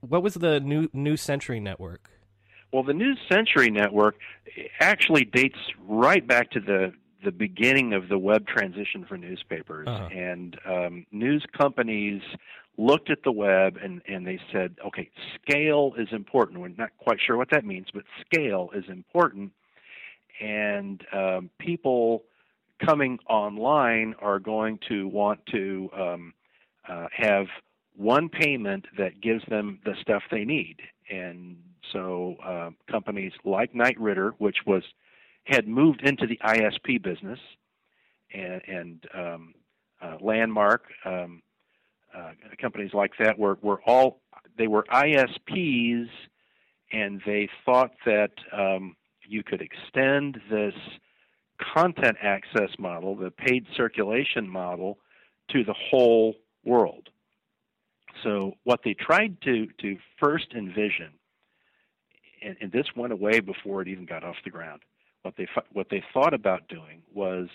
what 0.00 0.22
was 0.22 0.34
the 0.34 0.60
new 0.60 0.88
New 0.92 1.16
Century 1.16 1.60
Network? 1.60 2.10
Well, 2.72 2.82
the 2.82 2.94
New 2.94 3.14
Century 3.30 3.70
Network 3.70 4.16
actually 4.80 5.24
dates 5.24 5.58
right 5.86 6.26
back 6.26 6.50
to 6.52 6.60
the 6.60 6.92
the 7.24 7.30
beginning 7.30 7.92
of 7.92 8.08
the 8.08 8.18
web 8.18 8.46
transition 8.46 9.04
for 9.08 9.16
newspapers, 9.16 9.86
uh-huh. 9.88 10.08
and 10.12 10.58
um, 10.66 11.06
news 11.12 11.44
companies 11.56 12.22
looked 12.78 13.10
at 13.10 13.22
the 13.24 13.32
web 13.32 13.78
and, 13.82 14.00
and 14.08 14.26
they 14.26 14.40
said, 14.50 14.76
okay, 14.86 15.10
scale 15.40 15.92
is 15.98 16.08
important. 16.12 16.60
We're 16.60 16.68
not 16.68 16.90
quite 16.98 17.18
sure 17.24 17.36
what 17.36 17.50
that 17.50 17.64
means, 17.64 17.86
but 17.92 18.04
scale 18.24 18.70
is 18.74 18.84
important. 18.88 19.52
And 20.40 21.04
um, 21.12 21.50
people 21.58 22.24
coming 22.84 23.18
online 23.28 24.14
are 24.20 24.38
going 24.38 24.78
to 24.88 25.06
want 25.08 25.40
to 25.52 25.90
um, 25.96 26.34
uh, 26.88 27.06
have 27.12 27.46
one 27.96 28.28
payment 28.28 28.86
that 28.98 29.20
gives 29.20 29.44
them 29.48 29.78
the 29.84 29.94
stuff 30.00 30.22
they 30.30 30.44
need. 30.44 30.78
And 31.10 31.56
so 31.92 32.36
uh, 32.44 32.70
companies 32.90 33.32
like 33.44 33.74
Knight 33.74 34.00
Ridder, 34.00 34.34
which 34.38 34.58
was 34.66 34.82
had 35.44 35.66
moved 35.66 36.02
into 36.02 36.26
the 36.26 36.38
ISP 36.44 37.02
business, 37.02 37.38
and, 38.32 38.62
and 38.66 39.06
um, 39.14 39.54
uh, 40.00 40.16
Landmark, 40.20 40.84
um, 41.04 41.42
uh, 42.16 42.32
companies 42.60 42.92
like 42.92 43.12
that 43.18 43.38
were, 43.38 43.58
were 43.62 43.80
all 43.86 44.20
they 44.58 44.66
were 44.66 44.84
ISPs, 44.92 46.08
and 46.92 47.22
they 47.24 47.48
thought 47.64 47.92
that 48.04 48.32
um, 48.52 48.96
you 49.26 49.42
could 49.42 49.62
extend 49.62 50.40
this 50.50 50.74
content 51.74 52.16
access 52.22 52.70
model, 52.78 53.16
the 53.16 53.30
paid 53.30 53.64
circulation 53.76 54.48
model, 54.48 54.98
to 55.50 55.64
the 55.64 55.74
whole 55.90 56.34
world. 56.64 57.08
So 58.22 58.52
what 58.64 58.80
they 58.84 58.94
tried 58.94 59.40
to 59.42 59.66
to 59.80 59.96
first 60.22 60.52
envision, 60.54 61.12
and, 62.44 62.56
and 62.60 62.72
this 62.72 62.86
went 62.94 63.12
away 63.12 63.40
before 63.40 63.82
it 63.82 63.88
even 63.88 64.04
got 64.04 64.22
off 64.22 64.36
the 64.44 64.50
ground. 64.50 64.82
What 65.22 65.34
they 65.36 65.48
what 65.72 65.88
they 65.90 66.02
thought 66.12 66.34
about 66.34 66.68
doing 66.68 67.02
was 67.12 67.48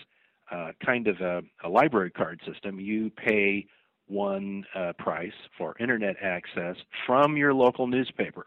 uh, 0.50 0.72
kind 0.84 1.06
of 1.06 1.20
a, 1.20 1.42
a 1.62 1.68
library 1.68 2.10
card 2.10 2.40
system. 2.46 2.80
You 2.80 3.10
pay 3.10 3.66
one 4.08 4.64
uh, 4.74 4.92
price 4.98 5.32
for 5.56 5.76
internet 5.78 6.16
access 6.22 6.76
from 7.06 7.36
your 7.36 7.54
local 7.54 7.86
newspaper. 7.86 8.46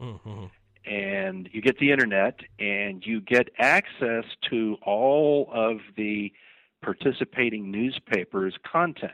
Mm-hmm. 0.00 0.44
And 0.84 1.48
you 1.52 1.62
get 1.62 1.78
the 1.78 1.92
internet 1.92 2.40
and 2.58 3.04
you 3.06 3.20
get 3.20 3.48
access 3.58 4.24
to 4.50 4.76
all 4.84 5.48
of 5.52 5.78
the 5.96 6.32
participating 6.82 7.70
newspapers' 7.70 8.54
content. 8.70 9.12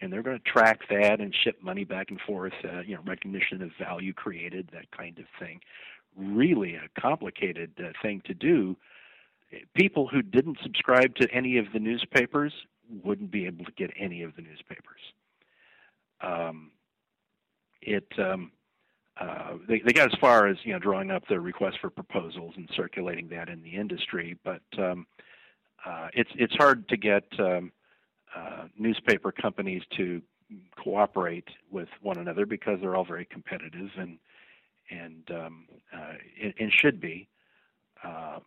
And 0.00 0.12
they're 0.12 0.22
going 0.22 0.38
to 0.38 0.50
track 0.50 0.80
that 0.88 1.20
and 1.20 1.34
ship 1.34 1.62
money 1.62 1.84
back 1.84 2.10
and 2.10 2.20
forth, 2.20 2.54
uh, 2.64 2.80
you 2.80 2.94
know, 2.94 3.02
recognition 3.06 3.62
of 3.62 3.70
value 3.78 4.12
created, 4.12 4.70
that 4.72 4.90
kind 4.90 5.18
of 5.18 5.26
thing. 5.38 5.60
Really 6.16 6.74
a 6.74 7.00
complicated 7.00 7.72
uh, 7.78 7.92
thing 8.02 8.22
to 8.26 8.34
do. 8.34 8.76
People 9.74 10.08
who 10.08 10.22
didn't 10.22 10.58
subscribe 10.62 11.14
to 11.16 11.30
any 11.30 11.58
of 11.58 11.66
the 11.72 11.78
newspapers 11.78 12.52
wouldn't 13.02 13.30
be 13.30 13.46
able 13.46 13.64
to 13.64 13.72
get 13.72 13.90
any 13.98 14.22
of 14.22 14.36
the 14.36 14.42
newspapers 14.42 15.00
um, 16.24 16.70
it 17.82 18.06
um, 18.18 18.50
uh, 19.20 19.54
they, 19.68 19.80
they 19.84 19.92
got 19.92 20.12
as 20.12 20.18
far 20.20 20.46
as 20.46 20.56
you 20.64 20.72
know 20.72 20.78
drawing 20.78 21.10
up 21.10 21.22
the 21.28 21.38
request 21.38 21.78
for 21.80 21.90
proposals 21.90 22.54
and 22.56 22.68
circulating 22.74 23.28
that 23.28 23.48
in 23.48 23.62
the 23.62 23.74
industry, 23.74 24.36
but 24.44 24.62
um, 24.78 25.06
uh, 25.86 26.08
it's 26.14 26.30
it's 26.34 26.54
hard 26.56 26.88
to 26.88 26.96
get 26.96 27.24
um, 27.38 27.70
uh, 28.34 28.64
newspaper 28.78 29.30
companies 29.30 29.82
to 29.96 30.20
cooperate 30.76 31.48
with 31.70 31.88
one 32.02 32.18
another 32.18 32.46
because 32.46 32.78
they're 32.80 32.96
all 32.96 33.04
very 33.04 33.24
competitive 33.24 33.90
and 33.96 34.18
and 34.90 35.30
um, 35.30 35.66
uh, 35.92 36.14
and, 36.42 36.54
and 36.58 36.72
should 36.72 37.00
be. 37.00 37.28
Uh, 38.02 38.38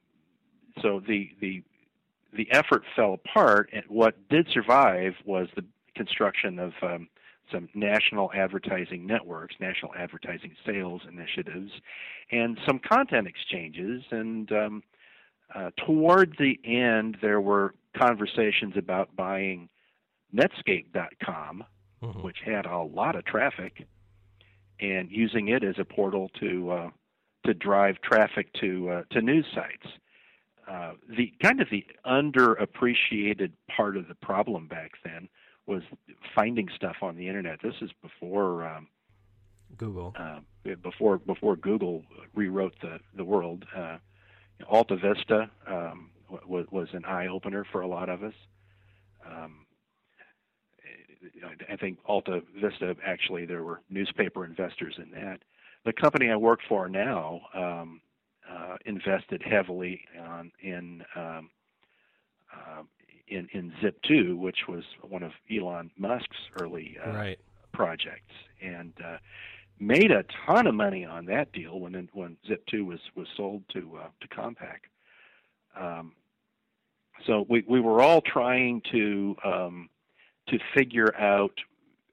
so 0.82 1.02
the 1.08 1.30
the 1.40 1.64
the 2.34 2.48
effort 2.52 2.84
fell 2.96 3.14
apart, 3.14 3.70
and 3.72 3.84
what 3.88 4.16
did 4.30 4.48
survive 4.52 5.14
was 5.26 5.48
the 5.56 5.64
construction 5.96 6.60
of 6.60 6.74
um, 6.82 7.08
some 7.52 7.70
national 7.74 8.32
advertising 8.34 9.06
networks, 9.06 9.56
national 9.60 9.92
advertising 9.98 10.56
sales 10.66 11.02
initiatives, 11.08 11.72
and 12.32 12.58
some 12.66 12.80
content 12.80 13.28
exchanges. 13.28 14.04
And 14.12 14.52
um, 14.52 14.84
uh, 15.54 15.72
toward 15.86 16.36
the 16.40 16.60
end, 16.66 17.18
there 17.22 17.42
were 17.42 17.74
conversations 17.98 18.74
about 18.78 19.16
buying 19.16 19.70
Netscape.com, 20.36 21.64
mm-hmm. 22.04 22.22
which 22.22 22.38
had 22.46 22.66
a 22.66 22.80
lot 22.80 23.16
of 23.16 23.26
traffic, 23.26 23.88
and 24.80 25.10
using 25.10 25.48
it 25.48 25.64
as 25.64 25.76
a 25.80 25.86
portal 25.86 26.30
to 26.40 26.72
uh, 26.72 26.90
to 27.46 27.54
drive 27.54 27.96
traffic 28.02 28.52
to 28.62 28.90
uh, 28.90 29.04
to 29.12 29.22
news 29.22 29.46
sites. 29.56 29.88
Uh, 30.70 30.94
the 31.16 31.32
kind 31.42 31.62
of 31.62 31.70
the 31.72 31.86
underappreciated 32.06 33.52
part 33.74 33.96
of 33.96 34.10
the 34.10 34.16
problem 34.16 34.68
back 34.68 34.92
then 35.06 35.30
was 35.68 35.84
finding 36.34 36.68
stuff 36.76 36.96
on 37.02 37.16
the 37.16 37.28
internet. 37.28 37.60
This 37.62 37.76
is 37.82 37.92
before 38.02 38.68
um, 38.68 38.88
Google. 39.78 40.14
Uh, 40.18 40.40
before 40.82 41.18
before 41.20 41.56
Google 41.56 42.04
rewrote 42.34 42.74
the 42.82 43.00
the 43.16 43.24
world. 43.24 43.66
Uh, 43.76 43.98
Alta 44.68 44.96
Vista 44.96 45.50
um, 45.68 46.10
was 46.48 46.66
was 46.72 46.88
an 46.94 47.06
eye 47.06 47.28
opener 47.28 47.66
for 47.72 47.82
a 47.82 47.88
lot 47.88 48.10
of 48.10 48.24
us. 48.24 48.34
Um, 49.26 49.66
I 51.70 51.76
think 51.76 52.00
Alta 52.06 52.42
Vista 52.56 52.96
actually 53.06 53.46
there 53.46 53.64
were 53.64 53.82
newspaper 53.90 54.46
investors 54.46 54.96
in 54.98 55.12
that. 55.12 55.40
The 55.86 55.94
company 55.94 56.30
I 56.30 56.36
work 56.36 56.60
for 56.68 56.90
now 56.90 57.42
um, 57.54 58.02
uh, 58.50 58.78
invested 58.86 59.42
heavily 59.44 60.02
on, 60.20 60.52
in 60.62 61.04
um, 61.16 61.50
uh, 62.54 62.84
in 63.28 63.48
in 63.54 63.72
Zip2, 63.82 64.38
which 64.38 64.68
was 64.68 64.84
one 65.02 65.24
of 65.24 65.32
Elon 65.52 65.92
Musk's 65.98 66.38
early 66.62 66.98
uh, 67.06 67.12
right. 67.12 67.40
projects, 67.74 68.34
and 68.62 68.94
uh, 69.04 69.18
made 69.80 70.12
a 70.12 70.24
ton 70.46 70.68
of 70.68 70.76
money 70.76 71.06
on 71.06 71.26
that 71.26 71.52
deal 71.52 71.80
when 71.80 72.10
when 72.14 72.38
Zip2 72.50 72.86
was 72.86 73.00
was 73.16 73.28
sold 73.36 73.64
to 73.74 74.00
uh, 74.04 74.08
to 74.22 74.28
Compaq. 74.28 74.80
Um, 75.80 76.14
so 77.26 77.46
we 77.50 77.64
we 77.68 77.80
were 77.80 78.02
all 78.02 78.22
trying 78.22 78.82
to 78.92 79.36
um, 79.44 79.90
to 80.50 80.58
figure 80.76 81.16
out 81.18 81.54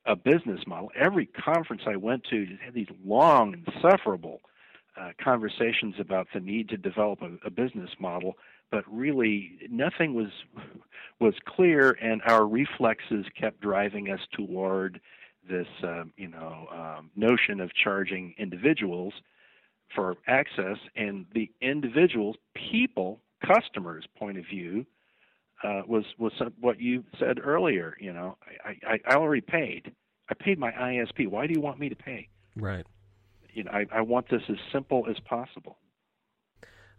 a 0.07 0.17
business 0.17 0.61
model. 0.67 0.91
Every 0.95 1.27
conference 1.27 1.83
I 1.87 1.97
went 1.97 2.25
to 2.25 2.47
had 2.65 2.75
these 2.75 2.89
long, 3.05 3.65
insufferable 3.67 4.41
uh, 5.01 5.11
conversations 5.23 5.95
about 5.99 6.29
the 6.35 6.41
need 6.41 6.69
to 6.69 6.77
develop 6.77 7.23
a, 7.23 7.47
a 7.47 7.51
business 7.51 7.91
model, 7.99 8.35
but 8.75 8.83
really 8.93 9.53
nothing 9.71 10.15
was 10.15 10.33
was 11.21 11.35
clear, 11.47 11.97
and 12.03 12.21
our 12.27 12.45
reflexes 12.45 13.25
kept 13.41 13.61
driving 13.61 14.11
us 14.11 14.19
toward 14.33 15.01
this, 15.49 15.69
uh, 15.85 16.03
you 16.17 16.27
know, 16.27 16.67
um, 16.73 17.09
notion 17.15 17.61
of 17.61 17.71
charging 17.73 18.35
individuals 18.37 19.15
for 19.95 20.17
access, 20.27 20.77
and 20.97 21.25
the 21.35 21.49
individuals, 21.61 22.35
people, 22.55 23.21
customers' 23.47 24.07
point 24.19 24.39
of 24.39 24.45
view 24.45 24.85
uh, 25.63 25.83
was 25.87 26.05
was 26.19 26.33
what 26.59 26.81
you 26.81 27.05
said 27.21 27.39
earlier. 27.41 27.97
You 28.01 28.13
know, 28.13 28.37
I, 28.65 28.95
I, 28.95 28.99
I 29.07 29.15
already 29.15 29.43
paid. 29.43 29.93
I 30.29 30.35
paid 30.35 30.59
my 30.59 30.73
ISP. 30.73 31.29
Why 31.29 31.47
do 31.47 31.53
you 31.55 31.61
want 31.61 31.79
me 31.79 31.91
to 31.91 31.97
pay? 31.97 32.29
Right. 32.57 32.85
You 33.53 33.63
know, 33.63 33.71
I, 33.71 33.87
I 33.93 34.01
want 34.01 34.29
this 34.31 34.43
as 34.49 34.57
simple 34.73 35.07
as 35.09 35.21
possible. 35.21 35.77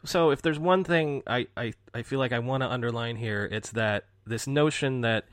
So, 0.05 0.31
if 0.31 0.41
there's 0.41 0.59
one 0.59 0.83
thing 0.83 1.23
I, 1.27 1.47
I, 1.55 1.73
I 1.93 2.03
feel 2.03 2.19
like 2.19 2.31
I 2.31 2.39
want 2.39 2.63
to 2.63 2.69
underline 2.69 3.15
here, 3.15 3.47
it's 3.51 3.71
that 3.71 4.05
this 4.25 4.47
notion 4.47 5.01
that 5.01 5.25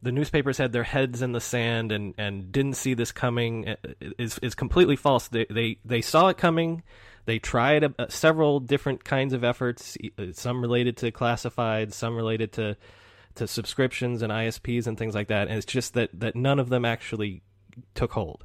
the 0.00 0.12
newspapers 0.12 0.58
had 0.58 0.72
their 0.72 0.84
heads 0.84 1.22
in 1.22 1.32
the 1.32 1.40
sand 1.40 1.90
and, 1.90 2.14
and 2.18 2.52
didn't 2.52 2.74
see 2.74 2.94
this 2.94 3.12
coming 3.12 3.68
uh, 3.68 3.76
is 4.18 4.38
is 4.42 4.54
completely 4.54 4.96
false. 4.96 5.28
They 5.28 5.46
they, 5.50 5.78
they 5.84 6.00
saw 6.00 6.28
it 6.28 6.36
coming. 6.36 6.82
They 7.24 7.38
tried 7.38 7.84
a, 7.84 7.94
a, 7.98 8.10
several 8.10 8.58
different 8.60 9.04
kinds 9.04 9.34
of 9.34 9.44
efforts, 9.44 9.98
uh, 10.18 10.32
some 10.32 10.62
related 10.62 10.96
to 10.98 11.12
classifieds, 11.12 11.92
some 11.92 12.16
related 12.16 12.52
to 12.52 12.76
to 13.38 13.46
subscriptions 13.46 14.22
and 14.22 14.32
ISPs 14.32 14.86
and 14.86 14.98
things 14.98 15.14
like 15.14 15.28
that. 15.28 15.48
And 15.48 15.56
it's 15.56 15.66
just 15.66 15.94
that, 15.94 16.10
that 16.20 16.36
none 16.36 16.58
of 16.58 16.68
them 16.68 16.84
actually 16.84 17.42
took 17.94 18.12
hold. 18.12 18.44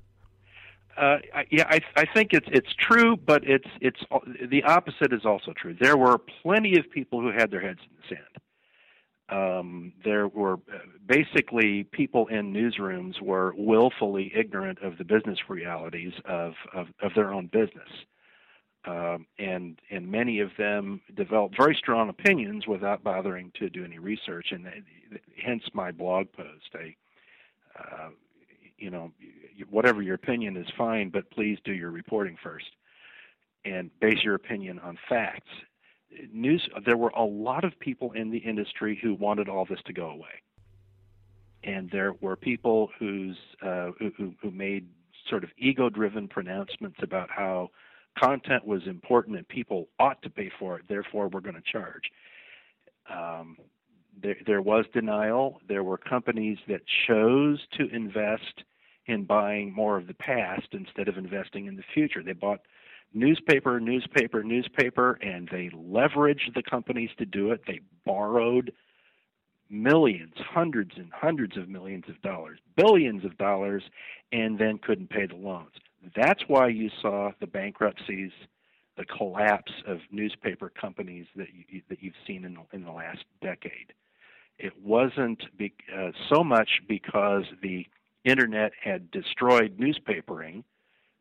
Uh, 0.96 1.18
yeah, 1.50 1.66
I, 1.70 1.80
I 1.96 2.06
think 2.06 2.34
it's 2.34 2.48
it's 2.52 2.74
true, 2.76 3.18
but 3.18 3.44
it's 3.44 3.68
it's 3.82 4.00
the 4.50 4.64
opposite 4.64 5.12
is 5.12 5.26
also 5.26 5.54
true. 5.54 5.76
There 5.80 5.98
were 5.98 6.18
plenty 6.18 6.78
of 6.78 6.90
people 6.92 7.20
who 7.22 7.32
had 7.32 7.50
their 7.50 7.62
heads 7.62 7.80
in 7.82 7.96
the 7.98 8.16
sand 8.16 8.44
um, 9.30 9.94
there 10.04 10.28
were 10.28 10.54
uh, 10.54 10.80
basically 11.06 11.84
people 11.86 12.28
in 12.28 12.54
newsrooms 12.54 13.22
were 13.22 13.54
willfully 13.58 14.32
ignorant 14.36 14.80
of 14.82 14.98
the 14.98 15.04
business 15.04 15.40
realities 15.50 16.14
of, 16.26 16.54
of, 16.74 16.88
of 17.02 17.14
their 17.16 17.34
own 17.34 17.48
business. 17.48 17.90
Um, 18.86 19.28
and 19.40 19.80
and 19.90 20.12
many 20.12 20.42
of 20.42 20.50
them 20.58 21.00
developed 21.16 21.56
very 21.58 21.74
strong 21.74 22.10
opinions 22.10 22.68
without 22.68 23.02
bothering 23.02 23.54
to 23.58 23.70
do 23.70 23.86
any 23.86 23.98
research, 23.98 24.48
and 24.52 24.68
hence 25.42 25.64
my 25.74 25.90
blog 25.90 26.28
post. 26.34 26.70
I, 26.74 26.94
uh, 27.80 28.10
you 28.78 28.92
know, 28.92 29.14
whatever 29.70 30.02
your 30.02 30.16
opinion 30.16 30.58
is 30.58 30.68
fine, 30.78 31.10
but 31.10 31.30
please 31.32 31.58
do 31.64 31.74
your 31.74 31.92
reporting 31.92 32.38
first, 32.42 32.72
and 33.66 33.90
base 34.00 34.24
your 34.24 34.36
opinion 34.36 34.80
on 34.80 34.98
facts. 35.10 35.50
News 36.32 36.68
there 36.86 36.98
were 36.98 37.10
a 37.10 37.24
lot 37.24 37.64
of 37.64 37.78
people 37.80 38.12
in 38.12 38.30
the 38.30 38.38
industry 38.38 39.00
who 39.02 39.16
wanted 39.16 39.50
all 39.50 39.66
this 39.66 39.80
to 39.86 39.94
go 39.94 40.10
away. 40.10 40.42
And 41.64 41.90
there 41.92 42.14
were 42.22 42.36
people 42.36 42.90
who's 43.00 43.38
uh, 43.62 43.92
who, 44.00 44.34
who 44.42 44.52
made 44.52 44.88
sort 45.30 45.44
of 45.44 45.50
ego 45.58 45.90
driven 45.90 46.28
pronouncements 46.28 46.98
about 47.02 47.30
how 47.32 47.70
content 48.22 48.66
was 48.66 48.82
important 48.86 49.38
and 49.38 49.48
people 49.48 49.88
ought 50.00 50.22
to 50.22 50.30
pay 50.30 50.52
for 50.60 50.78
it 50.78 50.86
therefore 50.88 51.30
we're 51.30 51.40
going 51.40 51.56
to 51.56 51.72
charge. 51.72 52.04
Um, 53.10 53.58
there, 54.22 54.36
there 54.46 54.62
was 54.62 54.86
denial. 54.94 55.60
There 55.68 55.84
were 55.84 55.98
companies 55.98 56.58
that 56.68 56.82
chose 57.08 57.60
to 57.78 57.88
invest 57.90 58.64
in 59.06 59.26
buying 59.26 59.74
more 59.74 59.98
of 59.98 60.08
the 60.08 60.14
past 60.14 60.68
instead 60.72 61.08
of 61.08 61.18
investing 61.18 61.66
in 61.66 61.76
the 61.76 61.84
future 61.94 62.24
they 62.24 62.34
bought 62.34 62.62
newspaper, 63.14 63.80
newspaper, 63.80 64.44
newspaper, 64.44 65.14
and 65.22 65.48
they 65.52 65.70
leveraged 65.70 66.54
the 66.56 66.64
companies 66.64 67.12
to 67.18 67.26
do 67.26 67.52
it. 67.52 67.62
They 67.68 67.82
borrowed 68.06 68.74
millions, 69.70 70.34
hundreds 70.38 70.92
and 70.98 71.12
hundreds 71.12 71.58
of 71.58 71.70
millions 71.70 72.06
of 72.10 72.22
dollars, 72.22 72.60
billions 72.76 73.24
of 73.26 73.38
dollars, 73.38 73.84
and 74.32 74.58
then 74.58 74.78
couldn't 74.78 75.10
pay 75.10 75.26
the 75.26 75.36
loans. 75.36 75.74
That's 76.16 76.44
why 76.48 76.68
you 76.68 76.90
saw 77.02 77.32
the 77.40 77.48
bankruptcies, 77.48 78.32
the 78.98 79.06
collapse 79.06 79.72
of 79.88 80.00
newspaper 80.12 80.70
companies 80.70 81.26
that 81.36 81.48
you, 81.70 81.82
that 81.90 82.04
you've 82.04 82.14
seen 82.28 82.46
in 82.46 82.56
the, 82.56 82.62
in 82.74 82.84
the 82.84 82.92
last 82.92 83.24
decade. 83.42 83.94
It 84.60 84.74
wasn't 84.84 85.44
be, 85.58 85.74
uh, 85.96 86.12
so 86.32 86.44
much 86.44 86.70
because 86.88 87.46
the 87.62 87.88
internet 88.24 88.72
had 88.82 89.12
destroyed 89.12 89.78
newspapering. 89.78 90.64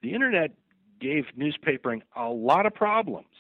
The 0.03 0.15
internet 0.15 0.53
gave 1.01 1.25
newspapering 1.37 2.03
a 2.17 2.29
lot 2.29 2.67
of 2.67 2.75
problems, 2.75 3.35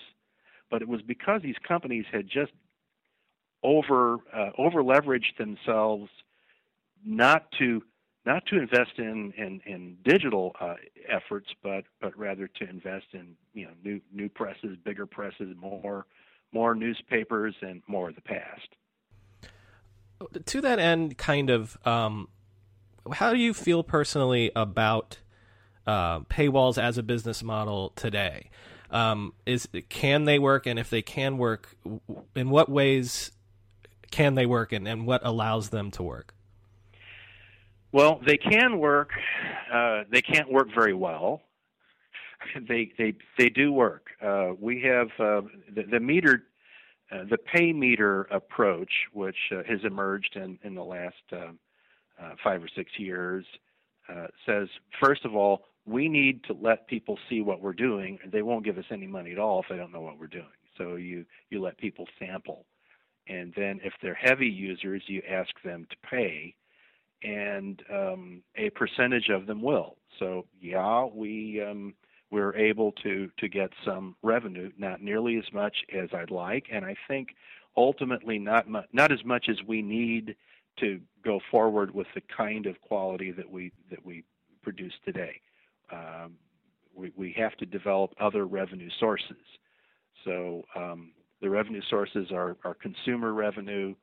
but 0.71 0.83
it 0.83 0.89
was 0.89 1.03
because 1.03 1.43
these 1.43 1.57
companies 1.67 2.05
had 2.11 2.27
just 2.29 2.53
over 3.63 4.19
uh, 4.35 4.51
over 4.59 4.83
leveraged 4.83 5.37
themselves 5.39 6.11
not 7.05 7.51
to 7.59 7.83
not 8.25 8.47
to 8.47 8.59
invest 8.59 8.99
in 8.99 9.33
in, 9.37 9.61
in 9.67 9.97
digital 10.05 10.55
uh, 10.61 10.75
efforts, 11.09 11.49
but 11.63 11.85
but 12.01 12.17
rather 12.17 12.49
to 12.49 12.69
invest 12.69 13.07
in 13.13 13.37
you 13.55 13.65
know 13.67 13.73
new 13.85 14.01
new 14.13 14.29
presses, 14.29 14.77
bigger 14.85 15.07
presses, 15.07 15.55
more 15.57 16.07
more 16.53 16.75
newspapers, 16.75 17.55
and 17.63 17.83
more 17.87 18.09
of 18.11 18.15
the 18.15 18.21
past. 18.21 18.69
To 20.47 20.61
that 20.61 20.79
end, 20.79 21.19
kind 21.19 21.51
of, 21.51 21.77
um, 21.85 22.29
how 23.11 23.33
do 23.33 23.39
you 23.39 23.55
feel 23.55 23.83
personally 23.83 24.51
about 24.55 25.19
uh, 25.87 26.21
paywalls 26.21 26.81
as 26.81 26.99
a 26.99 27.03
business 27.03 27.43
model 27.43 27.91
today? 27.97 28.51
Um, 28.91 29.33
is 29.47 29.69
can 29.89 30.27
they 30.27 30.39
work, 30.39 30.67
and 30.67 30.79
if 30.79 30.91
they 30.91 31.03
can 31.03 31.39
work, 31.39 31.77
in 32.37 32.51
what 32.51 32.69
ways 32.69 33.33
can 34.11 34.35
they 34.35 34.47
work, 34.47 34.73
and, 34.73 34.87
and 34.87 35.07
what 35.07 35.23
allows 35.25 35.71
them 35.71 35.91
to 35.93 36.03
work? 36.03 36.35
Well, 37.91 38.21
they 38.27 38.37
can 38.37 38.79
work. 38.79 39.11
Uh, 39.73 40.05
they 40.11 40.23
can't 40.23 40.51
work 40.51 40.69
very 40.75 40.95
well. 40.95 41.41
They 42.69 42.93
they 42.99 43.15
they 43.39 43.49
do 43.49 43.73
work. 43.73 44.09
Uh, 44.21 44.55
we 44.61 44.83
have 44.83 45.07
uh, 45.21 45.43
the, 45.73 45.85
the 45.89 46.01
meter, 46.01 46.43
uh, 47.13 47.23
the 47.31 47.39
pay 47.39 47.73
meter 47.73 48.23
approach, 48.33 48.91
which 49.13 49.37
uh, 49.53 49.63
has 49.69 49.79
emerged 49.85 50.35
in 50.35 50.59
in 50.65 50.75
the 50.75 50.83
last 50.83 51.23
uh, 52.23 52.35
five 52.43 52.63
or 52.63 52.69
six 52.75 52.91
years, 52.99 53.45
says 54.47 54.69
first 55.01 55.25
of 55.25 55.35
all 55.35 55.65
we 55.85 56.09
need 56.09 56.45
to 56.45 56.57
let 56.61 56.87
people 56.87 57.19
see 57.29 57.41
what 57.41 57.61
we're 57.61 57.73
doing. 57.73 58.19
They 58.31 58.43
won't 58.43 58.65
give 58.65 58.79
us 58.79 58.85
any 58.91 59.07
money 59.07 59.33
at 59.33 59.39
all 59.39 59.61
if 59.61 59.67
they 59.69 59.77
don't 59.77 59.93
know 59.93 60.01
what 60.01 60.19
we're 60.19 60.27
doing. 60.27 60.45
So 60.79 60.97
you 60.97 61.25
you 61.51 61.61
let 61.61 61.77
people 61.79 62.07
sample, 62.19 62.65
and 63.29 63.53
then 63.57 63.81
if 63.85 63.93
they're 64.01 64.15
heavy 64.15 64.49
users, 64.49 65.03
you 65.07 65.23
ask 65.29 65.51
them 65.65 65.87
to 65.91 65.97
pay, 66.09 66.55
and 67.23 67.83
um, 67.93 68.43
a 68.57 68.71
percentage 68.71 69.29
of 69.29 69.47
them 69.47 69.61
will. 69.61 69.97
So 70.19 70.47
yeah, 70.61 71.05
we 71.05 71.63
um, 71.63 71.95
we're 72.31 72.55
able 72.57 72.93
to 73.03 73.31
to 73.39 73.49
get 73.49 73.71
some 73.85 74.17
revenue, 74.23 74.71
not 74.79 75.03
nearly 75.03 75.37
as 75.37 75.53
much 75.53 75.77
as 75.95 76.09
I'd 76.15 76.31
like, 76.31 76.67
and 76.73 76.85
I 76.85 76.97
think 77.09 77.29
ultimately 77.77 78.39
not 78.39 78.69
mu- 78.69 78.81
not 78.93 79.13
as 79.13 79.25
much 79.25 79.49
as 79.49 79.57
we 79.67 79.83
need 79.83 80.37
to 80.79 81.01
go 81.25 81.41
forward 81.51 81.95
with 81.95 82.07
the 82.15 82.23
kind 82.37 82.67
of 82.67 82.81
quality 82.81 83.31
that 83.33 83.51
we 83.51 83.73
that 83.91 84.05
we 84.05 84.25
produce 84.63 84.93
today. 85.05 85.41
Um, 85.91 86.35
we, 86.95 87.13
we 87.17 87.35
have 87.39 87.57
to 87.57 87.67
develop 87.67 88.13
other 88.21 88.47
revenue 88.47 88.91
sources. 89.01 89.45
So 90.25 90.63
um, 90.77 91.13
the 91.41 91.51
revenue 91.51 91.83
sources 91.89 92.31
are, 92.31 92.57
are 92.65 92.75
consumer 92.75 93.33
revenue 93.33 93.95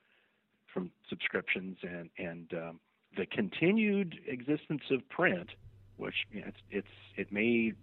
from 0.73 0.91
subscriptions 1.09 1.77
and 1.83 2.09
and 2.17 2.53
um, 2.53 2.79
the 3.17 3.25
continued 3.25 4.19
existence 4.27 4.83
of 4.91 5.07
print, 5.09 5.49
which 5.97 6.15
you 6.31 6.41
know, 6.41 6.47
it's, 6.47 6.57
it's 6.69 6.87
it 7.15 7.31
may 7.31 7.73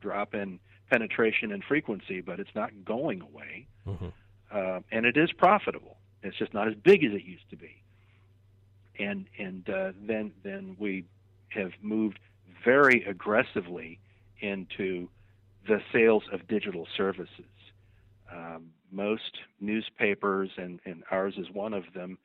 drop 0.00 0.34
in 0.34 0.58
penetration 0.90 1.52
and 1.52 1.62
frequency, 1.64 2.20
but 2.20 2.38
it's 2.38 2.54
not 2.54 2.70
going 2.84 3.20
away, 3.20 3.66
mm-hmm. 3.86 4.08
uh, 4.52 4.80
and 4.92 5.06
it 5.06 5.16
is 5.16 5.32
profitable. 5.32 5.98
It's 6.22 6.36
just 6.38 6.54
not 6.54 6.68
as 6.68 6.74
big 6.74 7.04
as 7.04 7.12
it 7.12 7.24
used 7.24 7.48
to 7.50 7.56
be. 7.56 7.82
And 8.98 9.26
and 9.38 9.68
uh, 9.68 9.92
then 10.06 10.32
then 10.42 10.76
we 10.78 11.04
have 11.48 11.72
moved 11.82 12.18
very 12.64 13.04
aggressively 13.04 13.98
into 14.40 15.08
the 15.66 15.80
sales 15.92 16.24
of 16.32 16.46
digital 16.48 16.86
services. 16.96 17.44
Um, 18.32 18.70
most 18.90 19.38
newspapers, 19.60 20.50
and, 20.56 20.80
and 20.84 21.02
ours 21.10 21.34
is 21.36 21.46
one 21.52 21.74
of 21.74 21.84
them, 21.94 22.18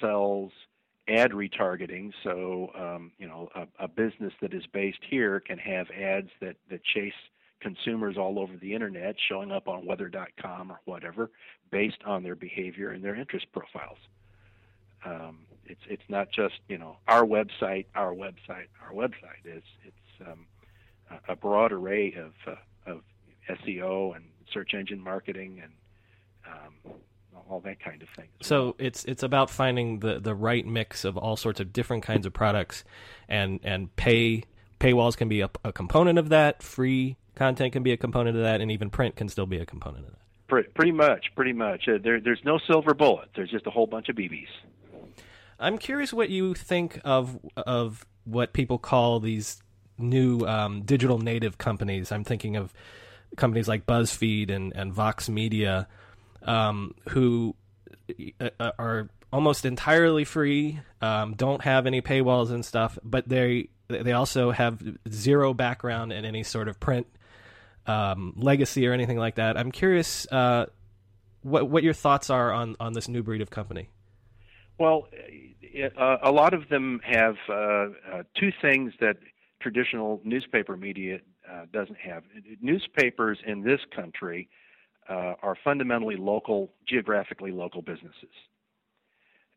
sells 0.00 0.52
ad 1.08 1.32
retargeting. 1.32 2.12
So, 2.22 2.70
um, 2.76 3.12
you 3.18 3.26
know, 3.26 3.48
a, 3.54 3.66
a, 3.84 3.88
business 3.88 4.32
that 4.40 4.54
is 4.54 4.64
based 4.72 5.00
here 5.08 5.40
can 5.40 5.58
have 5.58 5.88
ads 5.90 6.28
that, 6.40 6.56
that 6.70 6.84
chase 6.84 7.12
consumers 7.60 8.16
all 8.16 8.38
over 8.38 8.56
the 8.56 8.74
internet, 8.74 9.16
showing 9.28 9.50
up 9.50 9.68
on 9.68 9.86
weather.com 9.86 10.70
or 10.70 10.80
whatever, 10.84 11.30
based 11.70 12.02
on 12.06 12.22
their 12.22 12.36
behavior 12.36 12.90
and 12.90 13.04
their 13.04 13.14
interest 13.14 13.46
profiles. 13.52 13.98
Um, 15.04 15.40
it's 15.70 15.80
it's 15.88 16.02
not 16.08 16.30
just 16.32 16.54
you 16.68 16.78
know 16.78 16.96
our 17.06 17.24
website, 17.24 17.86
our 17.94 18.12
website, 18.12 18.68
our 18.84 18.92
website. 18.92 19.44
It's 19.44 19.66
it's 19.84 20.28
um, 20.28 20.46
a 21.28 21.36
broad 21.36 21.72
array 21.72 22.14
of 22.14 22.32
uh, 22.46 22.90
of 22.90 23.02
SEO 23.48 24.16
and 24.16 24.24
search 24.52 24.74
engine 24.74 25.02
marketing 25.02 25.62
and 25.62 25.72
um, 26.46 26.94
all 27.48 27.60
that 27.60 27.80
kind 27.80 28.02
of 28.02 28.08
thing. 28.16 28.28
So 28.42 28.64
well. 28.64 28.76
it's 28.78 29.04
it's 29.04 29.22
about 29.22 29.50
finding 29.50 30.00
the 30.00 30.18
the 30.18 30.34
right 30.34 30.66
mix 30.66 31.04
of 31.04 31.16
all 31.16 31.36
sorts 31.36 31.60
of 31.60 31.72
different 31.72 32.02
kinds 32.02 32.26
of 32.26 32.32
products, 32.32 32.84
and 33.28 33.60
and 33.62 33.94
pay 33.96 34.44
paywalls 34.80 35.16
can 35.16 35.28
be 35.28 35.40
a, 35.40 35.50
a 35.64 35.72
component 35.72 36.18
of 36.18 36.30
that. 36.30 36.62
Free 36.62 37.16
content 37.34 37.72
can 37.72 37.82
be 37.82 37.92
a 37.92 37.96
component 37.96 38.36
of 38.36 38.42
that, 38.42 38.60
and 38.60 38.70
even 38.70 38.90
print 38.90 39.16
can 39.16 39.28
still 39.28 39.46
be 39.46 39.58
a 39.58 39.66
component 39.66 40.04
of 40.04 40.10
that. 40.12 40.20
Pretty, 40.48 40.68
pretty 40.70 40.92
much, 40.92 41.26
pretty 41.36 41.52
much. 41.52 41.86
Uh, 41.86 41.98
there, 42.02 42.20
there's 42.20 42.40
no 42.44 42.58
silver 42.66 42.92
bullet. 42.92 43.28
There's 43.36 43.50
just 43.50 43.68
a 43.68 43.70
whole 43.70 43.86
bunch 43.86 44.08
of 44.08 44.16
BBs. 44.16 44.48
I'm 45.60 45.78
curious 45.78 46.12
what 46.12 46.30
you 46.30 46.54
think 46.54 47.00
of 47.04 47.38
of 47.56 48.06
what 48.24 48.52
people 48.52 48.78
call 48.78 49.20
these 49.20 49.62
new 49.98 50.40
um, 50.46 50.82
digital 50.82 51.18
native 51.18 51.58
companies. 51.58 52.10
I'm 52.10 52.24
thinking 52.24 52.56
of 52.56 52.72
companies 53.36 53.68
like 53.68 53.86
BuzzFeed 53.86 54.50
and, 54.50 54.72
and 54.74 54.92
Vox 54.92 55.28
Media, 55.28 55.86
um, 56.42 56.94
who 57.10 57.54
uh, 58.40 58.50
uh, 58.58 58.72
are 58.78 59.10
almost 59.32 59.64
entirely 59.64 60.24
free, 60.24 60.80
um, 61.00 61.34
don't 61.34 61.62
have 61.62 61.86
any 61.86 62.02
paywalls 62.02 62.50
and 62.50 62.64
stuff, 62.64 62.98
but 63.04 63.28
they 63.28 63.68
they 63.88 64.12
also 64.12 64.50
have 64.52 64.82
zero 65.08 65.52
background 65.52 66.12
in 66.12 66.24
any 66.24 66.42
sort 66.42 66.68
of 66.68 66.80
print 66.80 67.06
um, 67.86 68.32
legacy 68.36 68.86
or 68.86 68.92
anything 68.92 69.18
like 69.18 69.34
that. 69.36 69.56
I'm 69.56 69.72
curious 69.72 70.26
uh, 70.32 70.66
what 71.42 71.68
what 71.68 71.82
your 71.82 71.94
thoughts 71.94 72.30
are 72.30 72.52
on 72.52 72.76
on 72.80 72.92
this 72.94 73.08
new 73.08 73.22
breed 73.22 73.42
of 73.42 73.50
company. 73.50 73.90
Well, 74.80 75.08
uh, 75.98 76.16
a 76.22 76.32
lot 76.32 76.54
of 76.54 76.70
them 76.70 77.02
have 77.04 77.36
uh, 77.50 77.52
uh, 77.52 77.88
two 78.34 78.50
things 78.62 78.94
that 79.02 79.18
traditional 79.60 80.22
newspaper 80.24 80.74
media 80.74 81.18
uh, 81.46 81.66
doesn't 81.70 81.98
have. 81.98 82.22
Newspapers 82.62 83.38
in 83.46 83.62
this 83.62 83.80
country 83.94 84.48
uh, 85.06 85.34
are 85.42 85.54
fundamentally 85.62 86.16
local, 86.16 86.70
geographically 86.88 87.52
local 87.52 87.82
businesses, 87.82 88.32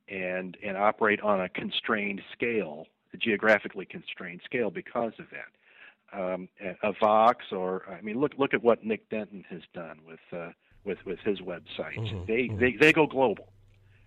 and 0.09 0.57
and 0.61 0.76
operate 0.76 1.21
on 1.21 1.39
a 1.39 1.47
constrained 1.47 2.21
scale, 2.34 2.88
a 3.13 3.17
geographically 3.17 3.86
constrained 3.86 4.41
scale 4.43 4.71
because 4.71 5.13
of 5.19 5.26
that. 5.32 6.19
Um, 6.19 6.49
a 6.84 6.91
Vox, 6.99 7.45
or 7.53 7.84
I 7.89 8.01
mean, 8.01 8.19
look 8.19 8.34
look 8.38 8.53
at 8.53 8.61
what 8.61 8.84
Nick 8.84 9.09
Denton 9.09 9.45
has 9.49 9.61
done 9.74 9.99
with 10.05 10.19
uh, 10.38 10.49
with 10.84 10.97
with 11.05 11.19
his 11.19 11.39
website. 11.39 11.97
Mm-hmm. 11.97 12.26
They, 12.28 12.41
mm-hmm. 12.41 12.59
they 12.59 12.76
they 12.76 12.91
go 12.91 13.07
global. 13.07 13.53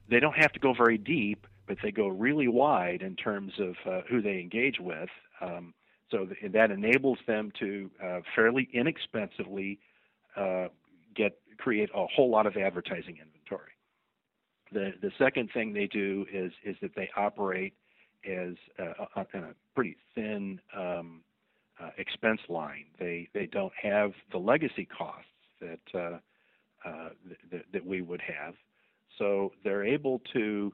They 0.09 0.21
don't 0.21 0.37
have 0.37 0.53
to 0.53 0.61
go 0.61 0.73
very 0.73 0.99
deep, 0.99 1.47
but 1.67 1.79
they 1.83 1.91
go 1.91 2.09
really 2.09 2.49
wide 2.49 3.03
in 3.03 3.17
terms 3.17 3.53
of 3.59 3.75
uh, 3.85 4.01
who 4.09 4.23
they 4.23 4.39
engage 4.39 4.79
with. 4.81 5.09
Um, 5.41 5.75
so 6.11 6.27
th- 6.27 6.53
that 6.53 6.71
enables 6.71 7.19
them 7.27 7.53
to 7.59 7.91
uh, 8.03 8.21
fairly 8.35 8.69
inexpensively 8.73 9.79
uh, 10.37 10.69
get 11.15 11.39
create 11.59 11.91
a 11.95 12.07
whole 12.07 12.31
lot 12.31 12.47
of 12.47 12.57
advertising 12.57 13.19
inventory. 13.21 13.73
The 14.73 14.93
the 15.01 15.11
second 15.19 15.51
thing 15.53 15.73
they 15.73 15.87
do 15.87 16.27
is 16.33 16.53
is 16.65 16.77
that 16.83 16.95
they 16.95 17.11
operate 17.17 17.75
as 18.25 18.55
a, 18.79 19.21
a, 19.21 19.21
a 19.35 19.55
pretty 19.75 19.97
thin 20.15 20.61
um, 20.77 21.23
uh, 21.81 21.91
expense 21.99 22.41
line. 22.49 22.87
They 22.99 23.29
they 23.35 23.47
don't 23.47 23.73
have 23.81 24.13
the 24.31 24.39
legacy 24.39 24.87
costs 24.87 25.31
that 25.61 25.81
uh, 25.95 26.19
uh, 26.89 27.09
th- 27.51 27.65
that 27.73 27.85
we 27.85 28.03
would 28.03 28.21
have, 28.21 28.55
so 29.19 29.53
they're 29.65 29.85
able 29.85 30.21
to 30.33 30.73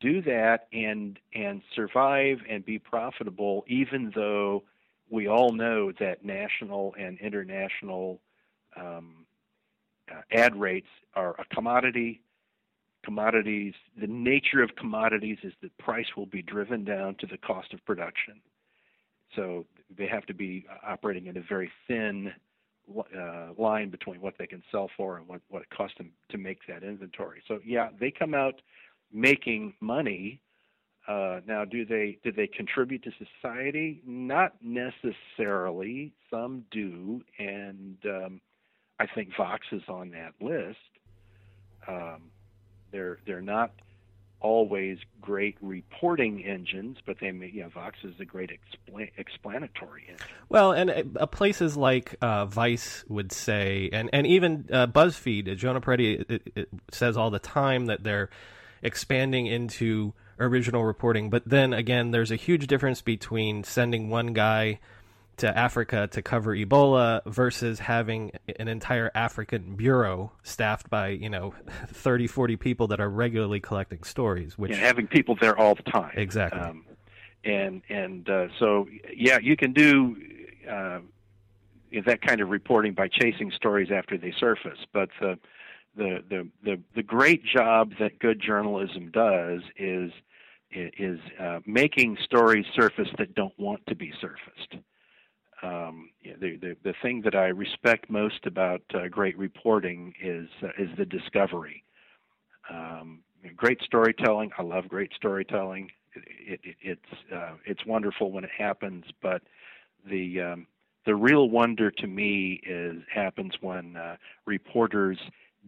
do 0.00 0.22
that 0.22 0.68
and 0.72 1.18
and 1.34 1.62
survive 1.74 2.38
and 2.48 2.64
be 2.64 2.78
profitable, 2.78 3.64
even 3.66 4.12
though 4.14 4.62
we 5.10 5.28
all 5.28 5.52
know 5.52 5.92
that 5.98 6.24
national 6.24 6.94
and 6.98 7.18
international 7.20 8.20
um, 8.76 9.26
uh, 10.10 10.20
ad 10.32 10.58
rates 10.58 10.88
are 11.14 11.34
a 11.38 11.54
commodity. 11.54 12.22
Commodities, 13.04 13.74
the 13.98 14.06
nature 14.06 14.62
of 14.62 14.76
commodities 14.76 15.38
is 15.42 15.52
that 15.62 15.76
price 15.78 16.08
will 16.16 16.26
be 16.26 16.42
driven 16.42 16.84
down 16.84 17.14
to 17.20 17.26
the 17.26 17.38
cost 17.38 17.72
of 17.72 17.82
production. 17.86 18.40
So 19.34 19.64
they 19.96 20.06
have 20.08 20.26
to 20.26 20.34
be 20.34 20.66
operating 20.86 21.26
in 21.26 21.36
a 21.36 21.40
very 21.40 21.70
thin 21.86 22.32
uh, 23.16 23.48
line 23.58 23.90
between 23.90 24.20
what 24.20 24.34
they 24.38 24.46
can 24.46 24.62
sell 24.70 24.90
for 24.96 25.18
and 25.18 25.28
what, 25.28 25.40
what 25.48 25.62
it 25.62 25.70
costs 25.70 25.96
them 25.98 26.10
to 26.30 26.38
make 26.38 26.58
that 26.68 26.82
inventory. 26.82 27.42
So 27.48 27.58
yeah, 27.64 27.88
they 27.98 28.10
come 28.10 28.34
out 28.34 28.60
making 29.12 29.74
money. 29.80 30.40
Uh, 31.06 31.40
now, 31.46 31.64
do 31.64 31.86
they 31.86 32.18
do 32.22 32.30
they 32.30 32.46
contribute 32.46 33.02
to 33.04 33.10
society? 33.40 34.02
Not 34.06 34.54
necessarily. 34.62 36.12
Some 36.30 36.64
do, 36.70 37.22
and 37.38 37.96
um, 38.04 38.40
I 39.00 39.06
think 39.06 39.30
Vox 39.36 39.66
is 39.72 39.82
on 39.88 40.10
that 40.10 40.34
list. 40.40 40.76
Um, 41.86 42.30
they're 42.92 43.18
they're 43.26 43.40
not 43.40 43.72
always 44.40 44.98
great 45.20 45.56
reporting 45.60 46.44
engines, 46.44 46.98
but 47.04 47.16
they 47.20 47.32
may, 47.32 47.50
yeah, 47.52 47.68
Vox 47.68 47.98
is 48.04 48.14
a 48.20 48.24
great 48.24 48.50
expla- 48.50 49.10
explanatory 49.16 50.04
engine. 50.08 50.26
Well, 50.48 50.72
and 50.72 51.16
uh, 51.18 51.26
places 51.26 51.76
like 51.76 52.14
uh, 52.20 52.46
Vice 52.46 53.04
would 53.08 53.32
say, 53.32 53.90
and 53.92 54.10
and 54.12 54.26
even 54.26 54.68
uh, 54.72 54.86
BuzzFeed, 54.86 55.56
Jonah 55.56 55.80
Peretti 55.80 56.24
it, 56.28 56.42
it 56.54 56.68
says 56.90 57.16
all 57.16 57.30
the 57.30 57.38
time 57.38 57.86
that 57.86 58.04
they're 58.04 58.30
expanding 58.82 59.46
into 59.46 60.14
original 60.40 60.84
reporting. 60.84 61.30
But 61.30 61.42
then 61.44 61.72
again, 61.72 62.10
there's 62.10 62.30
a 62.30 62.36
huge 62.36 62.66
difference 62.66 63.02
between 63.02 63.64
sending 63.64 64.08
one 64.08 64.28
guy 64.28 64.78
to 65.38 65.56
Africa 65.58 66.08
to 66.12 66.22
cover 66.22 66.54
Ebola 66.54 67.24
versus 67.24 67.78
having 67.80 68.32
an 68.58 68.68
entire 68.68 69.10
African 69.14 69.76
bureau 69.76 70.32
staffed 70.42 70.90
by, 70.90 71.08
you 71.08 71.30
know, 71.30 71.54
30, 71.88 72.26
40 72.26 72.56
people 72.56 72.86
that 72.88 73.00
are 73.00 73.10
regularly 73.10 73.60
collecting 73.60 74.02
stories. 74.02 74.58
Which 74.58 74.72
and 74.72 74.80
having 74.80 75.06
people 75.06 75.36
there 75.40 75.58
all 75.58 75.74
the 75.74 75.90
time. 75.90 76.12
Exactly. 76.16 76.60
Um, 76.60 76.84
and 77.44 77.82
and 77.88 78.28
uh, 78.28 78.48
so, 78.58 78.88
yeah, 79.14 79.38
you 79.40 79.56
can 79.56 79.72
do 79.72 80.16
uh, 80.68 80.98
that 82.04 82.20
kind 82.20 82.40
of 82.40 82.50
reporting 82.50 82.92
by 82.92 83.08
chasing 83.08 83.50
stories 83.52 83.90
after 83.90 84.18
they 84.18 84.32
surface. 84.38 84.78
But 84.92 85.10
the 85.20 85.38
the 85.96 86.24
the 86.28 86.48
the, 86.64 86.80
the 86.96 87.02
great 87.02 87.44
job 87.44 87.92
that 88.00 88.18
good 88.18 88.40
journalism 88.40 89.10
does 89.10 89.60
is 89.76 90.10
is 90.70 91.18
uh, 91.40 91.60
making 91.66 92.18
stories 92.24 92.66
surface 92.74 93.08
that 93.18 93.34
don't 93.34 93.58
want 93.58 93.80
to 93.86 93.94
be 93.94 94.12
surfaced. 94.20 94.84
Um, 95.62 96.10
the, 96.22 96.56
the 96.56 96.76
the 96.84 96.94
thing 97.02 97.22
that 97.22 97.34
I 97.34 97.46
respect 97.46 98.08
most 98.08 98.46
about 98.46 98.82
uh, 98.94 99.08
great 99.08 99.36
reporting 99.36 100.14
is 100.22 100.48
uh, 100.62 100.68
is 100.78 100.88
the 100.96 101.04
discovery. 101.04 101.82
Um, 102.70 103.20
great 103.56 103.80
storytelling. 103.82 104.50
I 104.58 104.62
love 104.62 104.88
great 104.88 105.12
storytelling. 105.14 105.90
It, 106.14 106.60
it, 106.62 106.76
it's 106.80 107.32
uh, 107.34 107.54
it's 107.64 107.84
wonderful 107.86 108.30
when 108.30 108.44
it 108.44 108.50
happens, 108.56 109.04
but 109.20 109.42
the 110.08 110.40
um, 110.40 110.66
the 111.06 111.14
real 111.14 111.48
wonder 111.48 111.90
to 111.90 112.06
me 112.06 112.60
is 112.64 113.02
happens 113.12 113.54
when 113.60 113.96
uh, 113.96 114.16
reporters 114.46 115.18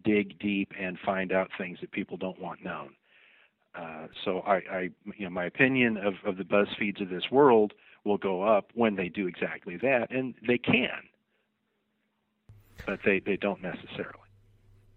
dig 0.04 0.38
deep 0.38 0.72
and 0.78 0.98
find 1.04 1.32
out 1.32 1.50
things 1.58 1.78
that 1.80 1.90
people 1.90 2.16
don't 2.16 2.40
want 2.40 2.62
known. 2.62 2.90
Uh, 3.74 4.06
so 4.24 4.40
I, 4.40 4.54
I, 4.70 4.80
you 5.16 5.24
know, 5.24 5.30
my 5.30 5.44
opinion 5.44 5.96
of, 5.96 6.14
of 6.26 6.36
the 6.36 6.44
BuzzFeeds 6.44 7.00
of 7.00 7.08
this 7.08 7.30
world 7.30 7.72
will 8.04 8.18
go 8.18 8.42
up 8.42 8.70
when 8.74 8.96
they 8.96 9.08
do 9.08 9.26
exactly 9.26 9.76
that, 9.78 10.10
and 10.10 10.34
they 10.46 10.58
can, 10.58 10.90
but 12.86 13.00
they, 13.04 13.20
they 13.20 13.36
don't 13.36 13.62
necessarily. 13.62 14.14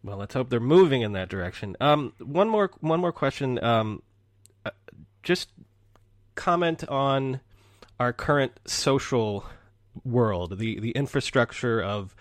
Well, 0.04 0.18
let's 0.18 0.34
hope 0.34 0.49
they're 0.49 0.60
moving 0.60 1.01
in 1.01 1.14
that 1.14 1.30
direction. 1.30 1.78
Um, 1.80 2.14
one 2.20 2.49
more 2.49 2.72
one 2.82 2.99
more 2.99 3.14
question. 3.14 3.64
Um, 3.64 4.01
uh, 4.66 4.72
just 5.22 5.49
comment 6.36 6.88
on 6.89 7.39
our 7.99 8.12
current 8.12 8.60
social 8.66 9.45
world, 10.04 10.58
the 10.60 10.80
the 10.80 10.91
infrastructure 10.91 11.82
of 11.82 12.16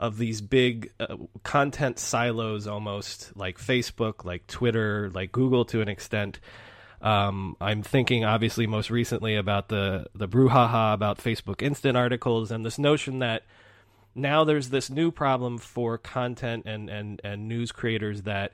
of 0.00 0.18
these 0.18 0.40
big 0.40 0.90
uh, 0.98 1.16
content 1.44 1.98
silos, 1.98 2.66
almost 2.66 3.36
like 3.36 3.56
Facebook, 3.56 4.24
like 4.24 4.48
Twitter, 4.48 5.10
like 5.14 5.30
Google 5.30 5.64
to 5.66 5.80
an 5.80 5.88
extent. 5.88 6.40
Um, 7.02 7.56
I'm 7.60 7.82
thinking, 7.82 8.24
obviously, 8.24 8.66
most 8.66 8.88
recently 8.88 9.34
about 9.34 9.68
the 9.68 10.06
the 10.14 10.28
brouhaha 10.28 10.94
about 10.94 11.18
Facebook 11.18 11.60
Instant 11.60 11.96
articles 11.96 12.50
and 12.50 12.64
this 12.64 12.78
notion 12.78 13.18
that 13.18 13.42
now 14.14 14.44
there's 14.44 14.70
this 14.70 14.90
new 14.90 15.10
problem 15.10 15.58
for 15.58 15.98
content 15.98 16.64
and, 16.66 16.88
and, 16.90 17.20
and 17.24 17.48
news 17.48 17.72
creators 17.72 18.22
that 18.22 18.52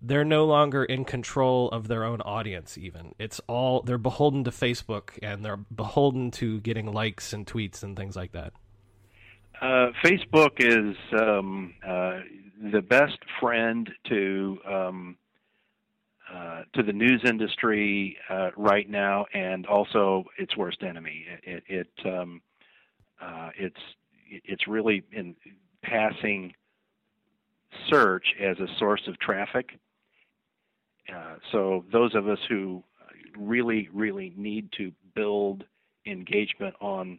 they're 0.00 0.24
no 0.24 0.44
longer 0.44 0.84
in 0.84 1.04
control 1.04 1.68
of 1.70 1.88
their 1.88 2.04
own 2.04 2.20
audience 2.20 2.76
even. 2.76 3.14
It's 3.18 3.40
all 3.48 3.82
they're 3.82 3.98
beholden 3.98 4.44
to 4.44 4.50
facebook 4.50 5.18
and 5.22 5.44
they're 5.44 5.56
beholden 5.56 6.30
to 6.32 6.60
getting 6.60 6.92
likes 6.92 7.32
and 7.32 7.46
tweets 7.46 7.82
and 7.82 7.96
things 7.96 8.14
like 8.14 8.32
that. 8.32 8.52
Uh, 9.60 9.92
facebook 10.04 10.58
is 10.58 10.96
um, 11.18 11.74
uh, 11.86 12.20
the 12.72 12.82
best 12.82 13.18
friend 13.40 13.90
to 14.08 14.58
um, 14.68 15.16
uh, 16.32 16.62
to 16.72 16.82
the 16.82 16.92
news 16.92 17.22
industry 17.24 18.16
uh, 18.30 18.50
right 18.56 18.88
now 18.88 19.26
and 19.34 19.66
also 19.66 20.24
its 20.38 20.56
worst 20.56 20.82
enemy 20.82 21.26
it, 21.42 21.62
it, 21.68 21.88
um, 22.06 22.40
uh, 23.20 23.50
it's 23.56 23.80
it's 24.26 24.66
really 24.66 25.02
in 25.12 25.36
passing 25.82 26.54
search 27.90 28.26
as 28.40 28.58
a 28.58 28.66
source 28.78 29.02
of 29.06 29.18
traffic. 29.18 29.78
Uh, 31.14 31.36
so 31.52 31.84
those 31.92 32.14
of 32.14 32.28
us 32.28 32.38
who 32.48 32.82
really, 33.36 33.88
really 33.92 34.32
need 34.36 34.70
to 34.72 34.92
build 35.14 35.64
engagement 36.06 36.74
on 36.80 37.18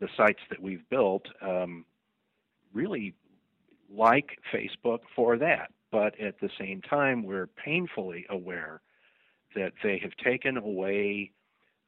the 0.00 0.08
sites 0.16 0.40
that 0.48 0.60
we've 0.60 0.88
built 0.88 1.26
um, 1.42 1.84
really 2.72 3.14
like 3.92 4.38
Facebook 4.52 5.00
for 5.14 5.36
that. 5.38 5.70
But 5.90 6.18
at 6.20 6.40
the 6.40 6.50
same 6.58 6.80
time, 6.82 7.24
we're 7.24 7.48
painfully 7.48 8.26
aware 8.30 8.80
that 9.54 9.72
they 9.82 9.98
have 9.98 10.12
taken 10.24 10.56
away 10.56 11.32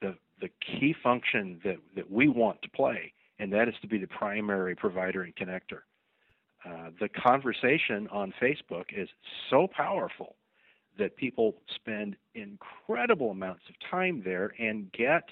the 0.00 0.16
the 0.40 0.48
key 0.60 0.94
function 1.02 1.60
that, 1.64 1.76
that 1.94 2.10
we 2.10 2.28
want 2.28 2.60
to 2.62 2.70
play, 2.70 3.12
and 3.38 3.52
that 3.52 3.68
is 3.68 3.74
to 3.80 3.86
be 3.86 3.98
the 3.98 4.08
primary 4.08 4.74
provider 4.74 5.22
and 5.22 5.34
connector. 5.36 5.82
Uh, 6.64 6.90
the 7.00 7.08
conversation 7.08 8.08
on 8.08 8.34
Facebook 8.40 8.86
is 8.94 9.08
so 9.50 9.68
powerful 9.68 10.36
that 10.98 11.16
people 11.16 11.54
spend 11.74 12.16
incredible 12.34 13.30
amounts 13.30 13.62
of 13.68 13.74
time 13.90 14.22
there 14.24 14.52
and 14.58 14.92
get 14.92 15.24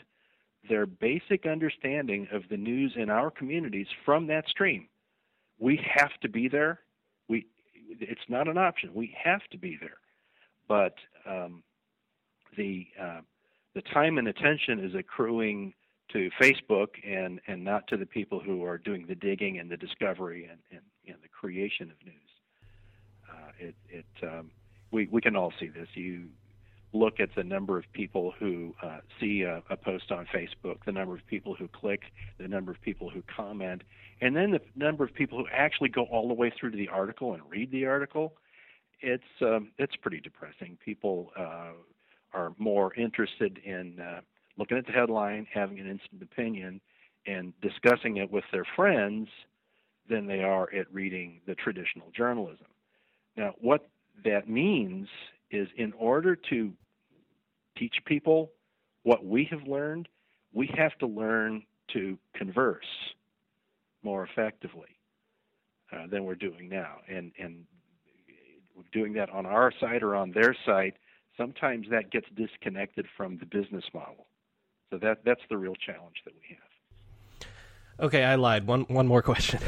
their 0.69 0.87
basic 0.87 1.47
understanding 1.47 2.27
of 2.33 2.43
the 2.51 2.57
news 2.57 2.93
in 2.97 3.11
our 3.11 3.31
communities 3.31 3.87
from 4.05 4.27
that 4.27 4.49
stream. 4.49 4.89
We 5.59 5.81
have 5.95 6.13
to 6.23 6.29
be 6.29 6.49
there. 6.49 6.81
It's 7.99 8.29
not 8.29 8.49
an 8.49 8.59
option. 8.59 8.91
We 8.95 9.17
have 9.23 9.43
to 9.51 9.59
be 9.59 9.77
there. 9.81 9.99
But 10.69 10.95
um, 11.27 11.63
the 12.57 12.87
uh, 13.01 13.21
the 13.75 13.83
time 13.83 14.19
and 14.19 14.29
attention 14.29 14.85
is 14.85 14.95
accruing 14.95 15.75
to 16.13 16.31
Facebook 16.41 16.89
and, 17.07 17.41
and 17.47 17.63
not 17.63 17.87
to 17.89 17.97
the 17.97 18.07
people 18.07 18.41
who 18.41 18.65
are 18.65 18.79
doing 18.79 19.07
the 19.07 19.15
digging 19.15 19.59
and 19.59 19.71
the 19.71 19.77
discovery 19.77 20.49
and, 20.51 20.59
and, 20.71 20.81
and 21.07 21.17
the 21.23 21.29
creation 21.29 21.91
of 21.91 22.05
news. 22.05 22.15
Uh, 23.31 23.51
it, 23.59 23.75
it, 23.89 24.07
um, 24.25 24.51
we, 24.91 25.09
we 25.11 25.21
can 25.21 25.37
all 25.37 25.53
see 25.61 25.69
this. 25.69 25.87
You 25.95 26.25
look 26.93 27.21
at 27.21 27.29
the 27.37 27.45
number 27.45 27.79
of 27.79 27.85
people 27.93 28.33
who 28.39 28.75
uh, 28.83 28.99
see 29.21 29.43
a, 29.43 29.63
a, 29.71 29.77
post 29.77 30.11
on 30.11 30.27
Facebook, 30.35 30.85
the 30.85 30.93
number 30.93 31.15
of 31.15 31.25
people 31.27 31.55
who 31.55 31.69
click, 31.69 32.03
the 32.39 32.49
number 32.49 32.73
of 32.73 32.81
people 32.81 33.09
who 33.09 33.23
comment, 33.35 33.83
and 34.21 34.35
then 34.35 34.51
the 34.51 34.61
number 34.75 35.05
of 35.05 35.15
people 35.15 35.39
who 35.39 35.47
actually 35.53 35.89
go 35.89 36.05
all 36.05 36.27
the 36.27 36.35
way 36.35 36.53
through 36.59 36.71
to 36.71 36.77
the 36.77 36.89
article 36.89 37.35
and 37.35 37.43
read 37.49 37.71
the 37.71 37.87
article. 37.87 38.35
It's 39.01 39.23
um, 39.41 39.71
it's 39.79 39.97
pretty 39.97 40.21
depressing. 40.21 40.77
People 40.85 41.31
uh, 41.39 41.73
are 42.35 42.53
more 42.59 42.93
interested 42.95 43.59
in 43.65 43.99
uh, 44.01 44.21
looking 44.59 44.77
at 44.77 44.87
the 44.87 44.93
headline, 44.93 45.47
having 45.53 45.79
an 45.79 45.89
instant 45.89 46.23
opinion, 46.23 46.81
and 47.27 47.53
discussing 47.63 48.17
it 48.17 48.31
with 48.31 48.45
their 48.53 48.67
friends 48.77 49.29
than 50.09 50.27
they 50.27 50.43
are 50.43 50.69
at 50.75 50.93
reading 50.93 51.41
the 51.47 51.55
traditional 51.55 52.11
journalism. 52.15 52.67
Now, 53.37 53.55
what 53.61 53.89
that 54.25 54.49
means 54.49 55.09
is 55.51 55.69
in 55.77 55.93
order 55.95 56.37
to 56.51 56.73
teach 57.77 57.97
people 58.05 58.53
what 59.03 59.25
we 59.25 59.49
have 59.51 59.63
learned, 59.67 60.09
we 60.53 60.71
have 60.77 60.97
to 60.99 61.07
learn 61.07 61.63
to 61.93 62.19
converse 62.35 62.85
more 64.03 64.25
effectively 64.25 64.99
uh, 65.93 66.07
than 66.07 66.25
we're 66.25 66.35
doing 66.35 66.69
now. 66.69 66.97
And, 67.09 67.33
and 67.39 67.65
doing 68.93 69.13
that 69.15 69.31
on 69.31 69.47
our 69.47 69.73
site 69.81 70.03
or 70.03 70.15
on 70.15 70.33
their 70.33 70.57
site, 70.67 70.95
sometimes 71.37 71.87
that 71.91 72.11
gets 72.11 72.27
disconnected 72.35 73.07
from 73.17 73.39
the 73.39 73.47
business 73.47 73.85
model. 73.95 74.27
So 74.91 74.99
that 74.99 75.19
that's 75.25 75.43
the 75.49 75.57
real 75.57 75.75
challenge 75.75 76.17
that 76.25 76.35
we 76.35 76.57
have. 76.57 78.07
Okay, 78.07 78.25
I 78.25 78.35
lied. 78.35 78.67
One 78.67 78.83
one 78.83 79.07
more 79.07 79.23
question. 79.31 79.61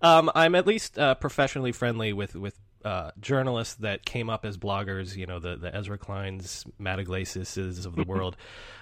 um, 0.00 0.30
I'm 0.34 0.54
at 0.54 0.66
least 0.66 0.98
uh, 0.98 1.14
professionally 1.16 1.72
friendly 1.72 2.12
with 2.12 2.36
with 2.36 2.58
uh, 2.84 3.10
journalists 3.20 3.74
that 3.76 4.04
came 4.04 4.30
up 4.30 4.44
as 4.44 4.56
bloggers. 4.56 5.16
You 5.16 5.26
know, 5.26 5.38
the 5.38 5.56
the 5.56 5.74
Ezra 5.74 5.98
Kleins, 5.98 6.66
Matt 6.78 6.98
Yglesias 6.98 7.86
of 7.86 7.96
the 7.96 8.04
world, 8.06 8.36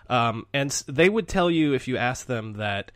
um, 0.08 0.46
and 0.52 0.70
they 0.86 1.08
would 1.08 1.28
tell 1.28 1.50
you 1.50 1.74
if 1.74 1.88
you 1.88 1.96
ask 1.96 2.26
them 2.26 2.54
that 2.54 2.92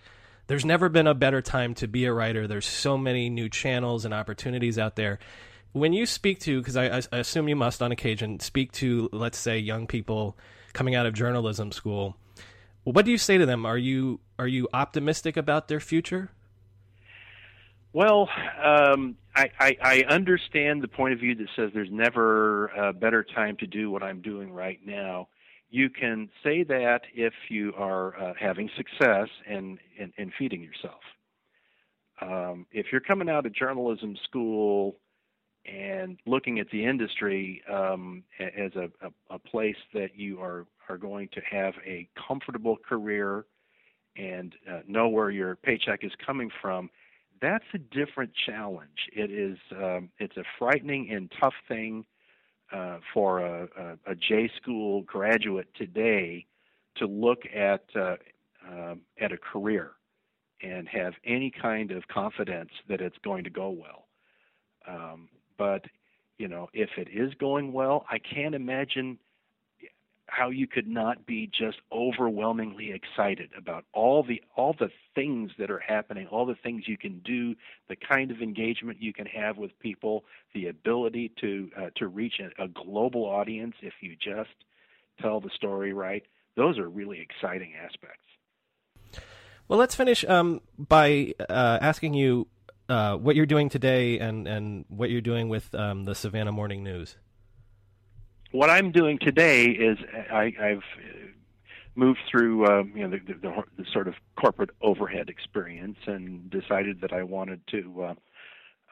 there's 0.47 0.65
never 0.65 0.89
been 0.89 1.07
a 1.07 1.15
better 1.15 1.43
time 1.43 1.75
to 1.75 1.89
be 1.89 2.05
a 2.05 2.13
writer. 2.13 2.47
There's 2.47 2.67
so 2.67 2.97
many 2.97 3.29
new 3.29 3.49
channels 3.49 4.05
and 4.05 4.15
opportunities 4.15 4.79
out 4.79 4.97
there. 4.97 5.19
When 5.73 5.93
you 5.93 6.07
speak 6.07 6.41
to, 6.41 6.59
because 6.59 6.77
I, 6.77 7.03
I 7.13 7.19
assume 7.19 7.49
you 7.49 7.57
must 7.57 7.83
on 7.83 7.93
occasion 7.93 8.41
speak 8.41 8.73
to, 8.73 9.11
let's 9.13 9.37
say, 9.37 9.59
young 9.59 9.87
people 9.87 10.37
coming 10.73 10.95
out 10.95 11.05
of 11.05 11.13
journalism 11.13 11.71
school 11.71 12.17
what 12.87 13.05
do 13.05 13.11
you 13.11 13.19
say 13.19 13.37
to 13.37 13.45
them? 13.45 13.67
Are 13.67 13.77
you 13.77 14.21
are 14.39 14.47
you 14.47 14.69
optimistic 14.73 15.37
about 15.37 15.67
their 15.67 15.81
future? 15.81 16.31
Well, 17.97 18.29
um, 18.63 19.17
I, 19.35 19.49
I, 19.59 19.77
I, 19.81 20.05
understand 20.11 20.83
the 20.83 20.89
point 20.89 21.15
of 21.15 21.19
view 21.19 21.35
that 21.35 21.47
says 21.57 21.71
there's 21.73 21.89
never 21.91 22.67
a 22.67 22.93
better 22.93 23.25
time 23.25 23.57
to 23.61 23.67
do 23.67 23.91
what 23.91 24.03
I'm 24.03 24.21
doing 24.21 24.53
right 24.53 24.79
now. 24.85 25.29
You 25.71 25.89
can 25.89 26.29
say 26.45 26.63
that 26.65 27.05
if 27.15 27.33
you 27.49 27.73
are 27.75 28.15
uh, 28.21 28.35
having 28.39 28.69
success 28.77 29.29
and, 29.49 29.79
and, 29.99 30.31
feeding 30.39 30.61
yourself. 30.61 31.01
Um, 32.21 32.67
if 32.71 32.89
you're 32.93 33.01
coming 33.01 33.31
out 33.31 33.47
of 33.47 33.55
journalism 33.55 34.15
school 34.25 34.97
and 35.65 36.19
looking 36.27 36.59
at 36.59 36.69
the 36.71 36.85
industry 36.85 37.63
um, 37.73 38.25
as 38.39 38.73
a, 38.77 38.91
a, 39.01 39.37
a, 39.37 39.39
place 39.39 39.75
that 39.95 40.15
you 40.15 40.39
are, 40.43 40.67
are 40.91 40.99
going 40.99 41.31
to 41.33 41.41
have 41.51 41.73
a 41.87 42.07
comfortable 42.29 42.77
career 42.87 43.47
and 44.19 44.55
uh, 44.71 44.81
know 44.87 45.09
where 45.09 45.31
your 45.31 45.57
paycheck 45.57 46.05
is 46.05 46.13
coming 46.27 46.51
from, 46.61 46.91
that's 47.41 47.64
a 47.74 47.78
different 47.78 48.32
challenge. 48.47 49.09
It 49.12 49.30
is 49.30 49.59
um, 49.72 50.11
it's 50.18 50.37
a 50.37 50.45
frightening 50.59 51.11
and 51.11 51.32
tough 51.41 51.55
thing 51.68 52.05
uh, 52.72 52.99
for 53.14 53.41
a, 53.41 53.68
a, 53.78 54.12
a, 54.12 54.14
J 54.14 54.51
school 54.61 55.03
graduate 55.03 55.68
today 55.76 56.47
to 56.97 57.07
look 57.07 57.43
at 57.55 57.84
uh, 57.95 58.16
um, 58.68 59.03
at 59.20 59.32
a 59.32 59.37
career 59.37 59.93
and 60.62 60.89
have 60.89 61.14
any 61.24 61.51
kind 61.51 61.91
of 61.93 62.09
confidence 62.09 62.70
that 62.89 63.01
it's 63.01 63.18
going 63.22 63.45
to 63.45 63.51
go 63.51 63.70
well. 63.70 64.07
Um, 64.89 65.28
but 65.59 65.84
you 66.39 66.49
know, 66.49 66.68
if 66.72 66.91
it 66.97 67.09
is 67.12 67.32
going 67.34 67.72
well, 67.72 68.05
I 68.11 68.18
can't 68.18 68.55
imagine 68.55 69.18
how 70.27 70.51
you 70.51 70.66
could 70.66 70.89
not 70.89 71.24
be 71.24 71.47
just 71.47 71.79
overwhelmingly 71.93 72.93
excited 72.93 73.51
about 73.57 73.85
all 73.93 74.22
the 74.22 74.43
all 74.57 74.74
the 74.79 74.91
things 75.14 75.53
that 75.59 75.70
are 75.70 75.79
happening, 75.79 76.27
all 76.27 76.47
the 76.47 76.57
things 76.57 76.85
you 76.87 76.99
can 76.99 77.20
do, 77.20 77.55
the 77.89 77.97
kind 77.97 78.31
of 78.31 78.41
engagement 78.43 79.01
you 79.01 79.12
can 79.12 79.27
have 79.27 79.57
with 79.57 79.79
people, 79.79 80.24
the 80.55 80.66
ability 80.66 81.33
to 81.41 81.70
uh, 81.79 81.91
to 81.97 82.09
reach 82.09 82.41
a, 82.41 82.64
a 82.64 82.68
global 82.68 83.24
audience 83.24 83.74
if 83.83 83.95
you 84.01 84.16
just 84.16 84.55
tell 85.20 85.41
the 85.41 85.51
story 85.55 85.93
right. 85.93 86.24
Those 86.57 86.79
are 86.79 86.89
really 86.89 87.20
exciting 87.20 87.74
aspects. 87.74 88.22
Well, 89.68 89.79
let's 89.79 89.95
finish 89.95 90.24
um, 90.24 90.61
by 90.79 91.35
uh, 91.41 91.79
asking 91.81 92.14
you 92.14 92.47
uh, 92.89 93.16
what 93.16 93.37
you're 93.37 93.47
doing 93.47 93.68
today 93.68 94.18
and, 94.18 94.47
and 94.47 94.85
what 94.89 95.11
you're 95.11 95.20
doing 95.20 95.49
with 95.49 95.74
um, 95.74 96.05
the 96.05 96.14
Savannah 96.14 96.53
Morning 96.53 96.85
News. 96.85 97.16
What 98.53 98.71
I'm 98.71 98.93
doing 98.93 99.19
today 99.19 99.65
is 99.67 99.99
I, 100.31 100.53
I've 100.61 100.83
moved 101.95 102.21
through 102.31 102.67
uh, 102.67 102.85
you 102.95 103.09
know 103.09 103.11
the, 103.11 103.35
the, 103.35 103.63
the, 103.79 103.85
sort 103.93 104.07
of 104.07 104.15
corporate 104.39 104.71
overhead 104.83 105.29
experience 105.29 105.97
and 106.07 106.51
decided 106.51 107.01
that 107.01 107.13
I 107.13 107.23
wanted 107.23 107.61
to 107.69 108.03
uh, 108.03 108.15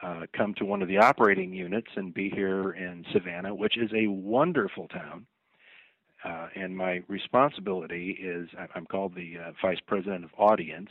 uh, 0.01 0.25
come 0.35 0.53
to 0.55 0.65
one 0.65 0.81
of 0.81 0.87
the 0.87 0.97
operating 0.97 1.53
units 1.53 1.87
and 1.95 2.13
be 2.13 2.29
here 2.29 2.71
in 2.71 3.05
Savannah, 3.13 3.55
which 3.55 3.77
is 3.77 3.91
a 3.93 4.07
wonderful 4.07 4.87
town. 4.87 5.25
Uh, 6.23 6.47
and 6.55 6.75
my 6.75 7.01
responsibility 7.07 8.17
is 8.19 8.49
I'm 8.73 8.87
called 8.87 9.13
the 9.15 9.37
uh, 9.37 9.51
vice 9.61 9.79
president 9.85 10.25
of 10.25 10.31
audience, 10.37 10.89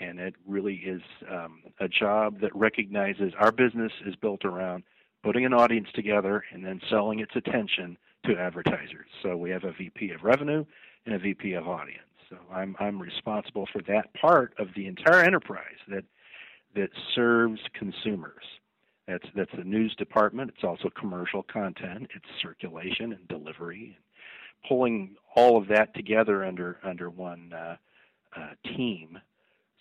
and 0.00 0.18
it 0.18 0.34
really 0.46 0.76
is 0.76 1.02
um, 1.30 1.62
a 1.80 1.88
job 1.88 2.40
that 2.40 2.54
recognizes 2.56 3.34
our 3.38 3.52
business 3.52 3.92
is 4.06 4.16
built 4.16 4.44
around 4.44 4.84
putting 5.24 5.46
an 5.46 5.54
audience 5.54 5.88
together 5.94 6.44
and 6.52 6.64
then 6.64 6.80
selling 6.90 7.18
its 7.18 7.34
attention 7.34 7.96
to 8.26 8.36
advertisers. 8.36 9.08
So 9.22 9.36
we 9.36 9.50
have 9.50 9.64
a 9.64 9.72
VP 9.72 10.10
of 10.10 10.22
revenue 10.22 10.64
and 11.06 11.14
a 11.14 11.18
VP 11.18 11.54
of 11.54 11.66
audience. 11.66 12.02
So 12.30 12.36
I'm 12.52 12.76
I'm 12.78 13.00
responsible 13.00 13.66
for 13.72 13.82
that 13.88 14.12
part 14.14 14.54
of 14.58 14.68
the 14.76 14.86
entire 14.86 15.22
enterprise 15.22 15.78
that 15.88 16.04
that 16.74 16.90
serves 17.14 17.60
consumers. 17.74 18.44
That's 19.06 19.26
that's 19.34 19.50
the 19.56 19.64
news 19.64 19.94
department. 19.96 20.52
It's 20.54 20.64
also 20.64 20.90
commercial 20.98 21.42
content. 21.42 22.08
It's 22.14 22.24
circulation 22.42 23.12
and 23.12 23.28
delivery, 23.28 23.96
and 23.96 24.68
pulling 24.68 25.16
all 25.36 25.56
of 25.56 25.68
that 25.68 25.94
together 25.94 26.44
under 26.44 26.78
under 26.82 27.10
one 27.10 27.52
uh, 27.52 27.76
uh, 28.36 28.50
team. 28.76 29.18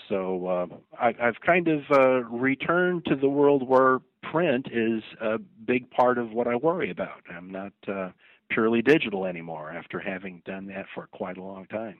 So 0.09 0.47
uh, 0.47 0.67
I, 0.99 1.13
have 1.19 1.39
kind 1.45 1.67
of 1.67 1.83
uh, 1.91 2.23
returned 2.23 3.05
to 3.05 3.15
the 3.15 3.29
world 3.29 3.67
where 3.67 3.99
print 4.21 4.67
is 4.71 5.01
a 5.21 5.37
big 5.37 5.89
part 5.91 6.17
of 6.17 6.31
what 6.31 6.47
I 6.47 6.55
worry 6.55 6.91
about. 6.91 7.21
I'm 7.33 7.49
not 7.49 7.73
uh, 7.87 8.09
purely 8.49 8.81
digital 8.81 9.25
anymore 9.25 9.71
after 9.71 9.99
having 9.99 10.41
done 10.45 10.67
that 10.67 10.85
for 10.93 11.07
quite 11.07 11.37
a 11.37 11.43
long 11.43 11.65
time. 11.67 11.97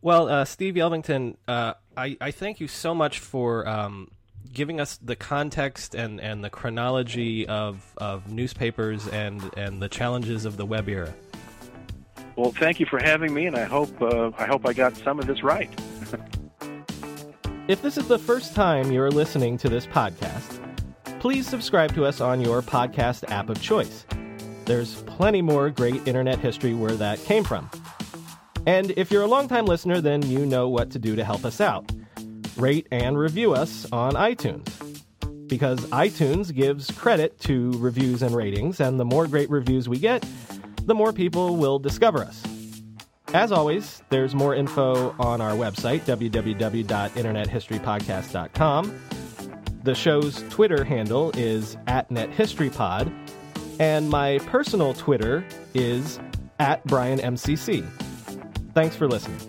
Well, 0.00 0.28
uh, 0.28 0.44
Steve 0.44 0.74
Yelvington, 0.74 1.36
uh, 1.48 1.74
I, 1.96 2.16
I, 2.20 2.30
thank 2.30 2.60
you 2.60 2.68
so 2.68 2.94
much 2.94 3.20
for 3.20 3.66
um, 3.66 4.10
giving 4.52 4.78
us 4.78 4.98
the 4.98 5.16
context 5.16 5.94
and, 5.94 6.20
and 6.20 6.44
the 6.44 6.50
chronology 6.50 7.48
of, 7.48 7.82
of 7.96 8.30
newspapers 8.30 9.08
and, 9.08 9.42
and 9.56 9.80
the 9.80 9.88
challenges 9.88 10.44
of 10.44 10.58
the 10.58 10.66
web 10.66 10.90
era. 10.90 11.14
Well, 12.36 12.52
thank 12.52 12.80
you 12.80 12.86
for 12.86 12.98
having 12.98 13.32
me, 13.32 13.46
and 13.46 13.56
I 13.56 13.64
hope 13.64 14.02
uh, 14.02 14.32
I 14.36 14.46
hope 14.46 14.66
I 14.66 14.72
got 14.72 14.96
some 14.96 15.20
of 15.20 15.26
this 15.26 15.44
right. 15.44 15.70
If 17.66 17.80
this 17.80 17.96
is 17.96 18.06
the 18.08 18.18
first 18.18 18.54
time 18.54 18.92
you're 18.92 19.10
listening 19.10 19.56
to 19.56 19.70
this 19.70 19.86
podcast, 19.86 20.60
please 21.18 21.46
subscribe 21.46 21.94
to 21.94 22.04
us 22.04 22.20
on 22.20 22.40
your 22.42 22.60
podcast 22.60 23.30
app 23.30 23.48
of 23.48 23.60
choice. 23.62 24.04
There's 24.66 25.02
plenty 25.04 25.40
more 25.40 25.70
great 25.70 26.06
internet 26.06 26.38
history 26.38 26.74
where 26.74 26.92
that 26.92 27.18
came 27.24 27.42
from. 27.42 27.70
And 28.66 28.90
if 28.98 29.10
you're 29.10 29.22
a 29.22 29.26
longtime 29.26 29.64
listener, 29.64 30.02
then 30.02 30.20
you 30.22 30.44
know 30.44 30.68
what 30.68 30.90
to 30.90 30.98
do 30.98 31.16
to 31.16 31.24
help 31.24 31.46
us 31.46 31.58
out. 31.58 31.90
Rate 32.56 32.86
and 32.90 33.18
review 33.18 33.54
us 33.54 33.90
on 33.92 34.12
iTunes. 34.12 34.68
Because 35.48 35.80
iTunes 35.86 36.54
gives 36.54 36.90
credit 36.90 37.40
to 37.40 37.72
reviews 37.78 38.22
and 38.22 38.34
ratings, 38.34 38.80
and 38.80 39.00
the 39.00 39.04
more 39.04 39.26
great 39.26 39.48
reviews 39.48 39.88
we 39.88 39.98
get, 39.98 40.22
the 40.84 40.94
more 40.94 41.12
people 41.14 41.56
will 41.56 41.78
discover 41.78 42.22
us. 42.24 42.42
As 43.34 43.50
always, 43.50 44.00
there's 44.10 44.32
more 44.32 44.54
info 44.54 45.12
on 45.18 45.40
our 45.40 45.54
website, 45.54 46.02
www.internethistorypodcast.com. 46.02 49.00
The 49.82 49.94
show's 49.94 50.44
Twitter 50.50 50.84
handle 50.84 51.32
is 51.36 51.76
at 51.88 52.08
NetHistoryPod, 52.10 53.12
and 53.80 54.08
my 54.08 54.38
personal 54.46 54.94
Twitter 54.94 55.44
is 55.74 56.20
at 56.60 56.86
BrianMCC. 56.86 57.84
Thanks 58.72 58.94
for 58.94 59.08
listening. 59.08 59.40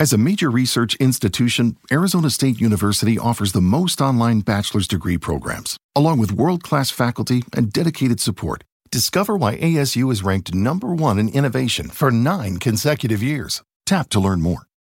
As 0.00 0.12
a 0.12 0.18
major 0.18 0.50
research 0.50 0.94
institution, 0.96 1.76
Arizona 1.90 2.30
State 2.30 2.60
University 2.60 3.18
offers 3.18 3.52
the 3.52 3.60
most 3.60 4.00
online 4.00 4.40
bachelor's 4.40 4.86
degree 4.86 5.18
programs, 5.18 5.76
along 5.96 6.18
with 6.18 6.32
world 6.32 6.62
class 6.62 6.90
faculty 6.90 7.42
and 7.52 7.72
dedicated 7.72 8.20
support 8.20 8.62
Discover 8.90 9.36
why 9.36 9.58
ASU 9.58 10.10
is 10.10 10.22
ranked 10.22 10.54
number 10.54 10.94
one 10.94 11.18
in 11.18 11.28
innovation 11.28 11.90
for 11.90 12.10
nine 12.10 12.56
consecutive 12.56 13.22
years. 13.22 13.62
Tap 13.84 14.08
to 14.10 14.20
learn 14.20 14.40
more. 14.40 14.67